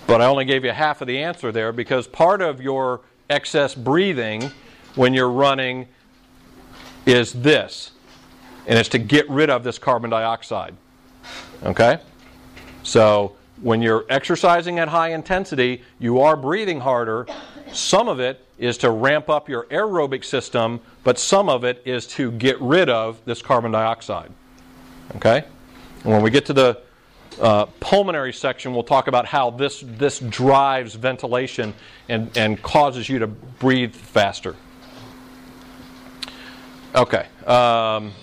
But 0.08 0.22
I 0.22 0.26
only 0.26 0.46
gave 0.46 0.66
you 0.66 0.72
half 0.72 1.02
of 1.02 1.08
the 1.08 1.20
answer 1.20 1.52
there 1.52 1.72
because 1.72 2.08
part 2.08 2.42
of 2.42 2.60
your 2.60 3.02
excess 3.30 3.76
breathing 3.76 4.52
when 4.96 5.14
you're 5.14 5.30
running 5.30 5.88
is 7.06 7.32
this, 7.32 7.92
and 8.70 8.78
it's 8.78 8.90
to 8.90 9.00
get 9.00 9.28
rid 9.30 9.50
of 9.50 9.64
this 9.64 9.80
carbon 9.80 10.12
dioxide. 10.12 10.76
Okay? 11.64 11.98
So, 12.84 13.36
when 13.62 13.82
you're 13.82 14.06
exercising 14.10 14.80
at 14.80 14.88
high 14.88 15.10
intensity, 15.10 15.82
you 15.98 16.22
are 16.22 16.38
breathing 16.38 16.80
harder. 16.80 17.28
Some 17.74 18.08
of 18.08 18.22
it 18.22 18.46
is 18.58 18.78
to 18.78 18.92
ramp 18.92 19.28
up 19.28 19.50
your 19.50 19.66
aerobic 19.66 20.24
system, 20.24 20.80
but 21.04 21.20
some 21.20 21.50
of 21.50 21.66
it 21.66 21.82
is 21.84 22.08
to 22.08 22.32
get 22.32 22.62
rid 22.62 22.90
of 22.90 23.20
this 23.26 23.42
carbon 23.42 23.72
dioxide. 23.72 24.32
Okay? 25.18 25.44
And 26.04 26.14
when 26.14 26.22
we 26.22 26.30
get 26.30 26.46
to 26.46 26.54
the 26.54 26.82
uh, 27.42 27.66
pulmonary 27.80 28.32
section, 28.32 28.74
we'll 28.74 28.84
talk 28.84 29.08
about 29.08 29.26
how 29.26 29.50
this, 29.50 29.84
this 29.86 30.20
drives 30.20 30.94
ventilation 30.94 31.74
and, 32.08 32.30
and 32.38 32.62
causes 32.62 33.10
you 33.10 33.20
to 33.20 33.28
breathe 33.28 33.94
faster. 33.94 34.56
Okay. 36.96 37.26
Um, 37.46 38.14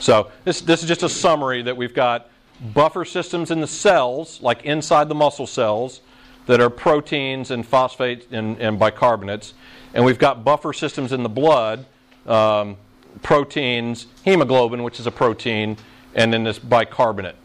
so 0.00 0.30
this, 0.44 0.60
this 0.60 0.82
is 0.82 0.88
just 0.88 1.02
a 1.02 1.08
summary 1.08 1.62
that 1.62 1.76
we've 1.76 1.94
got 1.94 2.30
buffer 2.74 3.04
systems 3.04 3.50
in 3.50 3.60
the 3.60 3.66
cells, 3.66 4.40
like 4.42 4.64
inside 4.64 5.08
the 5.08 5.14
muscle 5.14 5.46
cells, 5.46 6.00
that 6.46 6.60
are 6.60 6.70
proteins 6.70 7.50
and 7.50 7.66
phosphates 7.66 8.26
and, 8.30 8.58
and 8.58 8.80
bicarbonates. 8.80 9.52
And 9.94 10.04
we've 10.04 10.18
got 10.18 10.44
buffer 10.44 10.72
systems 10.72 11.12
in 11.12 11.22
the 11.22 11.28
blood, 11.28 11.84
um, 12.26 12.76
proteins, 13.22 14.06
hemoglobin, 14.24 14.82
which 14.82 15.00
is 15.00 15.06
a 15.06 15.10
protein, 15.10 15.76
and 16.14 16.32
then 16.32 16.44
this 16.44 16.58
bicarbonate. 16.58 17.36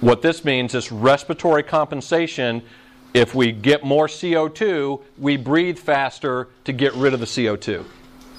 What 0.00 0.22
this 0.22 0.44
means 0.44 0.74
is 0.74 0.90
respiratory 0.90 1.62
compensation. 1.62 2.62
If 3.12 3.34
we 3.34 3.52
get 3.52 3.84
more 3.84 4.06
CO2, 4.06 5.02
we 5.18 5.36
breathe 5.36 5.78
faster 5.78 6.48
to 6.64 6.72
get 6.72 6.94
rid 6.94 7.12
of 7.12 7.20
the 7.20 7.26
CO2. 7.26 7.84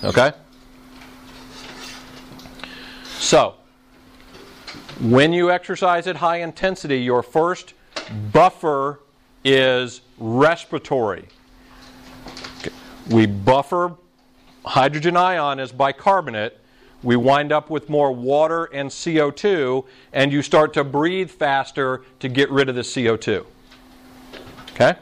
Okay? 0.03 0.31
So, 3.21 3.53
when 4.99 5.31
you 5.31 5.51
exercise 5.51 6.07
at 6.07 6.15
high 6.15 6.37
intensity, 6.37 7.01
your 7.01 7.21
first 7.21 7.75
buffer 8.33 8.99
is 9.45 10.01
respiratory. 10.17 11.27
We 13.11 13.27
buffer 13.27 13.95
hydrogen 14.65 15.15
ion 15.15 15.59
as 15.59 15.71
bicarbonate. 15.71 16.57
We 17.03 17.15
wind 17.15 17.51
up 17.51 17.69
with 17.69 17.89
more 17.89 18.11
water 18.11 18.65
and 18.65 18.89
CO2, 18.89 19.85
and 20.13 20.33
you 20.33 20.41
start 20.41 20.73
to 20.73 20.83
breathe 20.83 21.29
faster 21.29 22.01
to 22.21 22.27
get 22.27 22.49
rid 22.49 22.69
of 22.69 22.75
the 22.75 22.81
CO2. 22.81 23.45
Okay? 24.71 24.95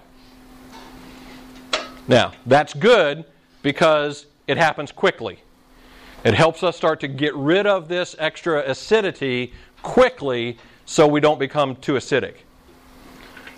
Now, 2.09 2.33
that's 2.45 2.73
good 2.73 3.23
because 3.61 4.25
it 4.45 4.57
happens 4.57 4.91
quickly. 4.91 5.39
It 6.23 6.33
helps 6.33 6.63
us 6.63 6.75
start 6.75 6.99
to 7.01 7.07
get 7.07 7.33
rid 7.35 7.65
of 7.65 7.87
this 7.87 8.15
extra 8.19 8.69
acidity 8.69 9.53
quickly 9.81 10.57
so 10.85 11.07
we 11.07 11.21
don't 11.21 11.39
become 11.39 11.75
too 11.77 11.93
acidic. 11.93 12.35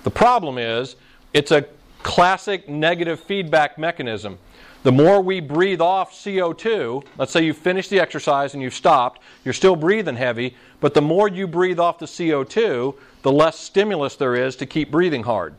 The 0.04 0.12
problem 0.12 0.58
is, 0.58 0.96
it's 1.34 1.52
a 1.52 1.66
classic 2.04 2.70
negative 2.70 3.20
feedback 3.20 3.78
mechanism. 3.78 4.38
The 4.84 4.92
more 4.92 5.22
we 5.22 5.40
breathe 5.40 5.82
off 5.82 6.12
CO2, 6.12 7.06
let's 7.18 7.32
say 7.32 7.44
you 7.46 7.54
finish 7.54 7.88
the 7.88 8.00
exercise 8.00 8.54
and 8.54 8.62
you've 8.64 8.74
stopped, 8.74 9.22
you're 9.46 9.54
still 9.54 9.76
breathing 9.76 10.16
heavy, 10.16 10.56
but 10.80 10.94
the 10.94 11.02
more 11.02 11.28
you 11.28 11.48
breathe 11.48 11.80
off 11.80 12.00
the 12.00 12.08
CO2, 12.08 12.96
the 13.22 13.32
less 13.32 13.60
stimulus 13.60 14.16
there 14.16 14.36
is 14.36 14.56
to 14.56 14.66
keep 14.66 14.90
breathing 14.90 15.24
hard. 15.24 15.54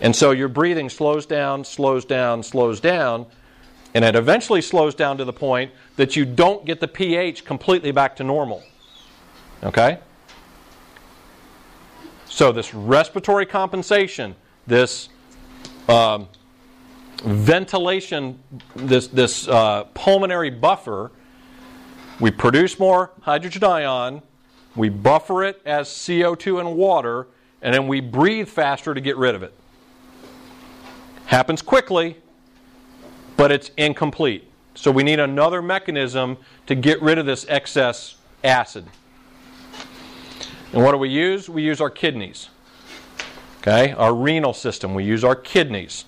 And 0.00 0.16
so 0.16 0.30
your 0.30 0.48
breathing 0.48 0.88
slows 0.88 1.26
down, 1.26 1.64
slows 1.64 2.04
down, 2.04 2.42
slows 2.42 2.80
down, 2.80 3.26
and 3.94 4.04
it 4.04 4.16
eventually 4.16 4.62
slows 4.62 4.94
down 4.94 5.18
to 5.18 5.24
the 5.24 5.32
point 5.32 5.70
that 5.96 6.16
you 6.16 6.24
don't 6.24 6.64
get 6.64 6.80
the 6.80 6.88
pH 6.88 7.44
completely 7.44 7.90
back 7.90 8.16
to 8.16 8.24
normal. 8.24 8.62
Okay? 9.62 9.98
So, 12.26 12.50
this 12.50 12.72
respiratory 12.72 13.44
compensation, 13.44 14.34
this 14.66 15.10
um, 15.88 16.28
ventilation, 17.22 18.38
this, 18.74 19.08
this 19.08 19.46
uh, 19.46 19.84
pulmonary 19.94 20.50
buffer, 20.50 21.12
we 22.20 22.30
produce 22.30 22.78
more 22.78 23.10
hydrogen 23.20 23.64
ion, 23.64 24.22
we 24.74 24.88
buffer 24.88 25.44
it 25.44 25.60
as 25.66 25.88
CO2 25.88 26.60
and 26.60 26.74
water, 26.74 27.26
and 27.60 27.74
then 27.74 27.86
we 27.86 28.00
breathe 28.00 28.48
faster 28.48 28.94
to 28.94 29.00
get 29.00 29.16
rid 29.18 29.34
of 29.34 29.42
it. 29.42 29.52
Happens 31.26 31.60
quickly, 31.60 32.21
but 33.42 33.50
it's 33.50 33.72
incomplete. 33.76 34.48
So 34.76 34.92
we 34.92 35.02
need 35.02 35.18
another 35.18 35.60
mechanism 35.60 36.38
to 36.68 36.76
get 36.76 37.02
rid 37.02 37.18
of 37.18 37.26
this 37.26 37.44
excess 37.48 38.14
acid. 38.44 38.86
And 40.72 40.84
what 40.84 40.92
do 40.92 40.98
we 40.98 41.08
use? 41.08 41.48
We 41.48 41.62
use 41.62 41.80
our 41.80 41.90
kidneys. 41.90 42.50
Okay, 43.58 43.94
our 43.94 44.14
renal 44.14 44.52
system. 44.52 44.94
We 44.94 45.02
use 45.02 45.24
our 45.24 45.34
kidneys. 45.34 46.04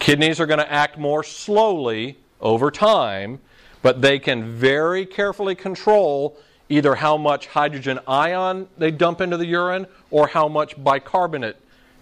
Kidneys 0.00 0.40
are 0.40 0.46
going 0.46 0.58
to 0.58 0.72
act 0.72 0.98
more 0.98 1.22
slowly 1.22 2.18
over 2.40 2.72
time, 2.72 3.38
but 3.80 4.02
they 4.02 4.18
can 4.18 4.56
very 4.56 5.06
carefully 5.06 5.54
control 5.54 6.36
either 6.68 6.96
how 6.96 7.16
much 7.16 7.46
hydrogen 7.46 8.00
ion 8.08 8.66
they 8.76 8.90
dump 8.90 9.20
into 9.20 9.36
the 9.36 9.46
urine 9.46 9.86
or 10.10 10.26
how 10.26 10.48
much 10.48 10.82
bicarbonate 10.82 11.58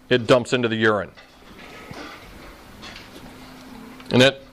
it 0.09 0.27
dumps 0.27 0.55
into 0.55 0.69
the 0.69 0.77
urine. 0.77 1.11
And 4.13 4.23
it, 4.23 4.45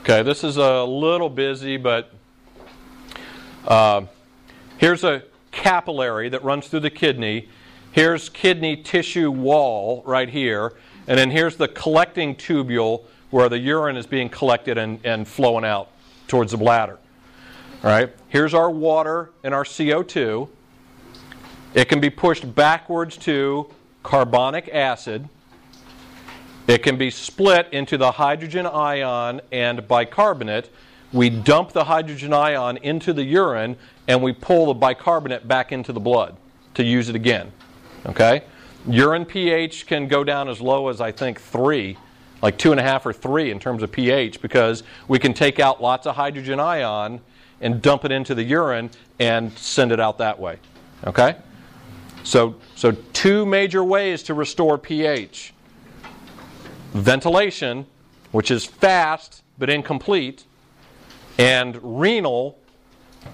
okay, 0.00 0.22
this 0.22 0.44
is 0.44 0.58
a 0.58 0.84
little 0.84 1.28
busy, 1.28 1.76
but 1.76 2.12
uh, 3.66 4.02
here's 4.78 5.02
a 5.02 5.24
capillary 5.50 6.28
that 6.28 6.44
runs 6.44 6.68
through 6.68 6.80
the 6.80 6.90
kidney. 6.90 7.48
Here's 7.90 8.28
kidney 8.28 8.76
tissue 8.76 9.32
wall 9.32 10.04
right 10.06 10.28
here. 10.28 10.74
And 11.08 11.18
then 11.18 11.32
here's 11.32 11.56
the 11.56 11.66
collecting 11.66 12.36
tubule 12.36 13.02
where 13.30 13.48
the 13.48 13.58
urine 13.58 13.96
is 13.96 14.06
being 14.06 14.28
collected 14.28 14.78
and, 14.78 15.00
and 15.02 15.26
flowing 15.26 15.64
out 15.64 15.90
towards 16.28 16.52
the 16.52 16.58
bladder. 16.58 16.98
All 17.82 17.90
right, 17.90 18.14
here's 18.28 18.54
our 18.54 18.70
water 18.70 19.32
and 19.42 19.52
our 19.52 19.64
CO2. 19.64 20.48
It 21.74 21.88
can 21.88 22.00
be 22.00 22.08
pushed 22.08 22.54
backwards 22.54 23.16
to 23.18 23.68
carbonic 24.04 24.68
acid. 24.68 25.28
It 26.66 26.82
can 26.82 26.96
be 26.96 27.10
split 27.10 27.68
into 27.72 27.98
the 27.98 28.12
hydrogen 28.12 28.66
ion 28.66 29.42
and 29.52 29.86
bicarbonate. 29.86 30.70
We 31.12 31.28
dump 31.28 31.72
the 31.72 31.84
hydrogen 31.84 32.32
ion 32.32 32.78
into 32.78 33.12
the 33.12 33.22
urine 33.22 33.76
and 34.08 34.22
we 34.22 34.32
pull 34.32 34.66
the 34.66 34.74
bicarbonate 34.74 35.46
back 35.46 35.72
into 35.72 35.92
the 35.92 36.00
blood 36.00 36.36
to 36.74 36.82
use 36.82 37.08
it 37.08 37.16
again. 37.16 37.52
Okay? 38.06 38.44
Urine 38.88 39.24
pH 39.24 39.86
can 39.86 40.08
go 40.08 40.24
down 40.24 40.48
as 40.48 40.60
low 40.60 40.88
as 40.88 41.00
I 41.00 41.12
think 41.12 41.40
three, 41.40 41.96
like 42.42 42.58
two 42.58 42.70
and 42.70 42.80
a 42.80 42.82
half 42.82 43.06
or 43.06 43.12
three 43.12 43.50
in 43.50 43.58
terms 43.58 43.82
of 43.82 43.92
pH, 43.92 44.42
because 44.42 44.82
we 45.08 45.18
can 45.18 45.32
take 45.32 45.60
out 45.60 45.82
lots 45.82 46.06
of 46.06 46.16
hydrogen 46.16 46.60
ion 46.60 47.20
and 47.60 47.80
dump 47.80 48.04
it 48.04 48.12
into 48.12 48.34
the 48.34 48.42
urine 48.42 48.90
and 49.18 49.56
send 49.56 49.92
it 49.92 50.00
out 50.00 50.18
that 50.18 50.38
way. 50.38 50.58
Okay? 51.06 51.36
So, 52.24 52.56
so 52.74 52.92
two 53.12 53.46
major 53.46 53.84
ways 53.84 54.22
to 54.24 54.34
restore 54.34 54.76
pH 54.76 55.53
ventilation, 56.94 57.86
which 58.32 58.50
is 58.50 58.64
fast 58.64 59.42
but 59.58 59.68
incomplete, 59.68 60.44
and 61.38 61.78
renal, 61.82 62.58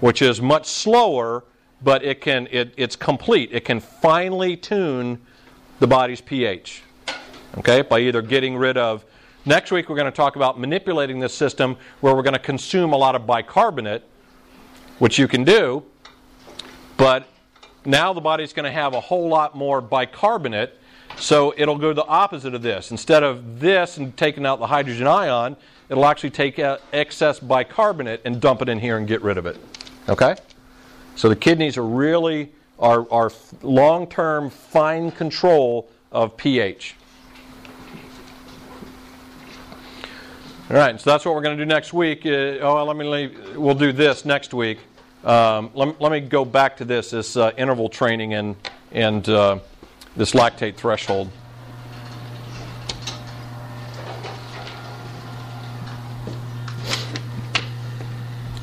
which 0.01 0.21
is 0.21 0.41
much 0.41 0.67
slower 0.67 1.43
but 1.83 2.03
it 2.03 2.21
can 2.21 2.47
it, 2.51 2.73
it's 2.77 2.95
complete. 2.95 3.49
It 3.51 3.65
can 3.65 3.79
finely 3.79 4.55
tune 4.55 5.19
the 5.79 5.87
body's 5.87 6.21
pH. 6.21 6.83
Okay, 7.57 7.81
by 7.81 7.99
either 7.99 8.21
getting 8.21 8.55
rid 8.55 8.77
of 8.77 9.03
next 9.45 9.71
week 9.71 9.89
we're 9.89 9.95
going 9.95 10.11
to 10.11 10.15
talk 10.15 10.35
about 10.35 10.59
manipulating 10.59 11.19
this 11.19 11.33
system 11.33 11.75
where 11.99 12.15
we're 12.15 12.21
going 12.21 12.33
to 12.33 12.39
consume 12.39 12.93
a 12.93 12.97
lot 12.97 13.15
of 13.15 13.25
bicarbonate, 13.25 14.03
which 14.99 15.17
you 15.17 15.27
can 15.27 15.43
do, 15.43 15.83
but 16.97 17.27
now 17.83 18.13
the 18.13 18.21
body's 18.21 18.53
going 18.53 18.65
to 18.65 18.71
have 18.71 18.93
a 18.93 18.99
whole 18.99 19.27
lot 19.27 19.55
more 19.55 19.81
bicarbonate 19.81 20.77
so 21.17 21.53
it'll 21.57 21.77
go 21.77 21.93
the 21.93 22.05
opposite 22.05 22.53
of 22.53 22.61
this. 22.61 22.91
Instead 22.91 23.23
of 23.23 23.59
this 23.59 23.97
and 23.97 24.15
taking 24.17 24.45
out 24.45 24.59
the 24.59 24.67
hydrogen 24.67 25.07
ion, 25.07 25.55
it'll 25.89 26.05
actually 26.05 26.29
take 26.29 26.59
out 26.59 26.81
excess 26.93 27.39
bicarbonate 27.39 28.21
and 28.25 28.41
dump 28.41 28.61
it 28.61 28.69
in 28.69 28.79
here 28.79 28.97
and 28.97 29.07
get 29.07 29.21
rid 29.21 29.37
of 29.37 29.45
it. 29.45 29.57
Okay? 30.09 30.35
So 31.15 31.29
the 31.29 31.35
kidneys 31.35 31.77
are 31.77 31.85
really 31.85 32.51
our, 32.79 33.09
our 33.11 33.31
long-term 33.61 34.49
fine 34.49 35.11
control 35.11 35.89
of 36.11 36.35
pH. 36.35 36.95
All 40.69 40.77
right, 40.77 40.99
so 40.99 41.09
that's 41.09 41.25
what 41.25 41.35
we're 41.35 41.41
going 41.41 41.57
to 41.57 41.63
do 41.63 41.67
next 41.67 41.91
week. 41.91 42.25
Uh, 42.25 42.59
oh, 42.61 42.85
let 42.85 42.95
me 42.95 43.05
leave, 43.05 43.57
we'll 43.57 43.75
do 43.75 43.91
this 43.91 44.23
next 44.23 44.53
week. 44.53 44.79
Um, 45.23 45.69
let, 45.75 45.99
let, 45.99 46.11
me 46.11 46.21
go 46.21 46.45
back 46.45 46.77
to 46.77 46.85
this 46.85 47.11
this 47.11 47.37
uh, 47.37 47.51
interval 47.57 47.89
training 47.89 48.33
and 48.33 48.55
and 48.91 49.27
uh, 49.29 49.59
this 50.15 50.31
lactate 50.31 50.75
threshold. 50.75 51.29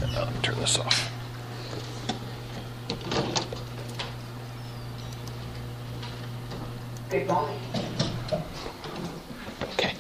let 0.01 0.35
me 0.35 0.41
turn 0.43 0.59
this 0.59 0.79
off. 0.79 1.13
Okay. 9.63 9.95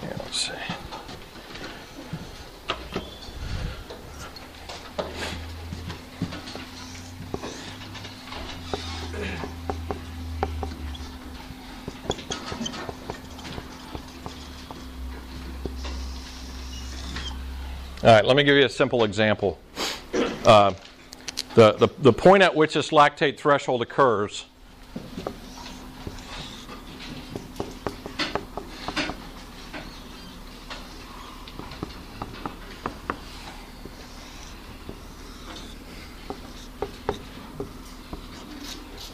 Here, 0.00 0.14
let's 0.18 0.36
see. 0.36 0.52
All 18.04 18.10
right, 18.10 18.24
let 18.24 18.36
me 18.36 18.42
give 18.42 18.56
you 18.56 18.64
a 18.64 18.68
simple 18.68 19.04
example. 19.04 19.60
Uh, 20.44 20.74
the, 21.54 21.72
the, 21.74 21.88
the 22.00 22.12
point 22.12 22.42
at 22.42 22.52
which 22.52 22.74
this 22.74 22.90
lactate 22.90 23.38
threshold 23.38 23.80
occurs 23.80 24.46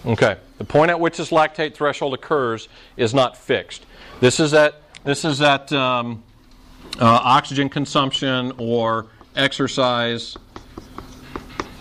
Okay, 0.06 0.38
the 0.56 0.64
point 0.64 0.90
at 0.90 0.98
which 0.98 1.18
this 1.18 1.28
lactate 1.28 1.74
threshold 1.74 2.14
occurs 2.14 2.70
is 2.96 3.12
not 3.12 3.36
fixed. 3.36 3.84
This 4.20 4.40
is 4.40 4.54
at 4.54 4.80
this 5.04 5.26
is 5.26 5.42
at 5.42 5.70
um, 5.74 6.22
uh, 7.00 7.04
oxygen 7.04 7.68
consumption 7.68 8.52
or 8.58 9.06
exercise 9.36 10.36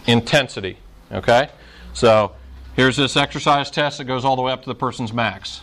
intensity. 0.06 0.78
Okay? 1.12 1.50
So 1.93 2.34
here's 2.76 2.98
this 2.98 3.18
exercise 3.18 3.72
test 3.72 3.98
that 3.98 4.06
goes 4.06 4.26
all 4.26 4.36
the 4.36 4.41
way 4.41 4.52
up 4.52 4.62
to 4.64 4.70
the 4.70 4.76
person's 4.76 5.14
max. 5.14 5.62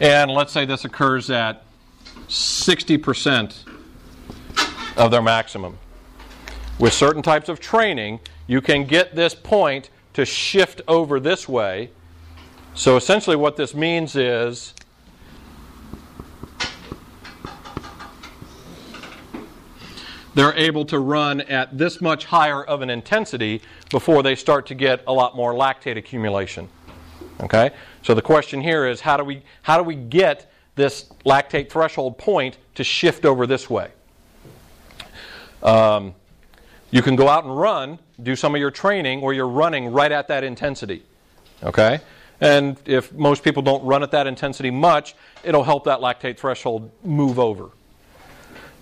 And 0.00 0.30
let's 0.30 0.52
say 0.52 0.64
this 0.64 0.84
occurs 0.84 1.30
at 1.30 1.64
60% 2.28 3.54
of 4.96 5.10
their 5.10 5.22
maximum. 5.22 5.78
With 6.78 6.92
certain 6.92 7.22
types 7.22 7.48
of 7.48 7.60
training, 7.60 8.20
you 8.46 8.60
can 8.60 8.84
get 8.84 9.14
this 9.14 9.34
point 9.34 9.90
to 10.14 10.24
shift 10.24 10.82
over 10.88 11.20
this 11.20 11.48
way. 11.48 11.90
So 12.74 12.96
essentially, 12.96 13.36
what 13.36 13.56
this 13.56 13.74
means 13.74 14.16
is 14.16 14.74
they're 20.34 20.54
able 20.54 20.84
to 20.86 20.98
run 20.98 21.40
at 21.42 21.76
this 21.76 22.00
much 22.00 22.24
higher 22.26 22.62
of 22.62 22.82
an 22.82 22.90
intensity 22.90 23.62
before 23.90 24.22
they 24.22 24.34
start 24.34 24.66
to 24.66 24.74
get 24.74 25.02
a 25.06 25.12
lot 25.12 25.36
more 25.36 25.52
lactate 25.52 25.96
accumulation. 25.96 26.68
Okay? 27.40 27.70
So 28.02 28.14
the 28.14 28.22
question 28.22 28.60
here 28.60 28.86
is 28.86 29.00
how 29.00 29.16
do 29.16 29.24
we 29.24 29.42
how 29.62 29.76
do 29.78 29.84
we 29.84 29.94
get 29.94 30.50
this 30.74 31.10
lactate 31.24 31.70
threshold 31.70 32.18
point 32.18 32.58
to 32.74 32.84
shift 32.84 33.24
over 33.24 33.46
this 33.46 33.70
way? 33.70 33.90
Um, 35.62 36.14
you 36.90 37.02
can 37.02 37.16
go 37.16 37.28
out 37.28 37.44
and 37.44 37.56
run, 37.56 37.98
do 38.22 38.36
some 38.36 38.54
of 38.54 38.60
your 38.60 38.70
training 38.70 39.20
where 39.20 39.32
you're 39.32 39.48
running 39.48 39.92
right 39.92 40.12
at 40.12 40.28
that 40.28 40.44
intensity. 40.44 41.02
Okay? 41.62 42.00
And 42.40 42.76
if 42.84 43.12
most 43.12 43.42
people 43.42 43.62
don't 43.62 43.82
run 43.84 44.02
at 44.02 44.10
that 44.10 44.26
intensity 44.26 44.70
much, 44.70 45.14
it'll 45.42 45.64
help 45.64 45.84
that 45.84 46.00
lactate 46.00 46.36
threshold 46.36 46.90
move 47.02 47.38
over. 47.38 47.70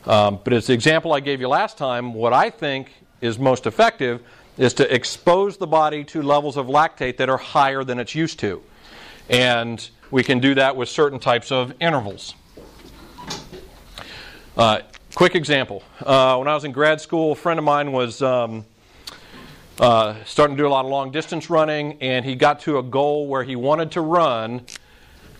Um, 0.06 0.40
but 0.42 0.52
as 0.52 0.66
the 0.66 0.72
example 0.72 1.12
I 1.12 1.20
gave 1.20 1.40
you 1.40 1.48
last 1.48 1.78
time, 1.78 2.14
what 2.14 2.32
I 2.32 2.50
think 2.50 2.90
is 3.20 3.38
most 3.38 3.66
effective 3.66 4.22
is 4.58 4.74
to 4.74 4.94
expose 4.94 5.56
the 5.56 5.66
body 5.66 6.04
to 6.04 6.22
levels 6.22 6.56
of 6.56 6.66
lactate 6.66 7.16
that 7.18 7.28
are 7.28 7.38
higher 7.38 7.84
than 7.84 7.98
it's 7.98 8.14
used 8.14 8.38
to. 8.40 8.62
And 9.30 9.88
we 10.10 10.22
can 10.22 10.40
do 10.40 10.54
that 10.56 10.76
with 10.76 10.88
certain 10.88 11.18
types 11.18 11.50
of 11.52 11.72
intervals. 11.80 12.34
Uh, 14.56 14.80
quick 15.14 15.34
example. 15.34 15.82
Uh, 16.00 16.36
when 16.36 16.48
I 16.48 16.54
was 16.54 16.64
in 16.64 16.72
grad 16.72 17.00
school, 17.00 17.32
a 17.32 17.34
friend 17.34 17.58
of 17.58 17.64
mine 17.64 17.92
was 17.92 18.20
um, 18.20 18.66
uh, 19.78 20.16
starting 20.26 20.56
to 20.56 20.62
do 20.62 20.66
a 20.66 20.70
lot 20.70 20.84
of 20.84 20.90
long 20.90 21.10
distance 21.10 21.48
running, 21.48 21.96
and 22.02 22.24
he 22.24 22.34
got 22.34 22.60
to 22.60 22.78
a 22.78 22.82
goal 22.82 23.26
where 23.26 23.44
he 23.44 23.56
wanted 23.56 23.92
to 23.92 24.00
run 24.00 24.66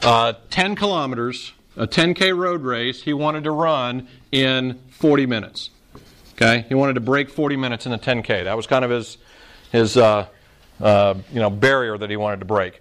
uh, 0.02 0.32
10 0.50 0.76
kilometers, 0.76 1.52
a 1.76 1.86
10K 1.86 2.36
road 2.36 2.62
race, 2.62 3.02
he 3.02 3.12
wanted 3.12 3.44
to 3.44 3.50
run 3.50 4.08
in 4.30 4.80
40 4.90 5.26
minutes. 5.26 5.70
Okay? 6.34 6.64
He 6.68 6.74
wanted 6.74 6.94
to 6.94 7.00
break 7.00 7.30
40 7.30 7.56
minutes 7.56 7.86
in 7.86 7.92
the 7.92 7.98
10K. 7.98 8.44
That 8.44 8.56
was 8.56 8.66
kind 8.66 8.84
of 8.84 8.90
his, 8.90 9.18
his 9.70 9.96
uh, 9.96 10.26
uh, 10.80 11.14
you 11.32 11.40
know, 11.40 11.50
barrier 11.50 11.96
that 11.96 12.10
he 12.10 12.16
wanted 12.16 12.40
to 12.40 12.46
break. 12.46 12.80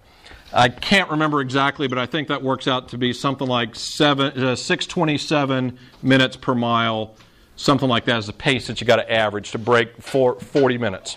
I 0.52 0.68
can't 0.68 1.10
remember 1.10 1.40
exactly, 1.40 1.88
but 1.88 1.98
I 1.98 2.04
think 2.04 2.28
that 2.28 2.42
works 2.42 2.68
out 2.68 2.90
to 2.90 2.98
be 2.98 3.14
something 3.14 3.48
like 3.48 3.74
seven, 3.74 4.38
uh, 4.38 4.54
627 4.54 5.78
minutes 6.02 6.36
per 6.36 6.54
mile, 6.54 7.14
something 7.56 7.88
like 7.88 8.04
that 8.04 8.18
is 8.18 8.26
the 8.26 8.34
pace 8.34 8.66
that 8.66 8.80
you 8.80 8.86
got 8.86 8.96
to 8.96 9.10
average 9.10 9.52
to 9.52 9.58
break 9.58 10.02
for 10.02 10.38
40 10.38 10.76
minutes. 10.76 11.16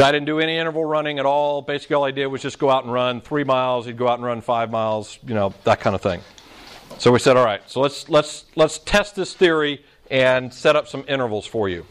Guy 0.00 0.12
didn't 0.12 0.24
do 0.24 0.40
any 0.40 0.56
interval 0.56 0.82
running 0.82 1.18
at 1.18 1.26
all. 1.26 1.60
Basically, 1.60 1.94
all 1.94 2.04
I 2.04 2.10
did 2.10 2.28
was 2.28 2.40
just 2.40 2.58
go 2.58 2.70
out 2.70 2.84
and 2.84 2.90
run 2.90 3.20
three 3.20 3.44
miles. 3.44 3.84
He'd 3.84 3.98
go 3.98 4.08
out 4.08 4.14
and 4.14 4.24
run 4.24 4.40
five 4.40 4.70
miles, 4.70 5.18
you 5.26 5.34
know, 5.34 5.52
that 5.64 5.80
kind 5.80 5.94
of 5.94 6.00
thing. 6.00 6.22
So 6.96 7.12
we 7.12 7.18
said, 7.18 7.36
all 7.36 7.44
right, 7.44 7.60
so 7.66 7.82
let's 7.82 8.08
let's 8.08 8.46
let's 8.56 8.78
test 8.78 9.14
this 9.14 9.34
theory 9.34 9.84
and 10.10 10.54
set 10.54 10.74
up 10.74 10.88
some 10.88 11.04
intervals 11.06 11.44
for 11.44 11.68
you. 11.68 11.84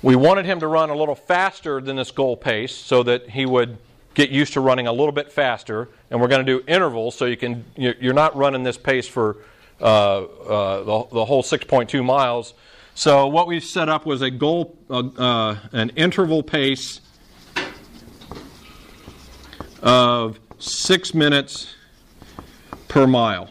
We 0.00 0.16
wanted 0.16 0.46
him 0.46 0.60
to 0.60 0.66
run 0.66 0.88
a 0.88 0.94
little 0.94 1.14
faster 1.14 1.78
than 1.78 1.96
this 1.96 2.10
goal 2.10 2.38
pace 2.38 2.74
so 2.74 3.02
that 3.02 3.28
he 3.28 3.44
would 3.44 3.76
get 4.14 4.30
used 4.30 4.54
to 4.54 4.62
running 4.62 4.86
a 4.86 4.92
little 4.92 5.12
bit 5.12 5.30
faster. 5.30 5.90
And 6.10 6.22
we're 6.22 6.28
going 6.28 6.46
to 6.46 6.58
do 6.58 6.64
intervals 6.66 7.16
so 7.16 7.26
you 7.26 7.36
can 7.36 7.66
you're 7.76 8.14
not 8.14 8.34
running 8.34 8.62
this 8.62 8.78
pace 8.78 9.06
for 9.06 9.36
uh, 9.78 9.84
uh, 9.84 10.78
the, 10.84 11.14
the 11.16 11.24
whole 11.26 11.42
6.2 11.42 12.02
miles. 12.02 12.54
So 13.00 13.28
what 13.28 13.46
we 13.46 13.60
set 13.60 13.88
up 13.88 14.04
was 14.04 14.20
a 14.20 14.30
goal, 14.30 14.76
uh, 14.90 14.98
uh, 15.16 15.56
an 15.72 15.88
interval 15.96 16.42
pace 16.42 17.00
of 19.80 20.38
six 20.58 21.14
minutes 21.14 21.74
per 22.88 23.06
mile. 23.06 23.48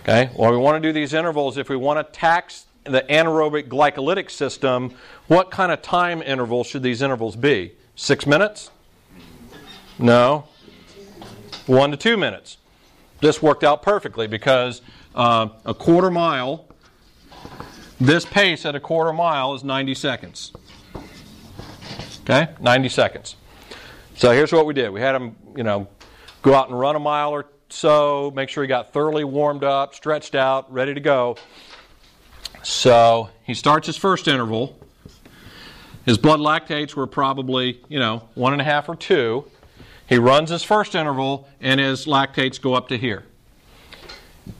Okay. 0.00 0.28
Well, 0.36 0.50
we 0.50 0.56
want 0.56 0.82
to 0.82 0.88
do 0.88 0.92
these 0.92 1.14
intervals 1.14 1.56
if 1.56 1.68
we 1.68 1.76
want 1.76 2.04
to 2.04 2.12
tax 2.12 2.66
the 2.82 3.02
anaerobic 3.02 3.68
glycolytic 3.68 4.28
system. 4.28 4.92
What 5.28 5.52
kind 5.52 5.70
of 5.70 5.82
time 5.82 6.20
interval 6.20 6.64
should 6.64 6.82
these 6.82 7.00
intervals 7.00 7.36
be? 7.36 7.74
Six 7.94 8.26
minutes? 8.26 8.72
No. 10.00 10.48
One 11.66 11.92
to 11.92 11.96
two 11.96 12.16
minutes. 12.16 12.56
This 13.20 13.40
worked 13.40 13.62
out 13.62 13.84
perfectly 13.84 14.26
because 14.26 14.82
uh, 15.14 15.50
a 15.64 15.74
quarter 15.74 16.10
mile 16.10 16.66
this 18.06 18.24
pace 18.24 18.66
at 18.66 18.74
a 18.74 18.80
quarter 18.80 19.12
mile 19.12 19.54
is 19.54 19.62
90 19.62 19.94
seconds. 19.94 20.52
Okay? 22.22 22.48
90 22.60 22.88
seconds. 22.88 23.36
So 24.16 24.32
here's 24.32 24.52
what 24.52 24.66
we 24.66 24.74
did. 24.74 24.90
We 24.90 25.00
had 25.00 25.14
him, 25.14 25.36
you 25.56 25.62
know, 25.62 25.88
go 26.42 26.54
out 26.54 26.68
and 26.68 26.78
run 26.78 26.96
a 26.96 27.00
mile 27.00 27.30
or 27.30 27.46
so, 27.68 28.32
make 28.34 28.48
sure 28.48 28.62
he 28.64 28.68
got 28.68 28.92
thoroughly 28.92 29.24
warmed 29.24 29.64
up, 29.64 29.94
stretched 29.94 30.34
out, 30.34 30.70
ready 30.72 30.94
to 30.94 31.00
go. 31.00 31.36
So 32.62 33.30
he 33.44 33.54
starts 33.54 33.86
his 33.86 33.96
first 33.96 34.28
interval. 34.28 34.78
His 36.04 36.18
blood 36.18 36.40
lactates 36.40 36.94
were 36.94 37.06
probably, 37.06 37.80
you 37.88 37.98
know, 37.98 38.28
one 38.34 38.52
and 38.52 38.60
a 38.60 38.64
half 38.64 38.88
or 38.88 38.96
two. 38.96 39.44
He 40.08 40.18
runs 40.18 40.50
his 40.50 40.62
first 40.62 40.94
interval, 40.94 41.48
and 41.60 41.80
his 41.80 42.06
lactates 42.06 42.60
go 42.60 42.74
up 42.74 42.88
to 42.88 42.98
here. 42.98 43.24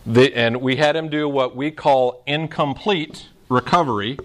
The, 0.07 0.35
and 0.35 0.63
we 0.63 0.77
had 0.77 0.97
him 0.97 1.09
do 1.09 1.29
what 1.29 1.57
we 1.57 1.71
call 1.73 2.23
incomplete 2.27 3.29
recovery. 3.53 4.19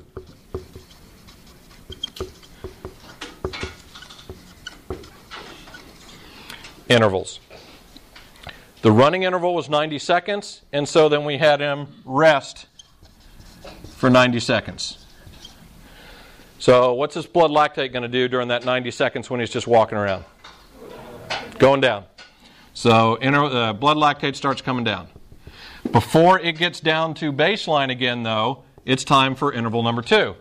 Intervals. 6.90 7.42
The 8.82 8.92
running 8.92 9.24
interval 9.24 9.54
was 9.54 9.70
90 9.70 10.00
seconds, 10.00 10.62
and 10.72 10.88
so 10.88 11.10
then 11.10 11.26
we 11.26 11.38
had 11.38 11.60
him 11.60 11.88
rest 12.06 12.68
for 13.96 14.10
90 14.10 14.40
seconds. 14.40 15.06
So, 16.60 16.94
what's 16.94 17.14
his 17.14 17.26
blood 17.26 17.52
lactate 17.52 17.92
going 17.92 18.04
to 18.04 18.08
do 18.08 18.28
during 18.28 18.48
that 18.48 18.66
90 18.66 18.92
seconds 18.92 19.30
when 19.30 19.40
he's 19.40 19.50
just 19.50 19.68
walking 19.68 19.98
around? 19.98 20.24
Going 21.60 21.82
down. 21.82 22.06
So, 22.74 23.16
inter- 23.16 23.46
uh, 23.46 23.74
blood 23.74 23.98
lactate 23.98 24.36
starts 24.36 24.62
coming 24.62 24.84
down. 24.84 25.08
Before 25.92 26.40
it 26.40 26.58
gets 26.58 26.80
down 26.80 27.14
to 27.16 27.32
baseline 27.34 27.92
again, 27.92 28.24
though, 28.24 28.64
it's 28.88 29.04
time 29.04 29.36
for 29.36 29.52
interval 29.52 29.84
number 29.84 30.02
two. 30.02 30.36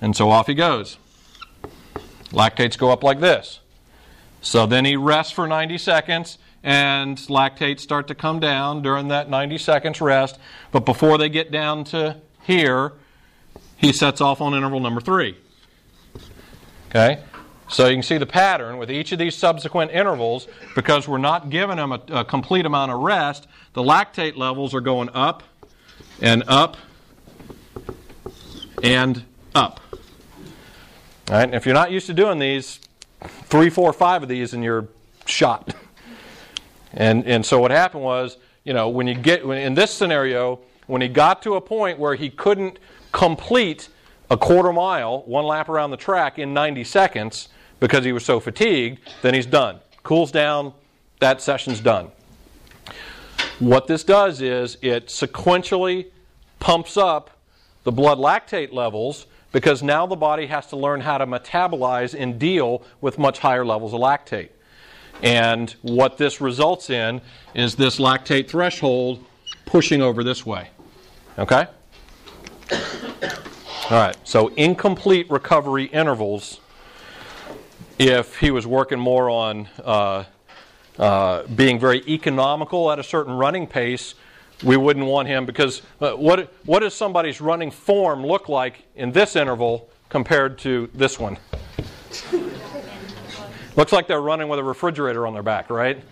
And 0.00 0.16
so 0.16 0.30
off 0.30 0.46
he 0.46 0.54
goes. 0.54 0.96
Lactates 2.30 2.78
go 2.78 2.90
up 2.90 3.04
like 3.04 3.20
this. 3.20 3.60
So 4.40 4.66
then 4.66 4.86
he 4.86 4.96
rests 4.96 5.30
for 5.30 5.46
90 5.46 5.76
seconds, 5.76 6.38
and 6.64 7.18
lactates 7.18 7.80
start 7.80 8.08
to 8.08 8.14
come 8.14 8.40
down 8.40 8.82
during 8.82 9.08
that 9.08 9.28
90 9.28 9.58
seconds 9.58 10.00
rest. 10.00 10.38
But 10.72 10.86
before 10.86 11.18
they 11.18 11.28
get 11.28 11.52
down 11.52 11.84
to 11.84 12.16
here, 12.42 12.94
he 13.76 13.92
sets 13.92 14.22
off 14.22 14.40
on 14.40 14.54
interval 14.54 14.80
number 14.80 15.02
three. 15.02 15.36
Okay? 16.88 17.22
So 17.68 17.88
you 17.88 17.94
can 17.94 18.02
see 18.02 18.18
the 18.18 18.26
pattern 18.26 18.78
with 18.78 18.90
each 18.90 19.12
of 19.12 19.18
these 19.18 19.36
subsequent 19.36 19.92
intervals, 19.92 20.48
because 20.74 21.06
we're 21.06 21.18
not 21.18 21.50
giving 21.50 21.76
them 21.76 21.92
a, 21.92 22.00
a 22.08 22.24
complete 22.24 22.64
amount 22.64 22.90
of 22.90 23.00
rest, 23.00 23.46
the 23.74 23.82
lactate 23.82 24.36
levels 24.36 24.74
are 24.74 24.80
going 24.80 25.10
up 25.10 25.42
and 26.22 26.42
up 26.48 26.78
and 28.82 29.24
up. 29.54 29.80
All 29.92 29.98
right, 31.36 31.44
and 31.44 31.54
if 31.54 31.66
you're 31.66 31.74
not 31.74 31.90
used 31.90 32.06
to 32.06 32.14
doing 32.14 32.38
these, 32.38 32.80
three, 33.44 33.70
four, 33.70 33.92
five 33.92 34.22
of 34.22 34.28
these, 34.28 34.54
and 34.54 34.62
you're 34.64 34.88
shot. 35.26 35.74
And 36.94 37.26
and 37.26 37.44
so 37.44 37.58
what 37.58 37.70
happened 37.70 38.04
was, 38.04 38.36
you 38.64 38.74
know, 38.74 38.88
when 38.88 39.06
you 39.06 39.14
get 39.14 39.42
in 39.42 39.74
this 39.74 39.90
scenario, 39.90 40.60
when 40.86 41.00
he 41.00 41.08
got 41.08 41.42
to 41.42 41.54
a 41.54 41.60
point 41.60 41.98
where 41.98 42.14
he 42.14 42.28
couldn't 42.28 42.78
complete 43.12 43.88
a 44.30 44.36
quarter 44.36 44.72
mile, 44.72 45.22
one 45.22 45.44
lap 45.44 45.68
around 45.68 45.90
the 45.90 45.96
track 45.96 46.38
in 46.38 46.52
90 46.54 46.84
seconds 46.84 47.48
because 47.80 48.04
he 48.04 48.12
was 48.12 48.24
so 48.24 48.40
fatigued, 48.40 49.00
then 49.22 49.34
he's 49.34 49.46
done. 49.46 49.80
Cools 50.02 50.30
down, 50.30 50.72
that 51.20 51.40
session's 51.40 51.80
done. 51.80 52.10
What 53.58 53.86
this 53.86 54.04
does 54.04 54.40
is 54.40 54.76
it 54.82 55.06
sequentially 55.06 56.06
pumps 56.60 56.96
up 56.96 57.30
the 57.84 57.92
blood 57.92 58.18
lactate 58.18 58.72
levels 58.72 59.26
because 59.52 59.82
now 59.82 60.06
the 60.06 60.16
body 60.16 60.46
has 60.46 60.66
to 60.68 60.76
learn 60.76 61.00
how 61.00 61.18
to 61.18 61.26
metabolize 61.26 62.18
and 62.18 62.38
deal 62.38 62.82
with 63.00 63.18
much 63.18 63.38
higher 63.38 63.64
levels 63.64 63.92
of 63.92 64.00
lactate. 64.00 64.48
And 65.22 65.70
what 65.82 66.16
this 66.16 66.40
results 66.40 66.90
in 66.90 67.20
is 67.54 67.76
this 67.76 67.98
lactate 67.98 68.48
threshold 68.48 69.24
pushing 69.66 70.02
over 70.02 70.24
this 70.24 70.44
way. 70.44 70.70
Okay? 71.38 71.66
All 72.72 73.98
right, 73.98 74.16
so 74.24 74.48
incomplete 74.48 75.30
recovery 75.30 75.84
intervals, 75.84 76.60
if 77.98 78.38
he 78.38 78.50
was 78.50 78.66
working 78.66 78.98
more 78.98 79.28
on 79.28 79.68
uh, 79.84 80.24
uh, 80.98 81.46
being 81.48 81.78
very 81.78 82.02
economical 82.08 82.90
at 82.90 82.98
a 82.98 83.02
certain 83.02 83.34
running 83.34 83.66
pace, 83.66 84.14
we 84.62 84.76
wouldn't 84.76 85.06
want 85.06 85.28
him 85.28 85.46
because 85.46 85.82
uh, 86.00 86.12
what, 86.12 86.52
what 86.64 86.80
does 86.80 86.94
somebody's 86.94 87.40
running 87.40 87.70
form 87.70 88.24
look 88.24 88.48
like 88.48 88.84
in 88.94 89.12
this 89.12 89.36
interval 89.36 89.88
compared 90.08 90.58
to 90.58 90.88
this 90.94 91.18
one? 91.18 91.38
Looks 93.76 93.92
like 93.92 94.06
they're 94.06 94.20
running 94.20 94.48
with 94.48 94.58
a 94.58 94.64
refrigerator 94.64 95.26
on 95.26 95.32
their 95.32 95.42
back, 95.42 95.70
right? 95.70 96.02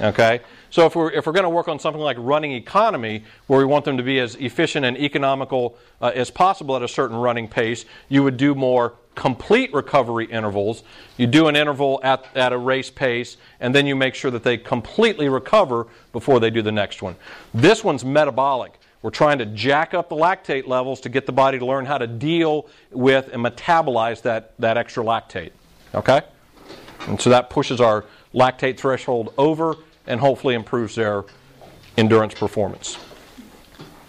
Okay. 0.00 0.40
So 0.70 0.86
if 0.86 0.94
we're, 0.94 1.10
if 1.10 1.26
we're 1.26 1.32
going 1.32 1.44
to 1.44 1.50
work 1.50 1.68
on 1.68 1.78
something 1.78 2.00
like 2.00 2.16
running 2.20 2.52
economy, 2.52 3.24
where 3.46 3.58
we 3.58 3.64
want 3.64 3.84
them 3.84 3.96
to 3.96 4.02
be 4.02 4.20
as 4.20 4.34
efficient 4.36 4.84
and 4.84 4.96
economical 4.96 5.76
uh, 6.00 6.12
as 6.14 6.30
possible 6.30 6.76
at 6.76 6.82
a 6.82 6.88
certain 6.88 7.16
running 7.16 7.48
pace, 7.48 7.84
you 8.08 8.22
would 8.22 8.36
do 8.36 8.54
more 8.54 8.94
complete 9.18 9.74
recovery 9.74 10.26
intervals. 10.26 10.84
You 11.16 11.26
do 11.26 11.48
an 11.48 11.56
interval 11.56 11.98
at, 12.04 12.24
at 12.36 12.52
a 12.52 12.56
race 12.56 12.88
pace, 12.88 13.36
and 13.58 13.74
then 13.74 13.84
you 13.84 13.96
make 13.96 14.14
sure 14.14 14.30
that 14.30 14.44
they 14.44 14.56
completely 14.56 15.28
recover 15.28 15.88
before 16.12 16.38
they 16.38 16.50
do 16.50 16.62
the 16.62 16.70
next 16.70 17.02
one. 17.02 17.16
This 17.52 17.82
one's 17.82 18.04
metabolic. 18.04 18.78
We're 19.02 19.10
trying 19.10 19.38
to 19.38 19.46
jack 19.46 19.92
up 19.92 20.08
the 20.08 20.14
lactate 20.14 20.68
levels 20.68 21.00
to 21.00 21.08
get 21.08 21.26
the 21.26 21.32
body 21.32 21.58
to 21.58 21.66
learn 21.66 21.84
how 21.84 21.98
to 21.98 22.06
deal 22.06 22.68
with 22.92 23.28
and 23.32 23.44
metabolize 23.44 24.22
that, 24.22 24.52
that 24.60 24.78
extra 24.78 25.02
lactate. 25.02 25.50
Okay? 25.96 26.20
And 27.08 27.20
so 27.20 27.30
that 27.30 27.50
pushes 27.50 27.80
our 27.80 28.04
lactate 28.32 28.78
threshold 28.78 29.34
over 29.36 29.74
and 30.06 30.20
hopefully 30.20 30.54
improves 30.54 30.94
their 30.94 31.24
endurance 31.96 32.34
performance. 32.34 32.98